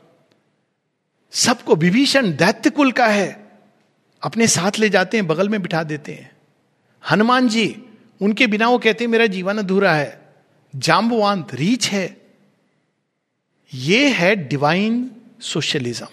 सबको 1.31 1.75
विभीषण 1.75 2.31
दैत्य 2.31 2.69
कुल 2.69 2.91
का 2.91 3.07
है। 3.07 3.51
अपने 4.23 4.47
साथ 4.47 4.79
ले 4.79 4.89
जाते 4.89 5.17
हैं, 5.17 5.27
बगल 5.27 5.49
में 5.49 5.61
बिठा 5.61 5.83
देते 5.83 6.11
हैं। 6.11 6.31
हनुमान 7.11 7.47
जी, 7.49 7.83
उनके 8.21 8.47
बिना 8.47 8.69
वो 8.69 8.77
कहते 8.77 9.03
हैं, 9.03 9.11
मेरा 9.11 9.25
जीवन 9.25 9.57
अधूरा 9.57 9.93
है। 9.93 10.35
जाम्बुवांत 10.75 11.55
रीच 11.55 11.87
है। 11.87 12.17
ये 13.73 14.09
है 14.09 14.35
डिवाइन 14.35 15.11
सोशलिज्म 15.41 16.07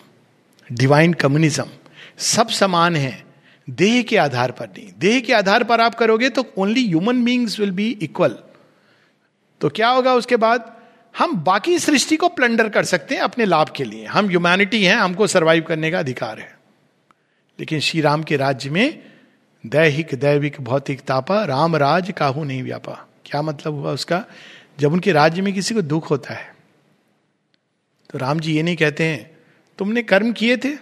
डिवाइन 0.72 1.12
कम्युनिज्म 1.12 1.66
सब 2.18 2.48
समान 2.48 2.96
है। 2.96 3.24
देह 3.70 4.02
के 4.02 4.16
आधार 4.16 4.50
पर 4.50 4.66
नहीं। 4.68 4.92
देह 4.98 5.20
के 5.20 5.32
आधार 5.32 5.64
पर 5.64 5.80
आप 5.80 5.94
करोगे 5.94 6.28
तो 6.28 6.52
only 6.58 6.86
human 6.86 7.24
beings 7.24 7.60
will 7.60 7.70
be 7.70 7.98
equal 8.02 8.38
तो 9.60 9.68
क्या 9.68 9.88
होगा 9.88 10.14
उसके 10.14 10.36
बाद? 10.36 10.78
हम 11.14 11.34
बाकी 11.36 11.78
सृष्टि 11.78 12.16
को 12.16 12.28
प्लंडर 12.28 12.68
कर 12.68 12.84
सकते 12.84 13.14
हैं 13.14 13.22
अपने 13.22 13.44
लाभ 13.44 13.72
के 13.76 13.84
लिए। 13.84 14.04
हम 14.06 14.26
ह्यूमैनिटी 14.26 14.84
हैं, 14.84 14.96
हमको 14.96 15.26
सरवाइव 15.26 15.62
करने 15.62 15.90
का 15.90 15.98
अधिकार 15.98 16.38
है। 16.38 16.59
लेकिन 17.59 17.80
श्री 17.80 18.00
राम 18.00 18.22
के 18.22 18.36
राज्य 18.36 18.70
में 18.70 19.02
दैहिक, 19.64 20.14
दैविक, 20.14 20.61
भौतिक 20.61 21.00
तापा, 21.00 21.44
राम 21.44 21.76
राज 21.76 22.12
काहू 22.18 22.44
नहीं 22.44 22.62
व्यापा। 22.62 23.06
क्या 23.26 23.42
मतलब 23.42 23.74
हुआ 23.74 23.92
उसका? 23.92 24.24
जब 24.78 24.92
उनके 24.92 25.12
राज्य 25.12 25.42
में 25.42 25.52
किसी 25.54 25.74
को 25.74 25.82
दुख 25.82 26.11
होता 26.11 26.34
है 26.34 26.54
तो 28.11 28.18
राम 28.18 28.40
जी 28.40 28.54
ये 28.56 28.62
नहीं 28.62 28.76
कहते 28.76 29.04
हैं, 29.04 29.30
तुमने 29.78 30.02
कर्म 30.02 30.32
किए 30.32 30.56
थे? 30.56 30.74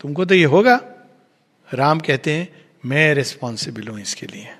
तुमको 0.00 0.24
तो 0.24 0.34
ये 0.34 0.44
होगा? 0.44 0.80
राम 1.68 2.00
कहते 2.00 2.32
हैं, 2.32 2.48
मैं 2.84 3.14
रिस्पॉन्सिबल 3.14 3.88
हूँ 3.88 4.00
इसके 4.00 4.26
लिए। 4.26 4.54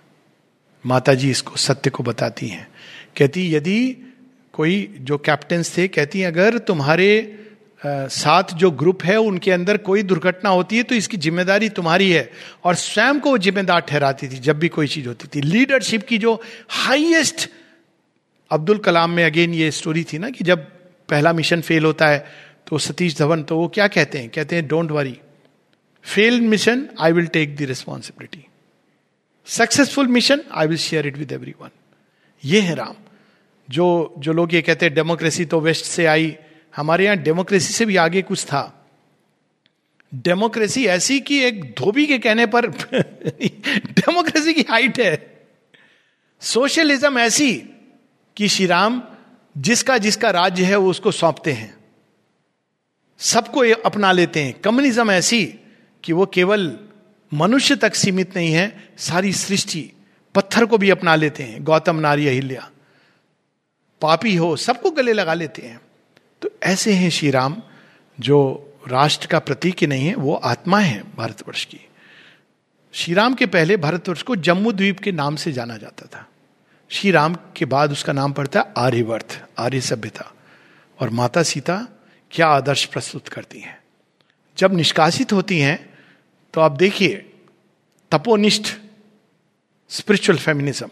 माता 0.85 1.15
जी 1.15 1.31
इसको 1.31 1.57
सत्य 1.57 1.91
को 1.91 2.03
बताती 2.03 2.49
हैं। 2.49 2.69
कहती, 3.17 3.55
यदि 3.55 3.79
कोई 4.55 4.75
जो 5.01 5.19
कैप्टन्स 5.21 5.77
थे, 5.77 5.89
कहती, 5.91 6.23
अगर 6.25 6.59
तुम्हारे 6.61 7.41
साथ 7.83 8.53
जो 8.55 8.71
ग्रुप 8.73 9.03
है, 9.05 9.17
उनके 9.19 9.51
अंदर 9.53 9.77
कोई 9.79 10.03
दुर्घटना 10.05 10.51
होती 10.51 10.77
है 10.77 10.83
तो 10.83 10.95
इसकी 10.95 11.17
ज़िम्मेदारी 11.19 11.69
तुम्हारी 11.71 12.11
है। 12.11 12.31
और 12.65 12.75
स्वयं 12.77 13.19
को 13.21 13.31
वो 13.31 13.39
जिम्मेदार 13.39 13.81
ठहराती 13.83 14.29
थी, 14.29 14.39
जब 14.39 14.59
भी 14.59 14.69
कोई 14.71 14.87
चीज़ 14.89 15.09
होती 15.09 15.29
थी। 15.29 15.41
लीडरशिप 15.43 16.07
की 16.09 16.19
जो 16.19 16.41
हाईएस्ट 16.71 17.49
अब्दुल 18.51 18.79
कलाम 18.79 19.11
में 19.11 19.25
अगेन 19.25 19.55
ये 19.55 19.71
स्टोरी 19.73 20.05
थी 20.05 20.19
ना, 20.19 20.31
कि 20.31 20.45
जब 20.45 20.65
पहला 21.09 21.33
मिशन 21.35 21.61
फेल 21.63 21.85
होता 21.85 22.09
है 22.09 22.25
तो 22.67 22.79
सतीश 22.81 23.17
धवन 23.19 23.43
तो 23.43 23.57
वो 23.57 23.69
क्या 23.69 23.87
कहते 23.89 24.19
हैं? 24.19 24.29
कहते 24.31 24.57
हैं 24.57 24.67
don't 24.69 24.91
worry 24.91 25.17
fail 26.05 26.41
mission 26.43 26.89
I 27.01 27.13
will 27.13 27.27
take 27.29 27.57
the 27.57 27.63
responsibility 27.69 28.45
successful 29.47 30.07
mission 30.09 30.41
I 30.53 30.67
will 30.67 30.79
share 30.81 31.07
it 31.07 31.17
with 31.19 31.33
everyone 31.61 31.71
ये 32.45 32.61
है 32.61 32.75
राम। 32.75 32.95
जो 33.71 34.15
जो 34.19 34.33
लोग 34.33 34.55
ये 34.55 34.63
कहते 34.63 34.87
हैं 34.87 34.95
डेमोक्रेसी 34.95 35.45
तो 35.45 35.61
वेस्ट 35.61 35.85
से 35.85 36.07
आई। 36.07 36.37
हमारे 36.77 37.05
यहाँ 37.05 37.17
डेमोक्रेसी 37.17 37.73
से 37.73 37.85
भी 37.85 37.97
आगे 37.97 38.23
कुछ 38.23 38.45
था। 38.45 38.87
डेमोक्रेसी 40.15 40.87
ऐसी 40.87 41.21
कि 41.21 41.43
एक 41.43 41.75
धोबी 41.79 42.07
के 42.07 42.19
कहने 42.19 42.47
पर 42.47 42.67
डेमोक्रेसी 43.93 44.55
की 44.55 44.65
हाइट 44.71 45.01
है। 45.01 45.47
सोशलिज्म 46.41 47.19
ऐसी 47.19 47.63
कि 48.37 48.49
श्री 48.49 48.67
राम 48.67 49.03
जिसका 49.59 49.99
जिसका 49.99 50.31
राज्य 50.31 50.65
है, 50.65 50.77
वो 50.77 50.91
उसको 50.91 51.13
सौंपते 51.13 51.53
हैं। 51.53 51.75
सबको 53.19 53.75
अपना 53.75 54.13
लेते 54.13 54.43
हैं। 54.43 54.53
कम्युनिज्म 54.53 55.11
ऐसी 55.11 55.55
कि 56.05 56.13
वो 56.13 56.27
केवल 56.27 56.79
मनुष्य 57.35 57.77
तक 57.77 57.95
सीमित 57.95 58.37
नहीं 58.37 58.53
है, 58.53 58.89
सारी 58.99 59.33
सृष्टि, 59.33 59.93
पत्थर 60.35 60.65
को 60.65 60.79
भी 60.79 60.91
अपना 60.91 61.15
लेते 61.15 61.43
हैं। 61.43 61.65
गौतम 61.65 61.97
नारी 61.97 62.29
अहिल्या। 62.29 62.71
पापी 64.05 64.37
हो, 64.37 64.57
सबको 64.57 64.91
गले 64.91 65.13
लगा 65.13 65.35
लेते 65.35 65.63
हैं। 65.63 65.81
तो 66.43 66.49
ऐसे 66.63 66.93
हैं 66.93 67.11
श्री 67.11 67.31
राम 67.31 67.63
जो 68.21 68.37
राष्ट्र 68.89 69.27
का 69.27 69.39
प्रतीक 69.39 69.77
ही 69.81 69.87
नहीं 69.87 70.07
है, 70.07 70.15
वो 70.15 70.35
आत्मा 70.35 70.79
है 70.81 71.03
भारतवर्ष 71.17 71.65
की। 71.65 71.81
श्री 72.93 73.15
राम 73.15 73.35
के 73.35 73.47
पहले 73.47 73.77
भारतवर्ष 73.77 74.23
को 74.23 74.37
जम्मू 74.37 74.73
द्वीप 74.73 74.99
के 75.01 75.13
नाम 75.13 75.37
से 75.37 75.53
जाना 75.53 75.77
जाता 75.77 76.07
था। 76.07 76.27
श्री 76.91 77.11
राम 77.11 77.37
के 77.57 77.65
बाद 77.65 77.93
उसका 77.93 78.13
नाम 78.13 78.33
पड़ता 78.33 78.61
है 78.61 78.73
आर्यवर्थ 78.79 79.41
आर्य 79.59 79.81
सभ्यता। 79.81 80.33
और 81.01 81.11
माता 81.11 81.43
सीता 81.43 81.87
क्या 82.31 82.49
आदर्श 82.49 82.85
प्रस्तुत 82.85 83.29
करती 83.29 83.61
हैं? 83.61 83.79
जब 84.59 84.75
निष्कासित 84.75 85.33
होती 85.33 85.59
हैं 85.61 85.99
तो 86.55 86.61
आप 86.61 86.73
देखिए, 86.73 87.15
तपोनिष्ठ 88.13 88.75
स्पिरिचुअल 89.91 90.39
फेमिनिज्म 90.39 90.89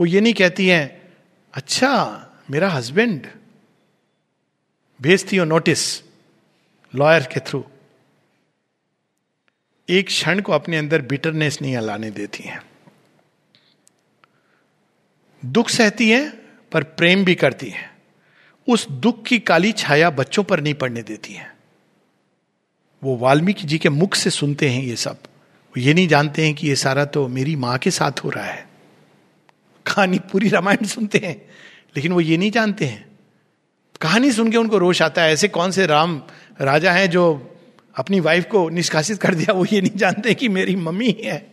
वो 0.00 0.06
ये 0.06 0.20
नहीं 0.20 0.34
कहती 0.34 0.66
हैं 0.68 1.14
अच्छा 1.54 2.26
मेरा 2.50 2.70
हस्बैंड 2.70 3.26
भेजती 5.02 5.36
हो 5.36 5.44
नोटिस 5.44 6.02
लॉयर 6.94 7.22
के 7.22 7.40
थ्रू 7.40 7.64
एक 9.88 10.06
क्षण 10.06 10.40
को 10.40 10.52
अपने 10.52 10.76
अंदर 10.76 11.02
बिटरनेस 11.02 11.62
नहीं 11.62 11.78
लाने 11.78 12.10
देती 12.10 12.42
हैं। 12.42 12.62
दुख 15.44 15.68
सहती 15.68 16.10
है, 16.10 16.30
पर 16.72 16.82
प्रेम 16.82 17.24
भी 17.24 17.34
करती 17.34 17.68
है। 17.68 17.96
उस 18.68 18.88
दुख 18.88 19.24
की 19.24 19.38
काली 19.38 19.72
छाया 19.72 20.10
बच्चों 20.10 20.44
पर 20.44 20.60
नहीं 20.60 20.74
पड़ने 20.74 21.02
देती 21.02 21.32
है। 21.32 21.56
वो 23.04 23.16
वाल्मीकि 23.16 23.64
जी 23.64 23.78
के 23.78 23.88
मुख 23.88 24.14
से 24.14 24.30
सुनते 24.30 24.70
हैं 24.70 24.82
ये 24.82 24.96
सब। 24.96 25.16
वो 25.16 25.80
ये 25.80 25.94
नहीं 25.94 26.08
जानते 26.08 26.46
हैं 26.46 26.54
कि 26.54 26.68
ये 26.68 26.76
सारा 26.76 27.04
तो 27.04 27.28
मेरी 27.28 27.56
माँ 27.56 27.78
के 27.78 27.90
साथ 27.90 28.12
हो 28.24 28.30
रहा 28.30 28.44
है। 28.44 28.68
कहानी 29.86 30.18
पूरी 30.18 30.48
रामायण 30.48 30.86
सुनते 30.86 31.18
हैं। 31.18 31.49
लेकिन 31.96 32.12
वो 32.12 32.20
ये 32.20 32.36
नहीं 32.36 32.50
जानते 32.50 32.84
हैं। 32.84 33.18
कहानी 34.00 34.32
सुन 34.32 34.50
के 34.50 34.56
उनको 34.56 34.78
रोष 34.78 35.02
आता 35.02 35.22
है, 35.22 35.32
ऐसे 35.32 35.48
कौन 35.48 35.70
से 35.70 35.86
राम 35.86 36.22
राजा 36.60 36.92
हैं 36.92 37.10
जो 37.10 37.56
अपनी 37.96 38.20
वाइफ 38.20 38.44
को 38.44 38.68
निष्कासित 38.68 39.18
कर 39.18 39.34
दिया, 39.34 39.52
वो 39.52 39.66
ये 39.72 39.80
नहीं 39.80 39.96
जानते 39.96 40.34
कि 40.34 40.48
मेरी 40.48 40.76
मम्मी 40.76 41.16
है। 41.24 41.52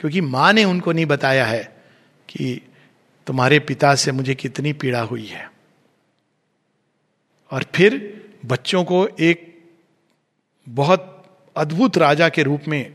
क्योंकि 0.00 0.20
माँ 0.20 0.52
ने 0.52 0.64
उनको 0.64 0.92
नहीं 0.92 1.06
बताया 1.06 1.46
है 1.46 1.76
कि 2.28 2.62
तुम्हारे 3.26 3.58
पिता 3.58 3.94
से 3.94 4.12
मुझे 4.12 4.34
कितनी 4.34 4.72
पीड़ा 4.72 5.00
हुई 5.00 5.26
है। 5.26 5.52
और 7.50 7.64
फिर 7.74 8.24
बच्चों 8.46 8.84
को 8.84 9.08
एक 9.20 9.64
बहुत 10.68 11.12
अद्भुत 11.56 11.98
राजा 11.98 12.28
के 12.28 12.42
रूप 12.42 12.62
में, 12.68 12.94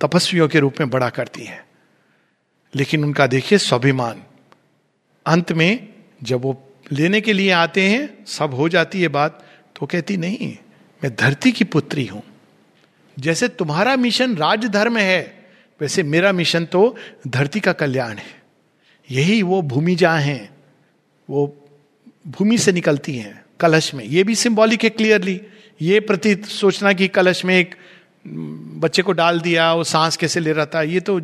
तपस्वियों 0.00 0.48
के 0.48 0.58
रूप 0.58 0.74
में 0.80 0.90
बड़ा 0.90 1.10
करती 1.10 1.44
है। 1.44 1.66
लेकिन 2.74 3.04
उनका 3.04 3.26
देखिए 3.26 3.58
स्वाभिमान। 3.58 4.22
अंत 5.26 5.52
में 5.52 5.88
जब 6.22 6.42
वो 6.42 6.62
लेने 6.92 7.20
के 7.20 7.32
लिए 7.32 7.50
आते 7.50 7.82
हैं, 7.82 8.24
सब 8.26 8.54
हो 8.54 8.68
जाती 8.68 9.00
है 9.02 9.08
बात 9.08 9.42
तो 9.76 9.86
कहती, 9.86 10.16
नहीं, 10.16 10.56
मैं 11.02 11.14
धरती 11.16 11.52
की 11.52 11.64
पुत्री 11.64 12.06
हूँ। 12.06 12.22
जैसे 13.16 13.48
तुम्हारा 13.48 13.96
मिशन 13.96 14.36
राजधर्म 14.36 14.96
है, 14.98 15.48
वैसे 15.80 16.02
मेरा 16.02 16.32
मिशन 16.32 16.64
तो 16.64 16.96
धरती 17.28 17.60
का 17.60 17.72
कल्याण 17.72 18.16
है। 18.16 18.34
यही 19.08 19.42
वो 19.42 19.60
भूमि 19.62 19.94
जहाँ 19.94 20.20
हैं, 20.20 20.48
वो 21.28 21.46
भूमि 22.28 22.58
से 22.58 22.72
निकलती 22.72 23.16
हैं, 23.16 23.44
कलश 23.60 23.92
में। 23.94 24.04
ये 24.04 24.24
भी 24.24 24.34
सिंबॉलिक 24.34 24.84
है 24.84 24.90
क्लियरली 24.90 25.40
ये 25.80 26.00
प्रतीत 26.00 26.44
सोचना 26.46 26.92
कि 26.92 27.08
कलश 27.08 27.44
में 27.44 27.54
एक 27.54 27.74
बच्चे 28.24 29.02
को 29.02 29.12
डाल 29.12 29.40
दिया, 29.40 29.72
वो 29.74 29.84
सांस 29.84 30.16
कैसे 30.16 30.40
ले 30.40 30.52
रहा 30.52 30.66
था, 30.66 30.82
ये 30.82 31.00
तो 31.00 31.18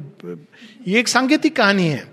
ये 0.89 0.99
एक 0.99 1.09
सांकेतिक 1.09 1.57
कहानी 1.57 1.87
है। 1.89 2.05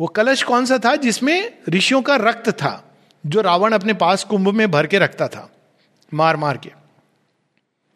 वो 0.00 0.06
कलश 0.06 0.42
कौन 0.42 0.66
सा 0.66 0.78
था 0.78 0.96
जिसमें 0.96 1.58
ऋषियों 1.68 2.02
का 2.02 2.16
रक्त 2.16 2.50
था, 2.50 2.96
जो 3.26 3.40
रावण 3.40 3.72
अपने 3.72 3.94
पास 3.94 4.24
कुंभ 4.24 4.48
में 4.48 4.70
भर 4.70 4.86
के 4.86 4.98
रखता 4.98 5.28
था, 5.28 5.50
मार 6.14 6.36
मार 6.36 6.56
के। 6.56 6.70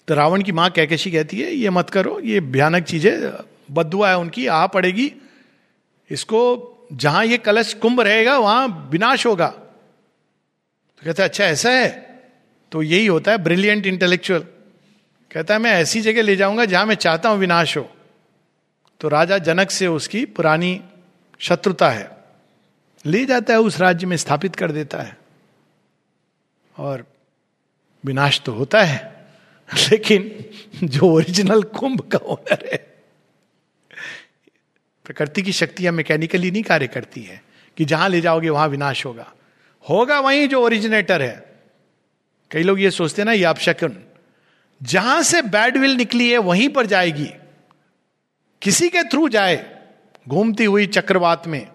तो 0.09 0.15
रावण 0.15 0.43
की 0.43 0.53
माँ 0.53 0.71
कैकेशी 0.71 1.11
कहती 1.11 1.41
है, 1.41 1.53
ये 1.53 1.71
मत 1.71 1.91
करो, 1.91 2.21
ये 2.21 2.41
भयानक 2.41 2.85
चीज़ 2.85 3.09
है 3.09 3.33
बदुआ 3.71 4.09
है 4.09 4.19
उनकी, 4.19 4.47
आ 4.47 4.67
पड़ेगी। 4.67 5.13
इसको 6.11 6.71
जहाँ 6.93 7.25
ये 7.25 7.39
कलश 7.39 7.75
कुंभ 7.75 8.01
रहेगा, 8.01 8.39
वहाँ 8.39 8.89
विनाश 8.93 9.27
होगा। 9.27 9.47
तो 9.47 11.05
कहता 11.05 11.23
है 11.23 11.29
अच्छा 11.29 11.45
ऐसा 11.45 11.71
है? 11.71 12.21
तो 12.73 12.83
यही 12.83 13.07
होता 13.07 13.31
है 13.31 13.39
ब्रिलियंट 13.39 13.87
इंटेलेक्चुअल 13.87 14.41
कहता 15.31 15.55
है, 15.55 15.61
मैं 15.61 15.73
ऐसी 15.73 16.01
जगह 16.01 16.23
ले 16.23 16.37
जाऊँगा 16.37 16.65
जहाँ 16.65 16.87
मैं 16.87 16.95
चाहता 16.95 17.29
हूँ 17.29 17.39
विनाश 17.39 17.77
हो। 17.77 17.89
तो 19.01 19.09
राजा 19.09 19.39
जनक 19.39 19.71
से 19.71 19.87
उसकी 19.87 20.25
पुरानी 20.25 20.81
शत्रुता 21.39 21.91
है। 21.91 22.25
ले 23.07 23.25
जाता 23.25 23.53
है, 23.53 23.61
उस 23.61 23.81
राज्य 23.81 24.07
में 24.07 24.17
स्थापित 24.17 24.57
कर 24.57 24.73
देता 24.73 24.99
है। 24.99 25.17
और 26.79 27.07
विनाश 28.05 28.41
तो 28.41 28.53
होता 28.53 28.83
है, 28.83 29.27
लेकिन 29.91 30.45
जो 30.87 31.01
ओरिजिनल 31.01 31.63
कुंभ 31.63 32.01
का 32.01 32.19
ओनर 32.19 32.69
है, 32.73 33.03
प्रकृति 35.05 35.43
की 35.43 35.53
शक्तियाँ 35.53 35.93
मैकेनिकली 35.93 36.51
नहीं 36.51 36.63
कार्य 36.63 36.87
करती 36.87 37.23
है, 37.23 37.43
कि 37.77 37.85
जहाँ 37.85 38.09
ले 38.09 38.21
जाओगे, 38.21 38.49
वहाँ 38.49 38.69
विनाश 38.69 39.07
होगा। 39.07 39.33
होगा 39.91 40.21
वहीं 40.21 40.49
जो 40.49 40.63
ओरिजिनेटर 40.63 41.23
है। 41.23 41.61
कई 42.51 42.63
लोग 42.63 42.81
ये 42.81 42.91
सोचते 42.91 43.23
हैं 43.23 43.27
ना, 43.27 43.33
ये 43.33 43.45
अपशकुन 43.45 44.05
जहाँ 44.83 45.23
से 45.23 45.43
बैड 45.43 45.77
विल 45.77 45.91
निकली 45.91 46.31
है, 46.31 46.39
वहीं 46.39 46.69
पर 46.69 46.87
जाएगी। 46.87 47.31
किसी 48.63 48.89
के 48.89 49.03
थ्रू 49.03 49.29
जाए। 49.29 49.84
घूमती 50.27 50.65
हुई 50.65 50.87
चक्रवात 50.87 51.47
में, 51.47 51.67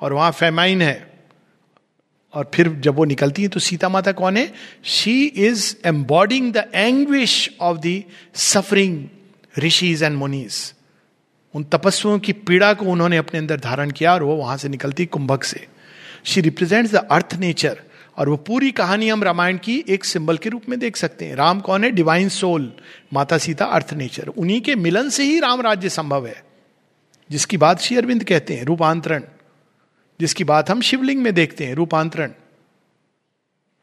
और 0.00 0.12
वहाँ 0.12 0.30
फेमाइन 0.32 0.82
है, 0.82 1.06
और 2.34 2.50
फिर 2.54 2.68
जब 2.76 2.94
वो 2.94 3.04
निकलती 3.04 3.42
है 3.42 3.48
तो 3.48 3.60
सीता 3.60 3.88
माता 3.88 4.12
कौन 4.12 4.36
है? 4.36 4.52
She 4.84 5.24
is 5.24 5.74
embodying 5.86 6.52
the 6.52 6.64
anguish 6.74 7.50
of 7.60 7.78
the 7.78 8.02
suffering 8.34 9.04
rishis 9.54 10.02
and 10.02 10.16
munis 10.16 10.74
उन 11.54 11.64
तपस्वियों 11.64 12.18
की 12.18 12.32
पीड़ा 12.32 12.72
को 12.72 12.86
उन्होंने 12.86 13.16
अपने 13.16 13.38
अंदर 13.38 13.60
धारण 13.60 13.90
किया, 13.90 14.14
और 14.14 14.22
वो 14.22 14.36
वहाँ 14.36 14.56
से 14.56 14.68
निकलती 14.68 15.06
कुंभक 15.06 15.44
से। 15.44 15.66
She 16.24 16.40
represents 16.40 16.92
the 16.92 17.06
earth 17.10 17.34
nature 17.34 17.80
और 18.18 18.28
वो 18.28 18.36
पूरी 18.36 18.70
कहानी 18.72 19.08
हम 19.08 19.22
रामायण 19.22 19.58
की 19.58 19.82
एक 19.88 20.04
सिंबल 20.04 20.36
के 20.36 20.48
रूप 20.48 20.68
में 20.68 20.78
देख 20.78 20.96
सकते 20.96 21.24
हैं। 21.24 21.34
राम 21.36 21.60
कौन 21.60 21.84
है? 21.84 21.90
डिवाइन 21.90 22.28
सोल 22.28 22.72
माता 23.12 23.38
सीता 23.38 23.64
अर्थ 23.64 23.92
नेचर 23.94 24.28
उन्हीं 24.28 24.60
के 24.60 24.74
मिलन 24.74 25.08
से 25.08 25.24
ही 25.24 25.38
राम 25.40 25.60
राज्य 25.60 25.88
संभव 25.88 26.26
है। 26.26 26.42
जिसकी 27.30 27.56
बात 27.56 27.80
श्री 27.80 27.96
अरविंद 27.96 28.24
कहते 28.24 28.54
हैं, 28.54 28.64
रूपांतरण। 28.64 29.22
जिसकी 30.20 30.44
बात 30.44 30.70
हम 30.70 30.80
शिवलिंग 30.80 31.22
में 31.22 31.34
देखते 31.34 31.66
हैं, 31.66 31.74
रूपांतरण। 31.74 32.32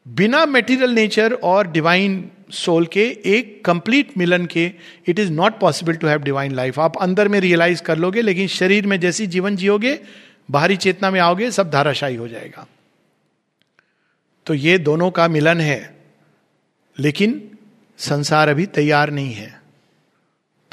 बिना 0.08 0.46
मेटीरियल 0.46 0.90
नेचर 0.90 1.34
और 1.34 1.68
डिवाइन 1.68 2.32
सोल 2.52 2.86
के, 2.86 3.20
एक 3.26 3.66
कंप्लीट 3.66 4.18
मिलन 4.18 4.46
के 4.46 4.72
it 5.08 5.20
is 5.20 5.32
not 5.32 5.60
possible 5.60 5.94
to 5.94 6.08
have 6.08 6.22
divine 6.22 6.52
life 6.52 6.80
आप 6.80 6.98
अंदर 6.98 7.28
में 7.28 7.40
रियलाइज़ 7.40 7.82
कर 7.82 7.98
लोगे, 7.98 8.22
लेकिन 8.22 8.48
शरीर 8.48 8.88
में 8.88 9.00
जैसी 9.00 9.28
जीवन 9.28 9.56
जियोगे, 9.56 10.00
बाहरी 10.52 10.78
चेतना 10.78 11.12
में 11.12 11.20
आओगे, 11.20 11.52
सब 11.52 11.70
धाराशाही 11.70 12.16
हो 12.16 12.28
जाएगा। 12.28 12.68
तो 14.46 14.54
ये 14.54 14.78
दोनों 14.78 15.12
का 15.12 15.28
मिलन 15.28 15.62
है, 15.62 15.98
लेकिन 17.00 17.58
संसार 17.98 18.50
अभी 18.50 18.66
तैयार 18.66 19.12
नहीं 19.12 19.34
है। 19.34 19.65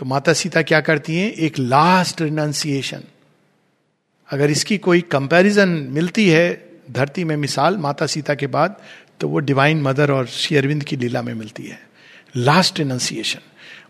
तो 0.02 0.06
माता 0.06 0.32
सीता 0.32 0.60
क्या 0.62 0.80
करती 0.80 1.16
हैं? 1.16 1.32
एक 1.32 1.58
लास्ट 1.58 2.20
रिनाउंसिएशन 2.22 3.02
अगर 4.28 4.50
इसकी 4.50 4.78
कोई 4.78 5.00
कंपैरिजन 5.00 5.68
मिलती 5.68 6.28
है, 6.28 6.46
धरती 6.90 7.24
में 7.24 7.36
मिसाल 7.36 7.76
माता 7.76 8.06
सीता 8.06 8.34
के 8.34 8.46
बाद 8.46 8.80
तो 9.20 9.28
वो 9.28 9.38
डिवाइन 9.40 9.82
मदर 9.82 10.10
और 10.10 10.26
श्री 10.26 10.56
अरविंद 10.56 10.82
की 10.84 10.96
लीला 10.96 11.22
में 11.22 11.32
मिलती 11.34 11.66
है। 11.66 11.78
लास्ट 12.36 12.78
रिनाउंसिएशन 12.78 13.40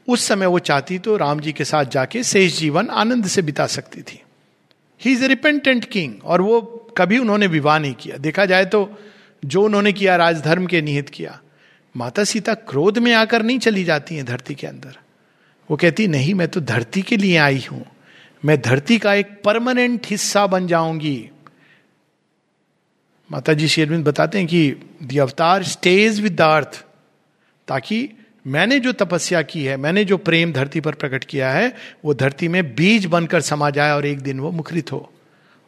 उस 0.08 0.24
समय 0.24 0.46
वो 0.46 0.58
चाहती 0.58 0.98
तो 0.98 1.16
राम 1.16 1.40
जी 1.40 1.52
के 1.52 1.64
साथ 1.64 1.84
जाके 1.84 2.22
शेष 2.22 2.58
जीवन 2.58 2.88
आनंद 2.94 3.26
से 3.26 3.42
बिता 3.42 3.66
सकती 3.66 4.02
थी। 4.02 4.20
He 5.00 5.12
is 5.12 5.24
a 5.24 5.28
repentant 5.28 5.84
king 5.84 6.14
और 6.24 6.40
वो 6.40 6.60
कभी 6.98 7.18
उन्होंने 7.18 7.46
विवाह 7.46 7.78
नहीं 7.78 7.94
किया। 7.94 8.16
देखा 8.16 8.44
जाए 8.44 8.64
तो 8.64 8.88
जो 9.44 9.62
उन्होंने 9.62 9.92
किया, 9.92 10.16
राजधर्म 10.16 10.66
के 10.66 10.82
निहित 10.82 11.08
किया। 11.08 11.40
माता 11.94 12.24
सीता 12.24 12.54
क्रोध 12.54 12.98
में 12.98 13.12
आकर 13.14 13.42
नहीं 13.42 13.58
चली 13.58 13.84
जाती 13.84 14.16
हैं 14.16 14.24
धरती 14.24 14.54
के 14.54 14.66
अंदर। 14.66 14.98
वो 15.70 15.76
कहती, 15.76 16.06
नहीं, 16.08 16.34
मैं 16.34 16.48
तो 16.48 16.60
धरती 16.60 17.02
के 17.02 17.16
लिए 17.16 17.36
आई 17.36 17.64
हूँ। 17.72 17.84
मैं 18.44 18.60
धरती 18.62 18.98
का 18.98 19.14
एक 19.14 19.40
परमानेंट 19.44 20.06
हिस्सा 20.06 20.46
बन 20.46 20.66
जाऊँगी। 20.66 21.30
माता 23.30 23.52
जी 23.52 23.68
शेरविंद 23.68 24.04
बताते 24.04 24.38
हैं 24.38 24.46
कि 24.46 24.76
दी 25.02 25.18
अवतार 25.18 25.62
स्टेज 25.62 26.20
विद 26.20 26.36
द 26.36 26.40
अर्थ 26.40 26.84
ताकि 27.68 28.08
मैंने 28.46 28.80
जो 28.80 28.92
तपस्या 28.92 29.42
की 29.42 29.64
है, 29.64 29.76
मैंने 29.76 30.04
जो 30.04 30.16
प्रेम 30.16 30.52
धरती 30.52 30.80
पर 30.80 30.94
प्रकट 30.94 31.24
किया 31.24 31.50
है, 31.50 31.74
वो 32.04 32.14
धरती 32.14 32.48
में 32.48 32.74
बीज 32.74 33.06
बनकर 33.06 33.40
समा 33.40 33.70
जाए 33.70 33.90
और 33.90 34.06
एक 34.06 34.20
दिन 34.20 34.40
वो 34.40 34.50
मुखरित 34.50 34.92
हो। 34.92 35.12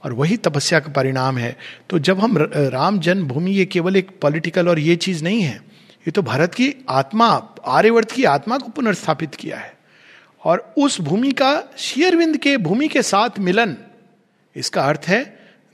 और 0.05 0.13
वही 0.13 0.37
तपस्या 0.37 0.81
का 0.81 0.93
परिणाम 0.93 1.39
है। 1.39 1.57
तो 1.91 1.99
जब 1.99 2.19
हम 2.21 2.39
राम 2.57 2.99
जन्मभूमि, 2.99 3.53
ये 3.53 3.65
केवल 3.65 3.97
एक 3.97 4.11
पॉलिटिकल 4.21 4.69
और 4.69 4.79
ये 4.79 4.97
चीज़ 4.97 5.25
नहीं 5.25 5.41
है, 5.41 5.57
ये 5.57 6.11
तो 6.11 6.23
भारत 6.23 6.55
की 6.55 6.75
आत्मा, 6.89 7.29
आर्यवर्त 7.67 8.11
की 8.11 8.25
आत्मा 8.25 8.59
को 8.59 8.69
पुनर्स्थापित 8.69 9.35
किया 9.35 9.59
है। 9.59 9.73
और 10.45 10.75
उस 10.79 11.01
भूमि 11.01 11.33
का 11.33 11.53
शेयरविंद 11.79 12.37
के 12.37 12.57
भूमि 12.57 12.89
के 12.89 13.03
साथ 13.03 13.39
मिलन। 13.39 13.77
इसका 14.57 14.83
अर्थ 14.83 15.05
है 15.09 15.23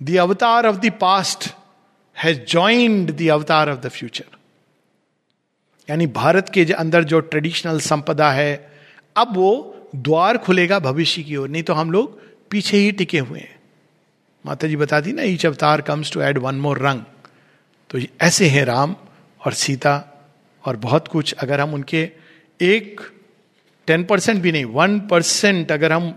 the 0.00 0.16
avatar 0.16 0.66
of 0.66 0.76
the 0.76 0.90
past 1.00 1.48
has 2.16 2.40
joined 2.48 3.10
the 3.16 3.28
avatar 3.28 3.70
of 3.70 3.78
the 3.78 3.88
future 3.88 4.36
यानी 5.88 6.06
भारत 6.06 6.48
के 6.48 6.64
अंदर 6.72 7.04
जो 7.04 7.20
ट्रेडिशनल 7.20 7.80
संपदा 7.80 8.30
है, 8.30 8.70
अब 9.16 9.34
वो 9.36 9.76
द्वार 9.96 10.38
खुलेगा 10.38 10.78
भविष्य 10.78 11.22
की 11.22 11.36
ओर। 11.36 11.48
नहीं 11.48 11.62
तो 11.62 11.74
हम 11.74 11.90
लोग 11.90 12.20
पीछे 12.50 12.76
ही 12.76 12.92
टिके 12.92 13.18
हुए 13.18 13.38
हैं। 13.38 13.58
माता 14.44 14.68
जी 14.68 14.76
बताती 14.76 15.12
ना 15.12 15.22
each 15.22 15.46
avatar 15.46 15.80
comes 15.80 16.12
to 16.12 16.20
add 16.20 16.38
one 16.38 16.54
more 16.56 16.78
rang 16.78 17.02
तो 17.90 17.98
ऐसे 18.20 18.48
हैं 18.48 18.64
राम 18.64 18.94
और 19.40 19.52
सीता 19.52 19.94
और 20.64 20.76
बहुत 20.76 21.08
कुछ। 21.08 21.32
अगर 21.32 21.60
हम 21.60 21.74
उनके 21.74 22.02
एक 22.60 23.00
टेन 23.90 24.04
परसेंट 24.04 24.40
भी 24.42 24.52
नहीं 24.52 24.64
वन 24.72 24.98
परसेंट 25.10 25.72
अगर 25.72 25.92
हम 25.92 26.12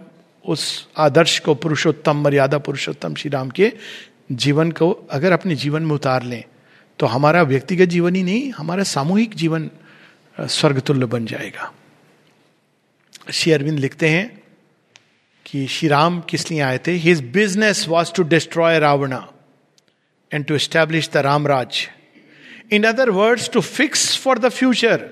उस 0.46 0.64
आदर्श 1.00 1.38
को 1.40 1.54
पुरुषोत्तम, 1.56 2.18
मर्यादा 2.24 2.58
पुरुषोत्तम 2.60 3.14
श्री 3.16 3.30
राम 3.32 3.50
के 3.50 3.72
जीवन 4.32 4.72
को 4.72 4.92
अगर 5.12 5.32
अपने 5.32 5.56
जीवन 5.56 5.82
में 5.84 5.96
उतार 5.96 6.24
लें 6.24 6.44
तो 7.00 7.06
हमारा 7.06 7.42
व्यक्तिगत 7.44 7.90
जीवन 7.90 8.16
ही 8.16 8.24
नहीं, 8.24 8.52
हमारा 8.52 8.84
सामूहिक 8.84 9.34
जीवन 9.36 9.70
स्वर्गतुल्य 10.38 11.06
बन 11.06 11.26
जाएगा। 11.26 11.72
श्री 13.32 13.52
अरविंद 13.52 13.80
लिखते 13.80 14.10
हैं 14.10 14.28
कि 15.46 15.66
श्री 15.68 15.88
राम 15.90 16.20
किस 16.30 16.50
लिए 16.52 16.60
आए 16.62 16.78
थे? 16.88 16.92
His 16.92 17.22
business 17.34 17.88
was 17.90 18.14
to 18.16 18.24
destroy 18.24 18.80
Ravana 18.80 19.28
and 20.32 20.46
to 20.46 20.56
establish 20.56 21.10
the 21.14 21.18
Ramraj 21.26 21.88
in 22.74 22.84
other 22.84 23.10
words 23.12 23.50
to 23.54 23.62
fix 23.62 24.18
for 24.18 24.40
the 24.40 24.50
future 24.52 25.10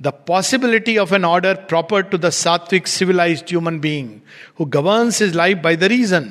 the 0.00 0.12
possibility 0.26 0.96
of 0.98 1.14
an 1.14 1.24
order 1.24 1.54
proper 1.68 2.02
to 2.02 2.18
the 2.18 2.30
sattvic 2.32 2.86
civilised 2.86 3.42
human 3.48 3.78
being 3.80 4.10
who 4.60 4.64
governs 4.72 5.22
his 5.22 5.36
life 5.36 5.58
by 5.58 5.76
the 5.76 5.84
reason 5.92 6.30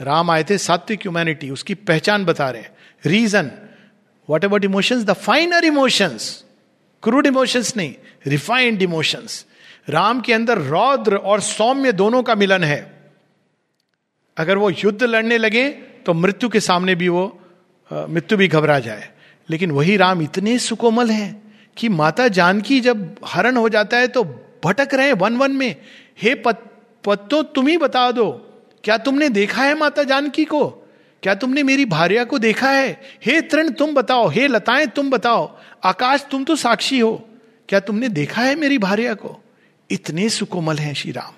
Ram 0.00 0.30
आए 0.30 0.44
थे 0.50 0.58
सात्विक 0.58 1.00
humanity 1.00 1.50
उसकी 1.50 1.74
पहचान 1.84 2.24
बता 2.24 2.50
रहे 2.50 3.10
reason 3.10 3.50
whatever 4.44 4.64
emotions 4.64 5.04
the 5.04 5.12
finer 5.18 5.64
emotions 5.64 6.28
crude 7.02 7.26
emotions 7.26 7.76
नहीं 7.76 7.94
refined 8.26 8.82
emotions 8.82 9.44
Ram 9.88 10.20
के 10.20 10.32
अंदर 10.32 10.58
रौद्र 10.68 11.16
और 11.16 11.40
सौम्य 11.40 11.92
दोनों 11.92 12.22
का 12.22 12.34
मिलन 12.34 12.64
है 12.64 12.80
अगर 14.36 14.58
वो 14.58 14.70
युद्ध 14.70 15.02
लड़ने 15.02 15.38
लगे 15.38 15.68
तो 16.06 16.14
मृत्यु 16.14 16.48
के 16.48 16.60
सामने 16.60 16.94
भी 16.94 17.08
वो 17.08 17.24
मृत्यु 17.90 18.38
भी 18.38 18.48
घबरा 18.48 18.78
जाए 18.78 19.10
लेकिन 19.48 19.70
वही 19.70 19.96
राम 19.96 20.22
इतने 20.22 20.58
सुकोमल 20.58 21.10
हैं 21.10 21.30
कि 21.76 21.88
माता 21.88 22.26
जानकी 22.28 22.80
जब 22.80 23.16
हरण 23.26 23.56
हो 23.56 23.68
जाता 23.68 23.96
है 23.96 24.08
तो 24.08 24.24
भटक 24.64 24.94
रहे 24.94 25.12
वन 25.12 25.36
वन 25.36 25.52
में। 25.52 25.76
हे 26.22 26.34
पत, 26.34 26.62
पत्तो 27.04 27.42
तुम 27.42 27.66
ही 27.66 27.76
बता 27.76 28.10
दो 28.10 28.30
क्या 28.84 28.96
तुमने 28.98 29.28
देखा 29.28 29.62
है 29.62 29.74
माता 29.78 30.02
जानकी 30.02 30.44
को? 30.44 30.66
क्या 31.22 31.34
तुमने 31.34 31.62
मेरी 31.62 31.84
भार्या 31.84 32.24
को 32.24 32.38
देखा 32.38 32.70
है? 32.70 33.00
हे 33.26 33.40
तृण 33.40 33.70
तुम 33.70 33.94
बताओ 33.94 34.28
हे 34.28 34.46
लताएँ 34.48 34.86
तुम 34.86 35.10
बताओ 35.10 35.58
आकाश 35.84 36.26
तुम 36.30 36.44
तो 36.44 36.56
साक्षी 36.56 36.98
हो। 36.98 37.28
क्या 37.68 37.80
तुमने 37.80 38.08
देखा 38.08 38.42
है 38.42 38.54
मेरी 38.54 38.78
भार्या 38.78 39.14
को? 39.14 39.40
इतने 39.90 40.28
सुकोमल 40.28 40.76
हैं 40.76 40.94
श्री 40.94 41.12
राम 41.12 41.32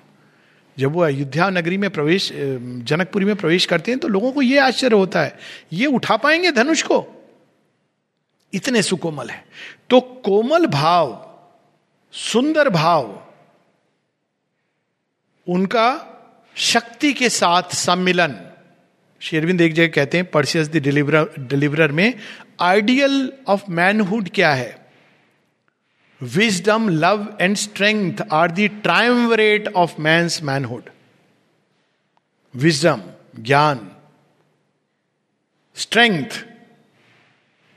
जब 0.77 0.91
वो 0.91 1.01
अयोध्या 1.01 1.49
नगरी 1.49 1.77
में 1.77 1.89
प्रवेश 1.89 2.31
जनकपुरी 2.33 3.25
में 3.25 3.35
प्रवेश 3.35 3.65
करते 3.65 3.91
हैं 3.91 3.99
तो 3.99 4.07
लोगों 4.07 4.31
को 4.31 4.41
ये 4.41 4.57
आश्चर्य 4.57 4.95
होता 4.95 5.21
है 5.21 5.37
ये 5.73 5.85
उठा 5.85 6.17
पाएँगे 6.17 6.51
धनुष 6.51 6.81
को? 6.81 7.05
इतने 8.53 8.81
सुकोमल 8.81 9.29
है। 9.29 9.43
तो 9.89 9.99
कोमल 9.99 10.65
भाव, 10.65 11.35
सुंदर 12.13 12.69
भाव, 12.69 13.27
उनका 15.47 15.87
शक्ति 16.55 17.13
के 17.13 17.29
साथ 17.29 17.63
सम्मिलन। 17.63 18.39
शेरविंद 19.21 19.61
एक 19.61 19.73
जगह 19.73 19.87
कहते 19.87 20.17
हैं, 20.17 20.31
पर्सियस 20.31 20.67
द 20.67 20.77
डिलीवरर 20.77 21.33
डिलीवरर 21.39 21.91
में 21.91 22.13
आइडियल 22.61 23.33
ऑफ़ 23.47 23.63
मैनहुड 23.69 24.29
क्या 24.29 24.53
है? 24.53 24.91
Wisdom, 26.21 26.89
love 26.89 27.37
and 27.41 27.55
strength 27.55 28.17
are 28.31 28.51
the 28.51 28.67
triumvirate 28.67 29.67
of 29.67 30.01
man's 30.01 30.41
manhood. 30.43 30.89
Wisdom, 32.55 33.01
gyan, 33.39 33.91
strength, 35.75 36.45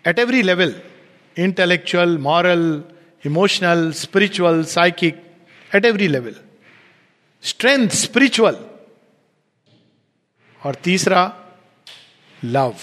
at 0.07 0.19
every 0.19 0.43
level 0.43 0.81
intellectual 1.37 2.17
moral 2.19 2.83
emotional 3.27 3.91
spiritual 3.93 4.65
psychic 4.65 5.23
at 5.75 5.85
every 5.85 6.09
level 6.09 6.35
strength 7.45 7.89
spiritual 7.89 8.57
और 10.63 10.75
तीसरा 10.75 11.23
love 12.45 12.75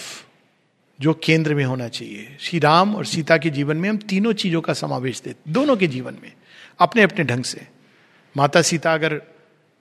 जो 0.99 1.13
केंद्र 1.23 1.55
में 1.55 1.63
होना 1.65 1.87
चाहिए। 1.87 2.37
श्री 2.39 2.59
राम 2.59 2.95
और 2.95 3.05
सीता 3.05 3.37
के 3.37 3.49
जीवन 3.49 3.77
में 3.77 3.89
हम 3.89 3.97
तीनों 3.97 4.33
चीज़ों 4.33 4.61
का 4.61 4.73
समावेश 4.73 5.21
देते 5.21 5.51
दोनों 5.51 5.75
के 5.77 5.87
जीवन 5.87 6.17
में, 6.23 6.31
अपने 6.79 7.01
अपने 7.01 7.23
ढंग 7.25 7.43
से। 7.43 7.67
माता 8.35 8.61
सीता 8.61 8.93
अगर 8.93 9.21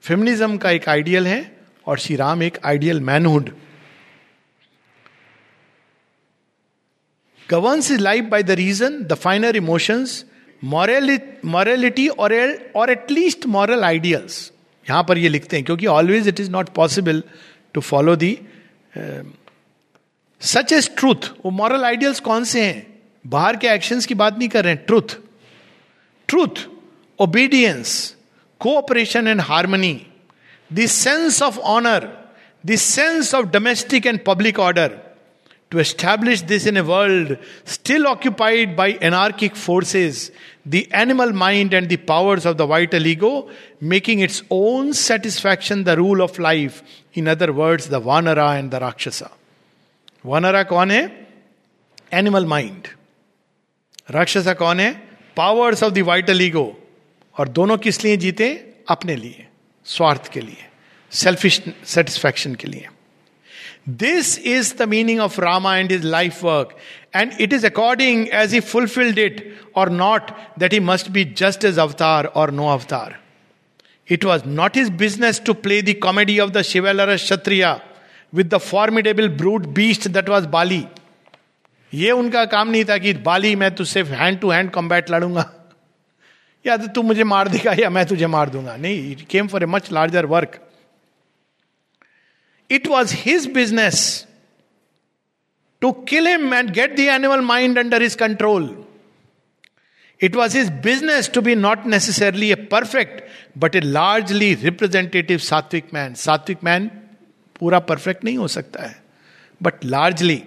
फेमिनिज्म 0.03 0.57
का 0.57 0.71
एक 0.71 0.89
आइडियल 0.89 1.27
है 1.27 1.39
और 1.87 1.99
श्री 1.99 2.15
राम 2.15 2.43
एक 2.43 2.57
ideal 2.65 3.01
manhood 3.01 3.49
governs 7.49 7.91
his 7.91 8.01
life 8.01 8.25
by 8.31 8.43
the 8.43 8.51
reason 8.59 8.99
the 9.03 9.13
finer 9.15 9.55
emotions 9.55 10.23
morality 10.61 12.07
और 12.09 12.33
और 12.75 12.89
एटलीस्ट 12.91 13.45
मॉरल 13.47 13.83
आइडियल्स 13.83 14.51
यहाँ 14.87 15.03
पर 15.09 15.17
ये 15.17 15.29
लिखते 15.29 15.55
हैं, 15.55 15.65
क्योंकि 15.65 15.85
always 15.87 16.27
it 16.27 16.39
is 16.39 16.49
not 16.51 16.69
possible 16.75 17.23
to 17.73 17.81
follow 17.81 18.15
the 18.15 18.37
sach 20.41 20.73
as 20.73 20.89
truth 20.97 21.31
वो 21.45 21.51
मॉरल 21.51 21.83
आइडियल्स 21.85 22.19
कौन 22.19 22.43
से 22.43 22.61
हैं? 22.63 22.85
बाहर 23.25 23.55
के 23.57 23.67
एक्शंस 23.67 24.05
की 24.05 24.13
बात 24.15 24.37
नहीं 24.37 24.49
कर 24.49 24.63
रहे 24.63 24.73
हैं 24.73 24.83
truth 24.85 25.17
truth 26.29 26.67
obedience 27.19 28.15
cooperation 28.61 29.27
and 29.27 29.41
harmony 29.41 29.93
the 30.71 30.85
sense 30.87 31.41
of 31.43 31.57
honour 31.73 32.07
the 32.63 32.75
sense 32.77 33.33
of 33.35 33.45
domestic 33.51 34.05
and 34.05 34.19
public 34.25 34.59
order 34.59 34.97
to 35.70 35.78
establish 35.80 36.42
this 36.42 36.66
in 36.66 36.76
a 36.76 36.84
world 36.84 37.36
still 37.64 38.06
occupied 38.06 38.76
by 38.76 38.92
anarchic 39.08 39.56
forces, 39.56 40.30
the 40.64 40.90
animal 40.92 41.32
mind 41.32 41.74
and 41.74 41.88
the 41.88 41.96
powers 41.96 42.46
of 42.46 42.56
the 42.58 42.66
vital 42.66 43.06
ego, 43.06 43.48
making 43.80 44.20
its 44.20 44.42
own 44.50 44.92
satisfaction 44.92 45.84
the 45.84 45.96
rule 45.96 46.22
of 46.22 46.38
life. 46.38 46.82
In 47.14 47.26
other 47.28 47.52
words, 47.52 47.88
the 47.88 48.00
Vanara 48.00 48.58
and 48.58 48.70
the 48.70 48.80
Rakshasa. 48.80 49.30
Vanara 50.24 50.64
कौन 50.64 50.90
है 50.90 51.02
animal 52.14 52.46
mind 52.46 52.86
राक्षसा 54.10 54.52
कौन 54.54 54.80
है 54.80 54.90
powers 55.36 55.82
of 55.82 55.92
the 55.92 55.98
vital 56.08 56.42
ego 56.42 56.66
और 57.38 57.48
दोनों 57.58 57.76
किस 57.84 58.02
लिए 58.04 58.16
जीते 58.24 58.48
अपने 58.90 59.16
लिए 59.16 59.46
स्वार्थ 59.86 60.32
के 60.32 60.40
लिए 60.40 60.68
सेल्फिश 61.12 61.60
सेटिस्फैक्शन 61.94 62.54
के 62.54 62.68
लिए 62.68 62.88
This 63.97 64.37
is 64.37 64.73
the 64.73 64.85
meaning 64.85 65.19
of 65.19 65.37
Rama 65.37 65.69
and 65.69 65.89
his 65.89 66.03
life 66.03 66.43
work. 66.43 66.77
And 67.13 67.33
it 67.39 67.51
is 67.51 67.63
according 67.63 68.31
as 68.31 68.51
he 68.51 68.59
fulfilled 68.59 69.17
it 69.17 69.55
or 69.73 69.87
not 69.89 70.37
that 70.57 70.71
he 70.71 70.79
must 70.79 71.11
be 71.11 71.25
just 71.25 71.63
as 71.63 71.79
avatar 71.79 72.27
or 72.35 72.51
no 72.51 72.69
avatar. 72.69 73.17
It 74.07 74.23
was 74.23 74.45
not 74.45 74.75
his 74.75 74.89
business 74.89 75.39
to 75.39 75.55
play 75.55 75.81
the 75.81 75.95
comedy 75.95 76.39
of 76.39 76.53
the 76.53 76.63
chivalrous 76.63 77.23
Kshatriya 77.23 77.81
with 78.31 78.49
the 78.51 78.59
formidable 78.59 79.29
brute 79.29 79.73
beast 79.73 80.11
that 80.13 80.29
was 80.29 80.45
Bali. 80.45 80.87
ये 81.93 82.11
उनका 82.11 82.43
काम 82.45 82.69
नहीं 82.69 82.85
था 82.85 82.97
कि 82.97 83.13
बाली 83.25 83.55
मैं 83.55 83.73
तुझसे 83.75 84.01
hand 84.03 84.39
to 84.39 84.49
hand 84.49 84.69
combat 84.71 85.09
लड़ूँगा 85.11 85.45
या 86.65 86.75
तो 86.77 86.87
तू 86.93 87.01
मुझे 87.01 87.23
मार 87.23 87.47
देगा 87.47 87.73
या 87.79 87.89
मैं 87.89 88.05
तुझे 88.05 88.27
मार 88.27 88.49
दूँगा 88.49 88.75
नहीं 88.77 89.11
it 89.11 89.25
came 89.29 89.47
for 89.47 89.63
a 89.63 89.65
much 89.65 89.91
larger 89.91 90.25
work 90.33 90.59
It 92.70 92.88
was 92.88 93.12
his 93.12 93.46
business 93.46 94.26
to 95.82 95.92
kill 96.06 96.26
him 96.26 96.52
and 96.52 96.72
get 96.72 96.96
the 96.96 97.08
animal 97.08 97.42
mind 97.42 97.78
under 97.78 98.00
his 98.00 98.16
control. 98.16 98.86
It 100.20 100.34
was 100.34 100.52
his 100.54 100.70
business 100.70 101.28
to 101.28 101.42
be 101.42 101.54
not 101.54 101.86
necessarily 101.86 102.50
a 102.52 102.56
perfect, 102.56 103.28
but 103.54 103.74
a 103.74 103.80
largely 103.80 104.54
representative 104.54 105.40
sattvic 105.40 105.92
man. 105.92 106.14
Sattvic 106.14 106.62
man 106.62 106.90
पूरा 107.58 107.78
perfect 107.88 108.24
नहीं 108.24 108.36
हो 108.38 108.46
सकता 108.48 108.82
है 108.82 108.94
but 109.62 109.84
largely 109.84 110.42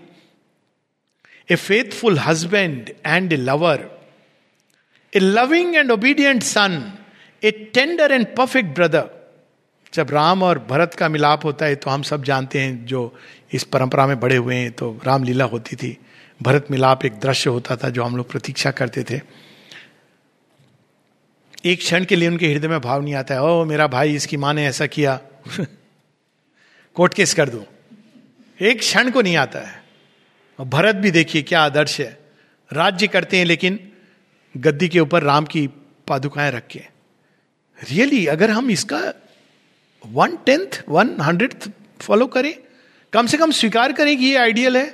a 1.49 1.55
faithful 1.55 2.17
husband 2.19 2.89
and 3.05 3.33
a 3.33 3.37
lover 3.37 3.85
a 5.13 5.19
loving 5.19 5.75
and 5.75 5.91
obedient 5.91 6.43
son 6.43 6.75
a 7.43 7.51
tender 7.73 8.11
and 8.11 8.25
perfect 8.37 8.75
brother 8.79 9.09
जब 9.94 10.10
राम 10.10 10.42
और 10.42 10.58
भरत 10.58 10.94
का 10.94 11.08
मिलाप 11.08 11.44
होता 11.44 11.66
है 11.66 11.74
तो 11.74 11.90
हम 11.90 12.02
सब 12.02 12.24
जानते 12.24 12.60
हैं 12.60 12.86
जो 12.86 13.18
इस 13.52 13.64
परंपरा 13.64 14.06
में 14.06 14.20
बड़े 14.20 14.36
हुए 14.36 14.56
हैं 14.56 14.72
तो 14.72 15.00
रामलीला 15.04 15.44
होती 15.44 15.76
थी। 15.76 15.98
भरत 16.42 16.66
मिलाप 16.70 17.04
एक 17.04 17.12
दृश्य 17.12 17.50
होता 17.50 17.76
था 17.76 17.88
जो 17.88 18.04
हम 18.04 18.16
लोग 18.16 18.30
प्रतीक्षा 18.30 18.70
करते 18.70 19.02
थे। 19.02 19.20
एक 21.64 21.78
क्षण 21.78 22.04
के 22.04 22.16
लिए 22.16 22.28
उनके 22.28 22.52
हृदय 22.52 22.68
में 22.68 22.80
भाव 22.80 23.02
नहीं 23.02 23.14
आता 23.14 23.34
है, 23.34 23.42
ओ, 23.42 23.64
मेरा 23.64 23.86
भाई, 23.86 24.14
इसकी 24.14 24.36
माँ 24.36 24.54
ने 24.54 24.66
ऐसा 24.66 24.86
किया। 24.86 25.20
कोर्ट 26.94 27.14
केस 27.14 27.34
कर 27.34 27.48
दो। 27.48 27.66
एक 28.60 28.78
क्षण 28.78 29.10
को 29.10 29.22
नहीं 29.22 29.36
आता 29.36 29.58
है। 29.58 29.84
और 30.60 30.66
भरत 30.66 30.96
भी 30.96 31.10
देखिए, 31.10 31.42
क्या 31.42 31.62
आदर्श 31.62 32.00
है। 32.00 32.18
राज्य 32.72 33.06
करते 33.06 33.36
हैं, 33.36 33.44
लेकिन 33.44 33.92
गद्दी 34.56 34.88
के 34.88 35.00
ऊपर 35.00 35.22
राम 35.22 35.44
की 35.44 35.66
पादुकाएँ 36.06 36.50
रख 36.50 36.66
के। 36.66 36.78
रियली 37.90 38.26
अगर 38.26 38.50
हम 38.50 38.70
इसका 38.70 39.14
one 40.06 40.36
tenth 40.36 40.82
one 40.88 41.20
hundred 41.20 41.54
follow 42.00 42.26
करें। 42.26 42.54
कम 43.12 43.26
से 43.26 43.36
कम 43.36 43.50
स्वीकार 43.50 43.92
करें 43.92 44.16
कि 44.18 44.24
ये 44.24 44.36
आइडियल 44.36 44.76
है, 44.76 44.86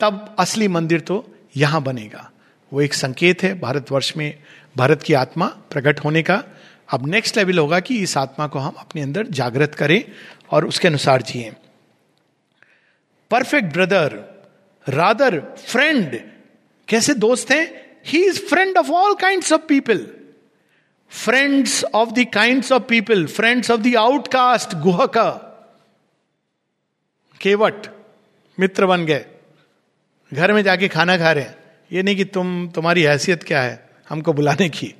तब 0.00 0.36
असली 0.38 0.68
मंदिर 0.68 1.00
तो 1.00 1.24
यहाँ 1.56 1.82
बनेगा। 1.82 2.30
वो 2.72 2.80
एक 2.80 2.94
संकेत 2.94 3.42
है 3.42 3.58
भारतवर्ष 3.60 4.12
में, 4.16 4.38
भारत 4.76 5.02
की 5.02 5.14
आत्मा 5.14 5.46
प्रकट 5.46 6.00
होने 6.00 6.22
का। 6.22 6.42
अब 6.88 7.06
नेक्स्ट 7.06 7.36
लेवल 7.36 7.58
होगा 7.58 7.80
कि 7.80 7.98
इस 7.98 8.16
आत्मा 8.16 8.46
को 8.46 8.58
हम 8.58 8.74
अपने 8.78 9.02
अंदर 9.02 9.26
जागृत 9.26 9.74
करें 9.74 10.04
और 10.50 10.66
उसके 10.66 10.88
अनुसार 10.88 11.22
जिए। 11.22 11.52
परफेक्ट 13.30 13.72
ब्रदर 13.72 14.16
रादर 14.86 15.40
फ्रेंड 15.58 16.20
कैसे 16.88 17.14
दोस्त 17.14 17.50
हैं? 17.50 17.96
He 18.06 18.24
is 18.24 18.40
friend 18.40 18.76
of 18.78 18.90
all 18.90 19.14
kind 19.14 19.44
of 19.52 19.62
people 19.62 20.06
friends 21.12 21.84
of 21.84 22.10
the 22.10 22.26
kind 22.34 22.64
of 22.72 22.82
people 22.82 23.26
friends 23.26 23.70
of 23.70 23.80
the 23.80 23.96
outcast 23.96 24.74
Guhak 24.74 25.12
Kevat 27.40 27.86
मित्र 28.60 28.86
बन 28.86 29.06
गए। 29.06 29.24
घर 30.34 30.52
में 30.52 30.62
जाके 30.62 30.88
खाना 30.88 31.18
खा 31.18 31.32
रहे 31.32 31.46
ये 31.92 32.02
नहीं 32.02 32.16
कि 32.16 32.24
तुम, 32.24 32.68
तुम्हारी 32.68 33.02
हैसियत 33.02 33.42
क्या 33.42 33.62
है? 33.62 33.90
हमको 34.08 34.32
बुलाने 34.32 34.68
की। 34.68 34.94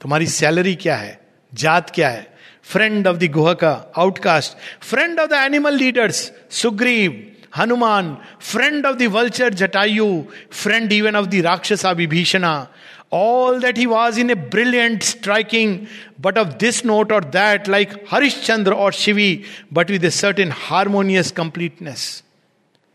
तुम्हारी 0.00 0.26
सैलरी 0.26 0.74
क्या 0.74 0.96
है? 0.96 1.20
जात 1.54 1.90
क्या 1.90 2.08
है? 2.08 2.36
Friend 2.62 3.06
of 3.06 3.16
the 3.16 3.24
Guhaka 3.24 3.92
outcast 3.96 4.84
friend 4.84 5.20
of 5.20 5.30
the 5.30 5.32
animal 5.32 5.74
leaders 5.74 6.32
Sugriva, 6.50 7.32
Hanuman 7.56 8.18
friend 8.40 8.86
of 8.86 8.96
the 8.96 9.02
vulture 9.02 9.54
Jatayu 9.54 10.24
friend 10.52 10.92
even 10.92 11.16
of 11.16 11.26
the 11.26 11.34
rakshasa 11.34 11.90
Vibhishana 11.90 12.68
all 13.12 13.60
that 13.60 13.78
he 13.78 13.86
was 13.86 14.20
in 14.20 14.30
a 14.30 14.34
brilliant 14.54 15.02
striking 15.02 15.78
but 16.20 16.38
of 16.38 16.48
this 16.60 16.84
note 16.86 17.12
or 17.12 17.24
that 17.36 17.68
like 17.68 17.92
Harishchandra 18.10 18.72
or 18.74 18.92
Shivi 18.94 19.30
but 19.72 19.90
with 19.90 20.04
a 20.04 20.10
certain 20.12 20.52
harmonious 20.56 21.30
completeness 21.32 22.06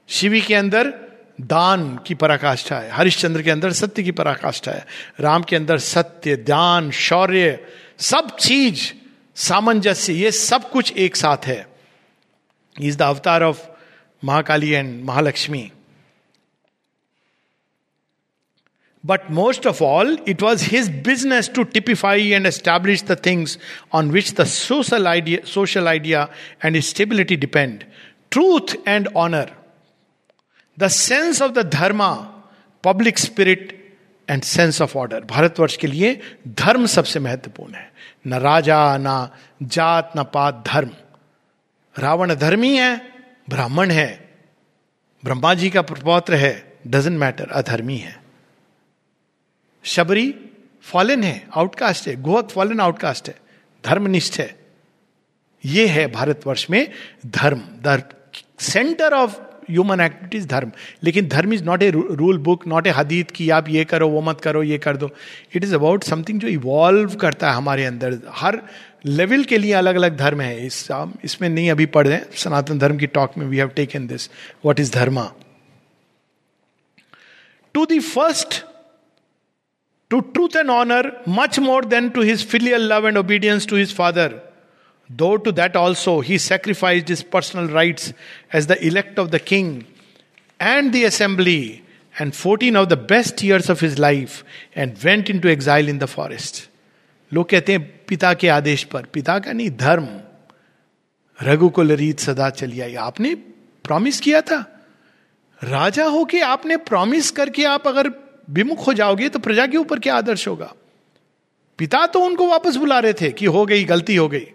Shivi 0.10 0.42
के 0.42 0.56
अंदर 0.56 0.94
दान 1.42 1.96
की 2.08 2.14
पराकाष्ठा 2.16 2.80
है 2.80 2.92
हरिश्चंद्र 2.92 3.42
के 3.42 3.52
अंदर 3.52 3.72
सत्य 3.74 4.04
की 4.04 4.12
पराकाष्ठा 4.14 4.72
है 4.72 4.86
राम 5.20 5.44
के 5.44 5.56
अंदर 5.56 5.78
सत्य 5.82 6.36
दान 6.46 6.92
शौर्य 6.92 7.60
सब 8.02 8.36
चीज़ 8.40 8.92
सामंजस्य 9.38 10.14
ये 10.14 10.32
सब 10.32 10.70
कुछ 10.70 10.92
एक 10.98 11.16
साथ 11.16 11.46
है 11.46 11.66
is 12.76 12.98
the 12.98 13.02
avatar 13.02 13.44
of 13.44 13.62
Mahakali 14.24 14.70
and 14.70 15.04
Mahalakshmi 15.06 15.70
But 19.05 19.31
most 19.31 19.65
of 19.65 19.81
all, 19.81 20.17
it 20.27 20.43
was 20.43 20.63
his 20.63 20.89
business 20.89 21.49
to 21.49 21.65
typify 21.65 22.17
and 22.17 22.47
establish 22.47 23.03
the 23.03 23.17
things 23.17 23.57
on 23.93 24.11
which 24.11 24.35
the 24.35 24.45
social 24.45 25.07
idea, 25.07 25.47
social 25.47 25.87
idea 25.89 26.29
and 26.63 26.77
its 26.77 26.89
stability 26.89 27.37
depend. 27.37 27.87
Truth 28.31 28.77
and 28.87 29.09
honor. 29.15 29.51
The 30.79 30.89
sense 30.89 31.41
of 31.41 31.55
the 31.55 31.65
dharma, 31.65 32.35
public 32.83 33.19
spirit 33.19 33.75
and 34.29 34.43
sense 34.43 34.81
of 34.83 34.97
order 34.97 35.25
Bharatvarsha 35.25 35.77
के 35.77 35.87
लिए 35.87 36.21
धर्म 36.49 36.87
सबसे 36.87 37.21
महत्वपूर्ण 37.21 37.75
है 37.75 37.91
न 38.27 38.41
राजा 38.41 38.97
ना 38.99 39.17
जात 39.63 40.13
न 40.17 40.23
पात 40.35 40.63
धर्म 40.67 40.91
रावण 41.97 42.35
धर्मी 42.35 42.77
है 42.77 42.91
ब्राह्मण 43.51 43.91
है 43.91 44.09
ब्रह्मा 45.25 45.55
जी 45.55 45.71
का 45.71 45.83
पौत्र 45.83 46.35
है 46.35 46.53
डजेंट 46.87 47.19
मैटर 47.21 47.51
अधर्मी 47.61 47.97
है 47.97 48.22
Shabari 49.84 50.34
fallen 50.82 51.24
है, 51.24 51.48
आउटकास्ट 51.56 52.08
है 52.08 52.22
गोहक 52.22 52.50
फॉलन, 52.50 52.80
आउटकास्ट 52.80 53.28
है, 53.28 53.36
धर्मनिष्ठ 53.86 54.40
है। 54.40 54.56
ये 55.66 55.88
है 55.88 56.12
भारतवर्ष 56.12 56.68
में 56.70 56.88
धर्म 57.26 57.62
सेंटर 58.60 59.14
ऑफ़ 59.14 59.40
ह्यूमन 59.70 60.00
एक्टिविटीज़ 60.02 60.48
धर्म। 60.48 60.72
लेकिन 61.04 61.28
धर्म 61.28 61.54
is 61.54 61.64
not 61.64 61.84
a 61.84 61.90
rule 61.90 62.38
book 62.38 62.66
not 62.68 62.88
a 62.88 62.90
हदीत 62.90 63.32
कि 63.32 63.50
आप 63.50 63.70
ये 63.70 63.86
करो, 63.86 64.08
वो 64.10 64.22
मत 64.22 64.42
करो, 64.42 64.64
ये 64.64 64.78
कर 64.78 64.98
दो। 64.98 65.10
इट 65.56 65.64
इज़ 65.64 65.76
अबाउट 65.76 66.04
समथिंग 66.04 66.40
जो 66.40 66.48
इवॉल्व 66.48 67.16
करता 67.16 67.50
है 67.50 67.56
हमारे 67.56 67.86
अंदर। 67.86 68.20
हर 68.30 68.62
लेवल 69.06 69.44
के 69.44 69.58
लिए 69.58 69.74
अलग 69.74 69.96
अलग 69.96 70.18
धर्म 70.18 70.42
है। 70.42 70.66
इस 70.66 70.88
इसमें 71.24 71.50
नहीं 71.50 71.72
अभी 71.72 71.86
पढ़ 71.86 72.08
रहे 72.08 72.20
सनातन 72.36 72.80
धर्म 72.80 72.98
की 72.98 73.08
टॉक 73.08 73.38
में 73.38 73.46
we 73.46 73.58
have 73.58 73.68
taken 73.68 74.08
this 74.08 74.28
what 74.66 74.80
is 74.80 74.92
dharma 74.92 75.32
to 77.76 77.86
the 77.86 78.00
first 78.02 78.64
to 80.14 80.22
truth 80.34 80.56
and 80.56 80.70
honor 80.70 81.04
much 81.26 81.60
more 81.60 81.82
than 81.82 82.12
to 82.16 82.22
his 82.22 82.44
filial 82.44 82.84
love 82.90 83.04
and 83.04 83.18
obedience 83.18 83.66
to 83.66 83.76
his 83.76 83.92
father. 83.92 84.44
Though 85.10 85.38
to 85.38 85.52
that 85.54 85.76
also 85.76 86.20
he 86.22 86.38
sacrificed 86.38 87.08
his 87.08 87.24
personal 87.24 87.68
rights 87.68 88.14
as 88.52 88.68
the 88.68 88.78
elect 88.86 89.18
of 89.18 89.32
the 89.32 89.40
king 89.40 89.88
and 90.60 90.94
the 90.94 91.06
assembly 91.06 91.84
and 92.20 92.36
14 92.36 92.76
of 92.76 92.90
the 92.90 92.96
best 92.96 93.42
years 93.42 93.72
of 93.72 93.80
his 93.80 93.98
life 93.98 94.44
and 94.76 95.04
went 95.04 95.32
into 95.32 95.50
exile 95.50 95.88
in 95.88 95.98
the 95.98 96.08
forest. 96.08 96.70
लोग 97.32 97.50
कहते 97.50 97.74
हैं 97.74 97.82
पिता 98.08 98.34
के 98.42 98.48
आदेश 98.54 98.84
पर 98.94 99.06
पिता 99.14 99.38
का 99.46 99.54
नहीं 99.54 99.70
धर्म 99.78 100.08
रघुकुल 101.40 101.92
रीत 102.02 102.20
सदा 102.20 102.50
चली 102.62 102.82
आई 102.88 102.96
आपने 103.10 103.34
प्रॉमिस 103.90 104.20
किया 104.22 104.42
था 104.50 104.60
राजा 105.62 106.06
हो 106.16 106.24
के 106.32 106.42
आपने 106.54 106.78
प्रॉमिस 106.90 107.32
करके 107.40 107.64
आप 107.66 107.88
अगर 107.88 108.10
विमुख 108.50 108.88
हो 108.88 108.94
जाओगे 108.94 109.30
तो 109.30 109.40
प्रजा 109.40 109.68
के 109.68 109.78
ऊपर 109.78 110.00
क्या 110.00 110.16
आदर्श 110.16 110.48
होगा? 110.48 110.74
पिता 111.80 112.06
तो 112.06 112.20
उनको 112.20 112.48
वापस 112.48 112.76
बुला 112.76 113.00
रहे 113.00 113.14
थे 113.14 113.30
कि 113.32 113.46
हो 113.46 113.66
गई, 113.66 113.84
गलती 113.84 114.16
हो 114.16 114.28
गई। 114.30 114.48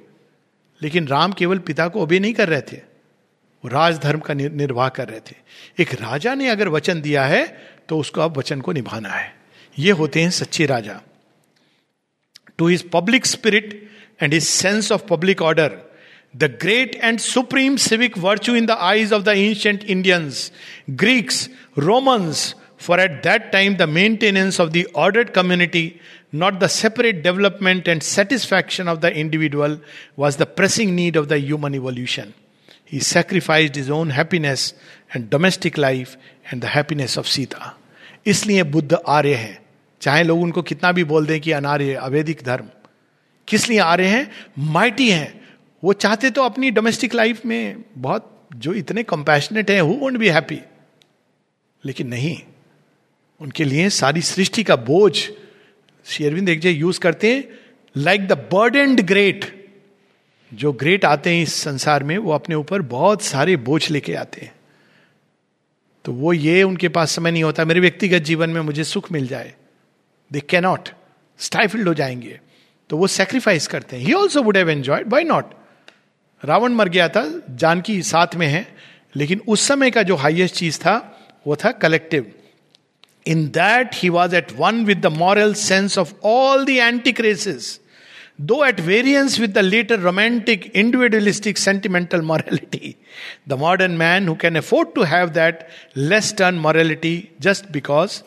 लेकिन 0.82 1.06
राम 1.08 1.32
केवल 1.32 1.58
पिता 1.58 1.88
को 1.88 2.02
अभी 2.02 2.20
नहीं 2.20 2.34
कर 2.34 2.48
रहे 2.48 2.60
थे। 2.60 2.76
वो 2.76 3.68
राजधर्म 3.68 4.20
का 4.20 4.34
निर्वाह 4.34 4.88
कर 4.88 5.08
रहे 5.08 5.20
थे। 5.20 5.36
एक 5.80 5.94
राजा 5.94 6.34
ने 6.34 6.48
अगर 6.48 6.68
वचन 6.68 7.00
दिया 7.00 7.24
है 7.24 7.44
तो 7.88 7.98
उसको 7.98 8.20
अब 8.20 8.38
वचन 8.38 8.60
को 8.60 8.72
निभाना 8.72 9.08
है। 9.08 9.34
ये 9.78 9.90
होते 9.90 10.22
हैं 10.22 10.30
सच्चे 10.30 10.66
राजा। 10.66 11.00
To 12.58 12.66
his 12.66 12.88
public 12.90 13.26
spirit 13.26 13.90
and 14.22 14.34
his 14.34 14.44
sense 14.44 14.92
of 14.92 15.02
public 15.06 15.42
order 15.42 15.78
the 16.36 16.44
great 16.62 16.94
and 16.94 17.18
supreme 17.18 17.76
civic 17.76 18.18
virtue 18.18 18.54
in 18.54 18.66
the 18.66 18.70
eyes 18.70 19.12
of 19.12 19.22
the 19.22 19.28
ancient 19.28 19.84
Indians 19.84 20.52
Greeks 20.90 21.48
Romans 21.78 22.54
For 22.78 22.98
at 22.98 23.22
that 23.24 23.50
time, 23.52 23.76
the 23.76 23.86
maintenance 23.86 24.58
of 24.60 24.72
the 24.72 24.86
ordered 24.94 25.34
community, 25.34 26.00
not 26.32 26.60
the 26.60 26.68
separate 26.68 27.22
development 27.22 27.88
and 27.88 28.02
satisfaction 28.02 28.88
of 28.88 29.00
the 29.00 29.14
individual, 29.14 29.80
was 30.16 30.36
the 30.36 30.46
pressing 30.46 30.94
need 30.94 31.16
of 31.16 31.28
the 31.28 31.38
human 31.40 31.74
evolution. 31.74 32.34
He 32.84 33.00
sacrificed 33.00 33.74
his 33.74 33.90
own 33.90 34.10
happiness 34.10 34.74
and 35.12 35.28
domestic 35.28 35.76
life 35.76 36.16
and 36.50 36.62
the 36.62 36.68
happiness 36.68 37.16
of 37.16 37.26
Sita. 37.28 37.74
इसलिए 38.26 38.62
बुद्ध 38.62 38.98
आर्य 39.08 39.34
हैं 39.34 39.58
चाहे 40.02 40.22
लोग 40.24 40.40
उनको 40.42 40.62
कितना 40.70 40.90
भी 40.92 41.04
बोल 41.10 41.26
दें 41.26 41.38
कि 41.40 41.52
अनार्य 41.52 41.94
अवैधिक 42.06 42.42
धर्म 42.44 42.68
किस 43.48 43.68
लिए 43.68 43.78
आर्य 43.80 44.06
हैं 44.06 44.30
माइटी 44.72 45.08
हैं 45.10 45.28
वो 45.82 45.92
चाहते 45.92 46.30
तो 46.30 46.42
अपनी 46.42 46.70
डोमेस्टिक 46.78 47.14
लाइफ 47.14 47.44
में 47.46 47.84
बहुत 48.06 48.30
जो 48.64 48.72
इतने 48.80 49.02
कंपैशनेट 49.12 49.70
हैं 49.70 49.80
हु 49.80 49.94
वोंट 50.00 50.16
बी 50.18 50.28
हैप्पी 50.36 50.60
लेकिन 51.84 52.08
नहीं 52.08 52.36
उनके 53.40 53.64
लिए 53.64 53.88
सारी 53.88 54.22
सृष्टि 54.22 54.62
का 54.62 54.76
बोझ 54.76 55.28
शेरविंद 56.04 56.48
एक 56.48 56.64
यूज़ 56.64 57.00
करते 57.00 57.34
हैं 57.34 57.44
like 57.96 58.28
the 58.28 58.32
bird 58.32 58.76
and 58.76 59.00
great 59.00 59.58
जो 60.54 60.72
ग्रेट 60.72 61.04
आते 61.04 61.34
हैं 61.34 61.42
इस 61.42 61.54
संसार 61.54 62.04
में, 62.04 62.18
वो 62.18 62.32
अपने 62.32 62.54
ऊपर 62.54 62.82
बहुत 62.82 63.22
सारे 63.22 63.56
बोझ 63.56 63.90
लेके 63.90 64.14
आते 64.14 64.40
हैं। 64.40 64.52
तो 66.04 66.12
वो 66.12 66.32
ये 66.32 66.62
उनके 66.62 66.88
पास 66.88 67.10
समय 67.10 67.30
नहीं 67.30 67.44
होता, 67.44 67.64
मेरे 67.64 67.80
व्यक्तिगत 67.80 68.18
जीवन 68.18 68.50
में 68.50 68.60
मुझे 68.60 68.84
सुख 68.84 69.12
मिल 69.12 69.26
जाए। 69.26 69.54
दे 70.32 70.40
कैनॉट 70.40 70.88
स्टाइफिल्ड 71.38 71.88
हो 71.88 71.94
जाएँगे। 71.94 72.40
तो 72.90 72.96
वो 72.96 73.06
सेक्रीफाइस 73.06 73.66
करते 73.66 73.96
हैं। 73.96 74.04
He 74.04 74.12
also 74.12 74.42
would 74.42 74.56
have 74.56 74.70
enjoyed 74.70 75.06
by 75.06 75.24
not 75.24 75.54
Ravan 76.44 76.72
मर 76.72 76.88
गया 76.88 77.08
था, 77.08 77.42
जानकी 77.50 78.02
साथ 78.02 78.34
में 78.34 78.46
है, 78.46 78.76
लेकिन 79.16 79.40
उस 79.48 79.60
समय 79.60 79.90
का 79.90 80.02
जो 80.02 80.16
हाइएस्ट 80.16 80.54
चीज़ 80.54 80.78
था, 80.78 81.20
वो 81.46 81.56
था 81.56 81.72
collective 81.72 82.32
In 83.27 83.51
that, 83.53 83.95
he 83.95 84.09
was 84.09 84.33
at 84.33 84.51
one 84.57 84.83
with 84.85 85.01
the 85.01 85.09
moral 85.09 85.53
sense 85.53 85.97
of 85.97 86.13
all 86.21 86.65
the 86.65 86.81
antique 86.81 87.19
races, 87.19 87.79
though 88.37 88.63
at 88.63 88.79
variance 88.79 89.39
with 89.39 89.53
the 89.53 89.63
later 89.63 89.97
romantic, 89.97 90.65
individualistic, 90.71 91.57
sentimental 91.57 92.21
morality. 92.21 92.97
The 93.47 93.55
modern 93.55 93.97
man 93.97 94.25
who 94.25 94.35
can 94.35 94.55
afford 94.55 94.93
to 94.95 95.03
have 95.03 95.33
that 95.35 95.69
less 95.95 96.33
than 96.33 96.59
morality 96.59 97.31
just 97.39 97.71
because 97.71 98.23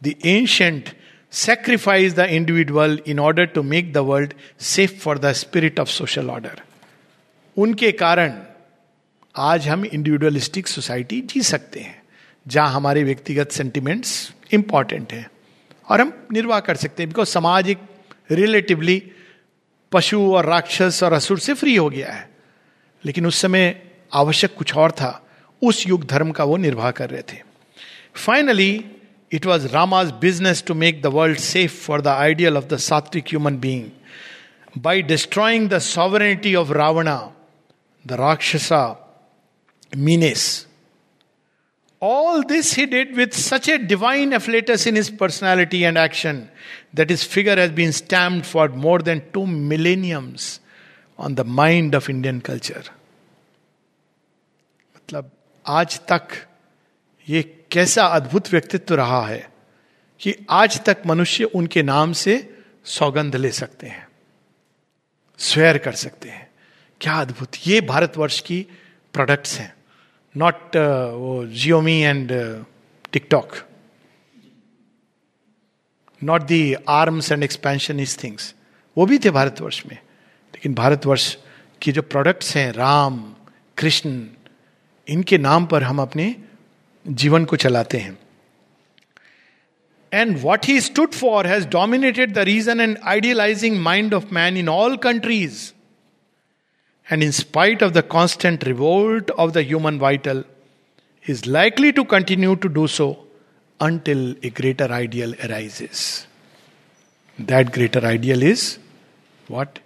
the 0.00 0.16
ancient 0.24 0.94
sacrificed 1.30 2.16
the 2.16 2.28
individual 2.28 2.98
in 3.04 3.18
order 3.18 3.46
to 3.46 3.62
make 3.62 3.92
the 3.92 4.02
world 4.02 4.34
safe 4.58 5.00
for 5.00 5.16
the 5.16 5.32
spirit 5.32 5.78
of 5.78 5.88
social 5.88 6.30
order. 6.30 6.56
उनके 7.58 7.90
कारण 7.92 8.38
आज 9.36 9.68
हम 9.68 9.84
individualistic 9.84 10.68
society 10.68 11.20
जी 11.30 11.42
सकते 11.42 11.80
हैं 11.80 12.02
जहां 12.48 12.70
हमारे 12.72 13.02
व्यक्तिगत 13.04 13.50
sentiments 13.52 14.32
important 14.55 15.13
है। 15.13 15.29
और 15.89 16.01
हम 16.01 16.13
निर्वाह 16.31 16.59
कर 16.59 16.75
सकते 16.75 17.03
हैं 17.03 17.09
बिकॉज़ 17.09 17.27
समाज 17.27 17.69
एक 17.69 17.77
रिलेटिवली 18.31 19.11
पशु 19.91 20.21
और 20.33 20.45
राक्षस 20.45 20.99
और 21.03 21.13
असुर 21.13 21.39
से 21.39 21.53
फ्री 21.53 21.75
हो 21.75 21.89
गया 21.89 22.11
है। 22.11 22.29
लेकिन 23.05 23.25
उस 23.25 23.41
समय 23.41 23.81
आवश्यक 24.13 24.55
कुछ 24.55 24.75
और 24.75 24.91
था। 24.91 25.21
उस 25.63 25.87
युग 25.87 26.05
धर्म 26.05 26.31
का 26.31 26.43
वो 26.43 26.57
निर्वाह 26.57 26.91
कर 26.91 27.09
रहे 27.09 27.21
थे। 27.21 27.37
Finally 28.15 28.85
it 29.31 29.45
was 29.45 29.67
Rama's 29.67 30.11
business 30.11 30.63
to 30.67 30.73
make 30.73 31.01
the 31.01 31.05
world 31.05 31.37
safe 31.37 31.73
for 31.73 32.01
the 32.01 32.07
ideal 32.07 32.57
of 32.57 32.65
the 32.65 32.77
sattvic 32.77 33.23
human 33.23 33.57
being 33.57 33.85
by 34.77 35.01
destroying 35.01 35.69
the 35.69 35.79
sovereignty 35.79 36.55
of 36.55 36.71
Ravana 36.71 37.17
the 38.07 38.13
rakshasa 38.13 38.83
menace 39.97 40.67
All 42.01 42.43
this 42.43 42.73
he 42.73 42.85
did 42.85 43.15
with 43.15 43.33
such 43.33 43.67
a 43.67 43.77
divine 43.77 44.31
afflatus 44.31 44.85
in 44.85 44.95
his 44.95 45.09
personality 45.09 45.85
and 45.85 45.97
action 45.97 46.49
that 46.93 47.09
his 47.09 47.23
figure 47.23 47.55
has 47.55 47.71
been 47.71 47.93
stamped 47.93 48.45
for 48.45 48.67
more 48.69 48.99
than 48.99 49.23
two 49.31 49.47
millenniums 49.47 50.59
on 51.17 51.35
the 51.35 51.43
mind 51.43 51.95
of 51.95 52.09
Indian 52.09 52.41
culture. 52.41 52.83
मतलब 54.95 55.31
आज 55.65 55.99
तक 56.07 56.27
ये 57.27 57.41
कैसा 57.71 58.05
अद्भुत 58.05 58.51
व्यक्तित्व 58.51 58.95
रहा 58.95 59.25
है 59.27 59.49
कि 60.21 60.35
आज 60.49 60.79
तक 60.85 61.01
मनुष्य 61.07 61.43
उनके 61.55 61.83
नाम 61.83 62.13
से 62.13 62.37
सौगंध 62.85 63.35
ले 63.35 63.51
सकते 63.51 63.87
हैं 63.87 64.07
स्वेयर 65.39 65.77
कर 65.77 65.91
सकते 65.91 66.29
हैं 66.29 66.47
क्या 67.01 67.13
अद्भुत 67.21 67.67
ये 67.67 67.81
भारतवर्ष 67.81 68.39
की 68.41 68.65
प्रोडक्ट्स 69.13 69.57
हैं 69.59 69.74
नॉट 70.37 70.75
वो 70.75 71.45
Xiaomi 71.45 71.99
and 72.01 72.31
TikTok 73.13 73.53
not 76.23 76.41
the 76.41 76.73
arms 76.89 77.31
and 77.31 77.43
expansion 77.43 77.99
is 77.99 78.17
things 78.23 78.53
वो 78.97 79.05
भी 79.05 79.17
थे 79.17 79.29
भारतवर्ष 79.29 79.85
में. 79.85 79.95
लेकिन 79.95 80.73
भारतवर्ष 80.73 81.37
की 81.81 81.91
जो 81.91 82.01
प्रोडक्ट्स 82.01 82.55
हैं, 82.57 82.71
राम, 82.71 83.35
कृष्ण, 83.77 84.25
इनके 85.07 85.37
नाम 85.37 85.65
पर 85.65 85.83
हम 85.83 86.01
अपने 86.01 86.35
जीवन 87.07 87.45
को 87.45 87.55
चलाते 87.55 87.97
हैं. 87.97 88.17
And 90.13 90.37
what 90.41 90.65
he 90.65 90.79
stood 90.81 91.13
for 91.13 91.47
has 91.47 91.67
dominated 91.67 92.33
the 92.33 92.37
reason 92.37 92.79
and 92.79 92.97
idealising 93.03 93.79
mind 93.79 94.13
of 94.13 94.25
man 94.33 94.57
in 94.57 94.69
all 94.69 94.97
countries 94.97 95.71
and 97.09 97.21
in 97.21 97.31
spite 97.31 97.81
of 97.81 97.93
the 97.93 98.03
constant 98.03 98.65
revolt 98.65 99.29
of 99.31 99.53
the 99.53 99.63
human 99.63 99.99
vital, 99.99 100.43
is 101.25 101.45
likely 101.45 101.91
to 101.91 102.05
continue 102.05 102.55
to 102.55 102.69
do 102.69 102.87
so 102.87 103.25
until 103.79 104.35
a 104.43 104.49
greater 104.49 104.85
ideal 104.85 105.33
arises. 105.43 106.27
That 107.37 107.71
greater 107.71 108.05
ideal 108.05 108.41
is 108.43 108.79
what? 109.47 109.79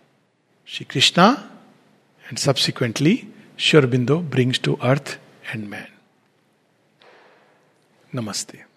Shri 0.66 0.86
Krishna 0.86 1.50
and 2.28 2.38
subsequently 2.38 3.28
Shurbindo 3.58 4.22
brings 4.30 4.60
to 4.60 4.78
earth 4.82 5.18
and 5.52 5.70
man. 5.70 5.88
Namaste. 8.14 8.69